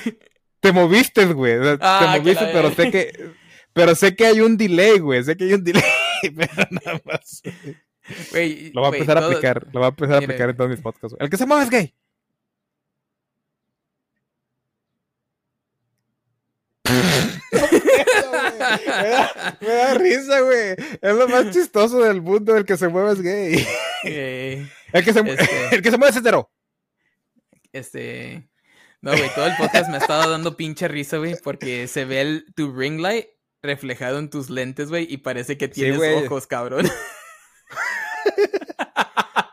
te 0.60 0.70
moviste, 0.70 1.26
güey. 1.26 1.56
o 1.58 1.64
sea, 1.64 1.78
Ah, 1.80 1.98
te 1.98 2.12
que 2.12 2.18
moviste, 2.20 2.46
pero 2.52 2.72
sé 2.72 2.88
que, 2.92 3.30
pero 3.72 3.96
sé 3.96 4.14
que 4.14 4.26
hay 4.26 4.40
un 4.40 4.56
delay, 4.56 5.00
güey. 5.00 5.24
Sé 5.24 5.36
que 5.36 5.42
hay 5.44 5.54
un 5.54 5.64
delay, 5.64 5.82
pero 6.36 6.68
nada 6.70 7.00
más. 7.04 7.42
Lo 8.72 8.80
voy 8.82 8.90
a 8.90 8.94
empezar 8.94 9.18
a 9.18 9.20
todo- 9.20 9.30
aplicar, 9.30 9.66
lo 9.72 9.80
voy 9.80 9.84
a 9.84 9.88
empezar 9.88 10.16
a 10.16 10.20
Mira. 10.20 10.32
aplicar 10.32 10.50
en 10.50 10.56
todos 10.56 10.70
mis 10.70 10.80
podcasts. 10.80 11.12
güey. 11.16 11.24
El 11.24 11.30
que 11.30 11.36
se 11.36 11.46
mueve 11.46 11.64
es 11.64 11.70
gay. 11.70 11.94
me, 17.52 19.08
da, 19.08 19.58
me 19.60 19.68
da 19.68 19.94
risa, 19.94 20.40
güey. 20.40 20.74
Es 21.00 21.14
lo 21.14 21.28
más 21.28 21.50
chistoso 21.50 21.98
del 22.02 22.22
mundo, 22.22 22.56
el 22.56 22.64
que 22.64 22.76
se 22.76 22.88
mueve 22.88 23.12
es 23.12 23.22
gay. 23.22 23.66
El 24.92 25.04
que 25.04 25.12
se, 25.12 25.20
Este. 25.20 25.68
el 25.76 25.82
que 25.82 25.90
se 25.90 25.98
mueve 25.98 26.10
es 26.10 26.16
hetero. 26.16 26.50
este. 27.72 28.48
No, 29.02 29.12
güey, 29.12 29.32
todo 29.34 29.46
el 29.46 29.56
podcast 29.56 29.88
me 29.88 29.96
ha 29.96 30.00
estado 30.00 30.30
dando 30.30 30.56
pinche 30.56 30.88
risa, 30.88 31.18
güey, 31.18 31.36
porque 31.44 31.86
se 31.86 32.04
ve 32.04 32.22
el, 32.22 32.46
tu 32.56 32.74
ring 32.74 32.98
light 33.00 33.26
reflejado 33.62 34.18
en 34.18 34.30
tus 34.30 34.50
lentes, 34.50 34.88
güey, 34.88 35.06
y 35.08 35.18
parece 35.18 35.56
que 35.58 35.68
tienes 35.68 36.00
ojos, 36.24 36.46
cabrón. 36.46 36.88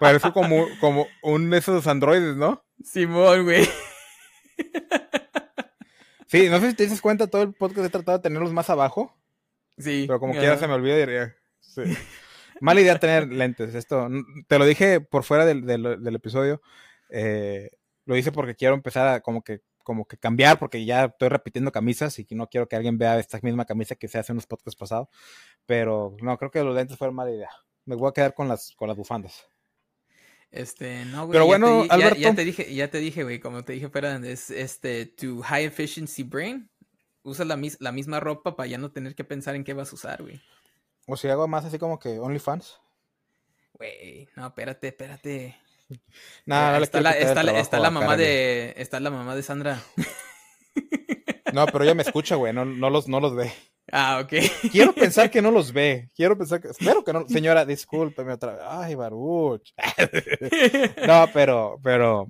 Parece 0.04 0.32
como, 0.32 0.68
como 0.80 1.08
un 1.22 1.50
de 1.50 1.58
esos 1.58 1.88
androides, 1.88 2.36
¿no? 2.36 2.64
Simón, 2.84 3.44
güey. 3.44 3.68
Sí, 6.28 6.50
no 6.50 6.60
sé 6.60 6.70
si 6.72 6.76
te 6.76 6.84
dices 6.84 7.02
cuenta, 7.02 7.28
todo 7.28 7.44
el 7.44 7.54
podcast 7.54 7.86
he 7.86 7.90
tratado 7.90 8.18
de 8.18 8.24
tenerlos 8.24 8.52
más 8.54 8.70
abajo, 8.70 9.16
Sí. 9.78 10.06
pero 10.08 10.20
como 10.20 10.34
ajá. 10.34 10.40
quiera 10.42 10.58
se 10.58 10.68
me 10.68 10.74
olvida 10.74 10.98
diría, 10.98 11.36
sí. 11.60 11.82
Mala 12.62 12.82
idea 12.82 12.98
tener 13.00 13.28
lentes. 13.32 13.76
Esto, 13.76 14.10
te 14.48 14.58
lo 14.60 14.66
dije 14.66 15.02
por 15.02 15.24
fuera 15.24 15.46
del, 15.46 15.66
del- 15.66 16.02
del 16.04 16.16
episodio. 16.16 16.62
eh, 17.10 17.70
lo 18.06 18.18
hice 18.18 18.32
porque 18.34 18.56
quiero 18.56 18.74
empezar 18.74 19.08
a 19.08 19.22
como 19.22 19.44
que 19.44 19.62
como 19.84 20.06
que 20.06 20.18
cambiar 20.18 20.60
porque 20.60 20.84
ya 20.86 21.06
estoy 21.06 21.28
repitiendo 21.30 21.72
camisas 21.72 22.18
y 22.20 22.26
no 22.32 22.48
quiero 22.48 22.68
que 22.70 22.76
alguien 22.78 22.98
vea 22.98 23.20
esta 23.20 23.40
misma 23.42 23.66
camisa 23.66 23.96
que 23.96 24.08
se 24.08 24.18
hace 24.18 24.32
en 24.32 24.38
los 24.38 24.48
podcasts 24.48 24.78
pasados. 24.78 25.08
Pero 25.66 26.16
no, 26.22 26.38
creo 26.38 26.52
que 26.52 26.64
los 26.64 26.74
lentes 26.76 26.98
fueron 26.98 27.16
mala 27.16 27.32
idea. 27.32 27.50
Me 27.86 27.96
voy 27.96 28.10
a 28.10 28.14
quedar 28.14 28.34
con 28.34 28.48
las, 28.48 28.74
con 28.78 28.88
las 28.88 28.96
bufandas. 28.98 29.46
Este, 30.54 31.04
no, 31.06 31.26
güey. 31.26 31.32
Pero 31.32 31.46
ya 31.46 31.48
bueno, 31.48 31.82
te, 31.82 31.88
ya- 31.88 31.94
Alberto. 31.96 32.20
Ya, 32.20 32.36
te 32.36 32.46
dije, 32.46 32.74
ya 32.76 32.92
te 32.92 33.00
dije, 33.00 33.24
güey, 33.24 33.40
como 33.40 33.64
te 33.66 33.74
dije, 33.74 33.86
espera, 33.88 34.16
es 34.24 34.52
este, 34.52 35.08
tu 35.08 35.42
high 35.42 35.66
efficiency 35.66 36.22
brain. 36.24 36.70
Usa 37.24 37.44
la, 37.44 37.58
mis- 37.58 37.82
la 37.82 37.92
misma 37.92 38.20
ropa 38.20 38.56
para 38.56 38.68
ya 38.68 38.78
no 38.78 38.92
tener 38.92 39.16
que 39.16 39.24
pensar 39.24 39.56
en 39.56 39.64
qué 39.64 39.74
vas 39.74 39.92
a 39.92 39.96
usar, 39.96 40.22
güey. 40.22 40.40
O 41.08 41.18
si 41.18 41.28
hago 41.28 41.48
más 41.48 41.66
así 41.66 41.80
como 41.80 41.98
que 41.98 42.20
OnlyFans. 42.20 42.80
Güey, 43.74 44.30
no, 44.36 44.46
espérate, 44.48 44.90
espérate. 44.90 45.58
Le 46.46 46.84
está 46.84 47.02
la, 47.02 47.12
está, 47.12 47.42
la, 47.44 47.60
está 47.60 47.80
la 47.80 47.90
mamá 47.90 48.16
de. 48.16 48.74
Está 48.78 49.00
la 49.00 49.10
mamá 49.10 49.36
de 49.36 49.42
Sandra. 49.44 49.82
No, 51.52 51.66
pero 51.68 51.84
ella 51.84 51.94
me 51.96 52.04
escucha, 52.04 52.36
güey. 52.36 52.54
No, 52.54 52.64
no, 52.66 52.90
los, 52.90 53.08
no 53.08 53.20
los 53.20 53.36
ve. 53.36 53.52
Ah, 53.92 54.22
ok. 54.24 54.34
Quiero 54.72 54.94
pensar 54.94 55.30
que 55.30 55.42
no 55.42 55.52
los 55.52 55.74
ve. 55.74 56.10
Quiero 56.16 56.38
pensar 56.38 56.62
que. 56.62 56.70
Espero 56.70 57.04
que 57.04 57.14
no. 57.14 57.26
Señora, 57.28 57.66
discúlpeme 57.66 58.34
otra 58.34 58.54
vez. 58.54 58.62
Ay, 58.68 58.96
Baruch. 58.96 59.74
No, 61.08 61.28
pero, 61.34 61.80
pero. 61.84 62.28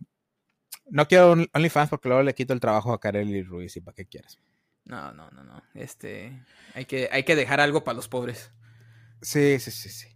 No 0.90 1.08
quiero 1.08 1.36
OnlyFans 1.54 1.90
porque 1.90 2.10
luego 2.10 2.24
le 2.24 2.36
quito 2.36 2.54
el 2.54 2.60
trabajo 2.60 2.92
a 2.92 3.00
Kareli 3.00 3.44
Ruiz. 3.44 3.76
¿Y 3.78 3.82
para 3.82 3.96
qué 3.96 4.06
quieres? 4.06 4.40
No, 4.86 5.14
no, 5.14 5.30
no, 5.32 5.44
no. 5.44 5.64
Este. 5.74 6.44
Hay 6.74 6.86
que, 6.86 7.08
hay 7.12 7.24
que 7.24 7.36
dejar 7.36 7.62
algo 7.62 7.84
para 7.84 7.96
los 7.96 8.10
pobres. 8.10 8.52
Sí, 9.22 9.60
sí, 9.60 9.72
sí, 9.72 9.90
sí. 9.90 10.08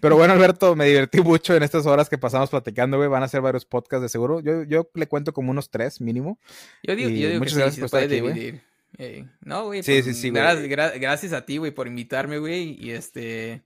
Pero 0.00 0.16
bueno, 0.16 0.32
Alberto, 0.32 0.74
me 0.76 0.86
divertí 0.86 1.20
mucho 1.20 1.54
en 1.54 1.62
estas 1.62 1.86
horas 1.86 2.08
que 2.08 2.18
pasamos 2.18 2.50
platicando, 2.50 2.96
güey. 2.96 3.08
Van 3.08 3.22
a 3.22 3.28
ser 3.28 3.40
varios 3.40 3.64
podcasts 3.64 4.02
de 4.02 4.08
seguro. 4.08 4.40
Yo, 4.40 4.64
yo 4.64 4.90
le 4.94 5.06
cuento 5.06 5.32
como 5.32 5.50
unos 5.50 5.70
tres 5.70 6.00
mínimo. 6.00 6.38
Yo 6.82 6.94
digo, 6.94 7.08
Y 7.08 7.20
yo 7.20 7.28
digo 7.28 7.32
que 7.32 7.38
muchas 7.38 7.52
sí, 7.54 7.58
gracias 7.58 7.74
sí 7.74 7.80
por 7.80 7.86
estar 7.86 8.02
aquí, 8.04 8.20
güey. 8.20 8.60
Eh, 8.98 9.24
no, 9.40 9.66
güey. 9.66 9.82
Sí, 9.82 9.92
pues, 10.02 10.04
sí, 10.04 10.14
sí, 10.14 10.30
güey. 10.30 10.42
gra- 10.42 10.68
gra- 10.68 11.00
gracias 11.00 11.32
a 11.32 11.44
ti, 11.46 11.56
güey, 11.56 11.70
por 11.72 11.86
invitarme, 11.86 12.38
güey. 12.38 12.76
Y 12.80 12.90
este. 12.92 13.62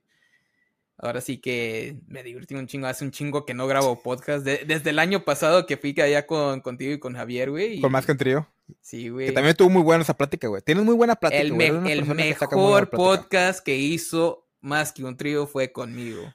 Ahora 0.99 1.21
sí 1.21 1.37
que 1.37 1.97
me 2.07 2.23
divertí 2.23 2.55
un 2.55 2.65
chingo. 2.65 2.87
Hace 2.87 3.05
un 3.05 3.11
chingo 3.11 3.45
que 3.45 3.53
no 3.53 3.67
grabo 3.67 4.01
podcast. 4.01 4.43
de- 4.43 4.63
desde 4.65 4.89
el 4.89 4.99
año 4.99 5.23
pasado 5.23 5.65
que 5.67 5.77
fui 5.77 5.93
allá 6.01 6.25
con, 6.25 6.61
contigo 6.61 6.91
y 6.93 6.99
con 6.99 7.13
Javier, 7.15 7.51
güey. 7.51 7.73
y- 7.77 7.81
Con 7.81 7.91
más 7.91 8.05
que 8.05 8.13
un 8.13 8.17
trío. 8.17 8.47
Sí, 8.81 9.09
güey. 9.09 9.27
Que 9.27 9.31
también 9.33 9.51
estuvo 9.51 9.69
muy 9.69 9.81
buena 9.83 10.01
esa 10.03 10.15
plática, 10.17 10.47
güey. 10.47 10.61
Tienes 10.61 10.83
muy 10.83 10.95
buena 10.95 11.15
plática, 11.15 11.41
el, 11.41 11.53
me- 11.53 11.67
el 11.67 12.03
que 12.03 12.13
mejor 12.13 12.89
podcast 12.89 13.63
que 13.63 13.75
hizo 13.77 14.47
más 14.59 14.91
que 14.91 15.03
un 15.03 15.15
trío 15.15 15.45
fue 15.45 15.71
conmigo. 15.71 16.33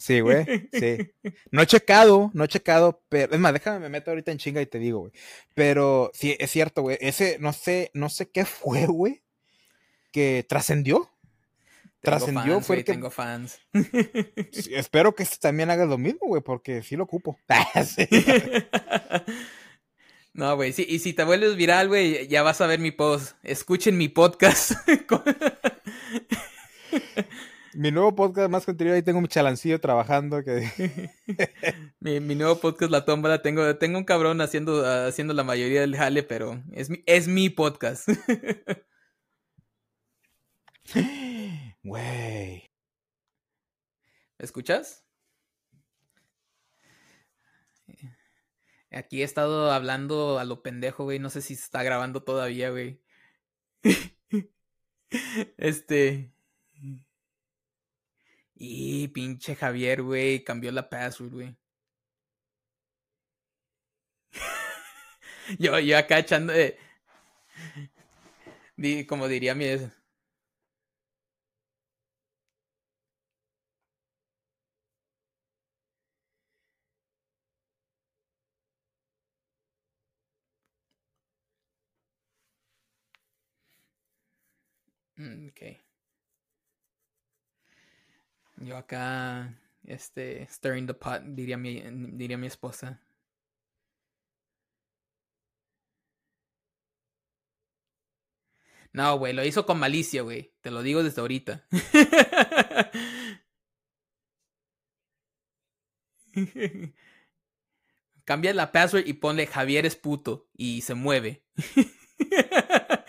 Sí, 0.00 0.20
güey. 0.20 0.46
Sí. 0.72 1.12
No 1.52 1.60
he 1.62 1.66
checado, 1.66 2.30
no 2.32 2.44
he 2.44 2.48
checado, 2.48 3.02
pero 3.08 3.34
es 3.34 3.38
más, 3.38 3.52
déjame 3.52 3.80
me 3.80 3.88
meto 3.90 4.10
ahorita 4.10 4.32
en 4.32 4.38
chinga 4.38 4.62
y 4.62 4.66
te 4.66 4.78
digo, 4.78 5.00
güey. 5.00 5.12
Pero 5.54 6.10
sí, 6.14 6.36
es 6.38 6.50
cierto, 6.50 6.80
güey. 6.82 6.96
Ese, 7.00 7.36
no 7.38 7.52
sé, 7.52 7.90
no 7.92 8.08
sé 8.08 8.30
qué 8.30 8.46
fue, 8.46 8.86
güey. 8.86 9.22
Que 10.10 10.46
trascendió. 10.48 11.10
Trascendió 12.00 12.62
fue 12.62 12.76
el 12.76 12.84
que. 12.84 12.92
Tengo 12.92 13.10
fans. 13.10 13.60
Sí, 14.52 14.74
espero 14.74 15.14
que 15.14 15.22
este 15.22 15.36
también 15.36 15.70
haga 15.70 15.84
lo 15.84 15.98
mismo, 15.98 16.20
güey, 16.28 16.40
porque 16.40 16.82
sí 16.82 16.96
lo 16.96 17.04
ocupo. 17.04 17.38
Sí. 17.86 18.08
No, 20.32 20.54
güey, 20.54 20.72
sí, 20.72 20.86
y 20.88 21.00
si 21.00 21.12
te 21.12 21.24
vuelves 21.24 21.56
viral, 21.56 21.88
güey, 21.88 22.28
ya 22.28 22.44
vas 22.44 22.60
a 22.60 22.68
ver 22.68 22.78
mi 22.78 22.92
post. 22.92 23.34
Escuchen 23.42 23.98
mi 23.98 24.08
podcast. 24.08 24.72
Mi 27.74 27.92
nuevo 27.92 28.14
podcast 28.14 28.50
más 28.50 28.66
contenido, 28.66 28.96
ahí 28.96 29.02
tengo 29.02 29.20
mi 29.20 29.28
chalancillo 29.28 29.80
trabajando. 29.80 30.42
Que... 30.42 31.10
mi, 32.00 32.18
mi 32.20 32.34
nuevo 32.34 32.56
podcast, 32.60 32.90
La 32.90 33.04
Tómbola, 33.04 33.42
tengo, 33.42 33.76
tengo 33.76 33.98
un 33.98 34.04
cabrón 34.04 34.40
haciendo, 34.40 34.84
haciendo 34.84 35.34
la 35.34 35.44
mayoría 35.44 35.80
del 35.80 35.96
jale, 35.96 36.22
pero 36.24 36.62
es 36.72 36.90
mi, 36.90 37.02
es 37.06 37.28
mi 37.28 37.48
podcast. 37.50 38.08
Güey. 41.82 42.70
¿Me 44.38 44.44
escuchas? 44.44 45.04
Aquí 48.90 49.22
he 49.22 49.24
estado 49.24 49.70
hablando 49.70 50.38
a 50.38 50.44
lo 50.44 50.62
pendejo, 50.62 51.04
güey. 51.04 51.18
No 51.20 51.30
sé 51.30 51.42
si 51.42 51.54
se 51.54 51.62
está 51.62 51.82
grabando 51.82 52.22
todavía, 52.22 52.70
güey. 52.70 53.00
Este. 55.56 56.32
Y 58.60 59.08
pinche 59.08 59.56
Javier, 59.56 60.02
güey, 60.02 60.44
cambió 60.44 60.70
la 60.70 60.88
password, 60.88 61.32
güey. 61.32 61.56
yo, 65.58 65.78
yo 65.78 65.98
acá 65.98 66.18
echando 66.18 66.52
de... 66.52 66.76
Como 69.06 69.28
diría 69.28 69.54
mi... 69.54 69.66
Mm, 85.18 85.48
Ok. 85.48 85.60
Yo 88.60 88.76
acá, 88.76 89.58
este, 89.84 90.46
stirring 90.48 90.86
the 90.86 90.94
pot, 90.94 91.22
diría 91.24 91.56
mi, 91.56 91.80
diría 92.12 92.38
mi 92.38 92.46
esposa. 92.46 93.00
No, 98.92 99.16
güey, 99.18 99.32
lo 99.32 99.44
hizo 99.44 99.66
con 99.66 99.78
malicia, 99.78 100.22
güey. 100.22 100.52
Te 100.60 100.70
lo 100.70 100.82
digo 100.82 101.02
desde 101.02 101.20
ahorita. 101.20 101.66
Cambia 108.24 108.54
la 108.54 108.72
password 108.72 109.06
y 109.06 109.14
ponle 109.14 109.46
Javier 109.46 109.86
es 109.86 109.96
puto 109.96 110.48
y 110.56 110.82
se 110.82 110.94
mueve. 110.94 111.44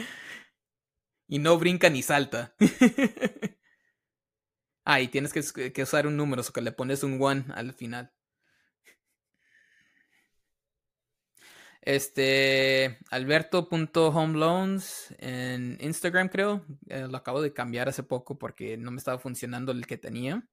y 1.27 1.39
no 1.39 1.57
brinca 1.57 1.89
ni 1.89 2.01
salta. 2.01 2.55
ah, 4.93 5.01
y 5.01 5.07
tienes 5.07 5.33
que, 5.33 5.83
usar 5.83 6.07
un 6.07 6.17
número, 6.17 6.41
o 6.41 6.53
que 6.53 6.61
le 6.61 6.71
pones 6.71 7.03
un 7.03 7.21
one 7.21 7.45
al 7.53 7.73
final. 7.73 8.11
Este, 11.81 12.99
alberto.homeloans 13.09 15.15
en 15.17 15.77
Instagram 15.81 16.29
creo. 16.29 16.65
Eh, 16.87 17.07
lo 17.09 17.17
acabo 17.17 17.41
de 17.41 17.53
cambiar 17.53 17.89
hace 17.89 18.03
poco 18.03 18.37
porque 18.37 18.77
no 18.77 18.91
me 18.91 18.97
estaba 18.97 19.19
funcionando 19.19 19.71
el 19.71 19.87
que 19.87 19.97
tenía. 19.97 20.47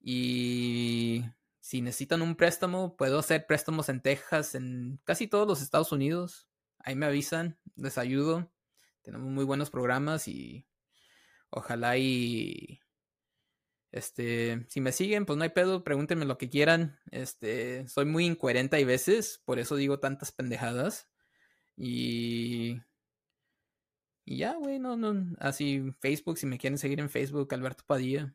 Y 0.00 1.24
si 1.60 1.82
necesitan 1.82 2.22
un 2.22 2.36
préstamo, 2.36 2.96
puedo 2.96 3.18
hacer 3.18 3.46
préstamos 3.46 3.88
en 3.88 4.00
Texas, 4.00 4.54
en 4.54 5.00
casi 5.04 5.26
todos 5.26 5.48
los 5.48 5.62
Estados 5.62 5.92
Unidos. 5.92 6.48
Ahí 6.78 6.94
me 6.94 7.06
avisan, 7.06 7.58
les 7.76 7.98
ayudo. 7.98 8.50
Tenemos 9.02 9.30
muy 9.30 9.44
buenos 9.44 9.70
programas 9.70 10.28
y 10.28 10.66
ojalá 11.50 11.98
y 11.98 12.80
este, 13.94 14.66
si 14.68 14.80
me 14.80 14.90
siguen, 14.90 15.24
pues 15.24 15.36
no 15.36 15.44
hay 15.44 15.50
pedo, 15.50 15.84
pregúntenme 15.84 16.24
lo 16.24 16.36
que 16.36 16.50
quieran. 16.50 16.98
Este, 17.12 17.86
soy 17.86 18.04
muy 18.06 18.26
incoherente 18.26 18.74
hay 18.76 18.84
veces, 18.84 19.40
por 19.44 19.60
eso 19.60 19.76
digo 19.76 20.00
tantas 20.00 20.32
pendejadas. 20.32 21.08
Y 21.76 22.80
y 24.24 24.38
ya, 24.38 24.54
güey, 24.54 24.78
no 24.78 24.96
no 24.96 25.36
así 25.38 25.92
Facebook 26.00 26.38
si 26.38 26.46
me 26.46 26.58
quieren 26.58 26.78
seguir 26.78 26.98
en 26.98 27.10
Facebook 27.10 27.54
Alberto 27.54 27.84
Padilla. 27.86 28.34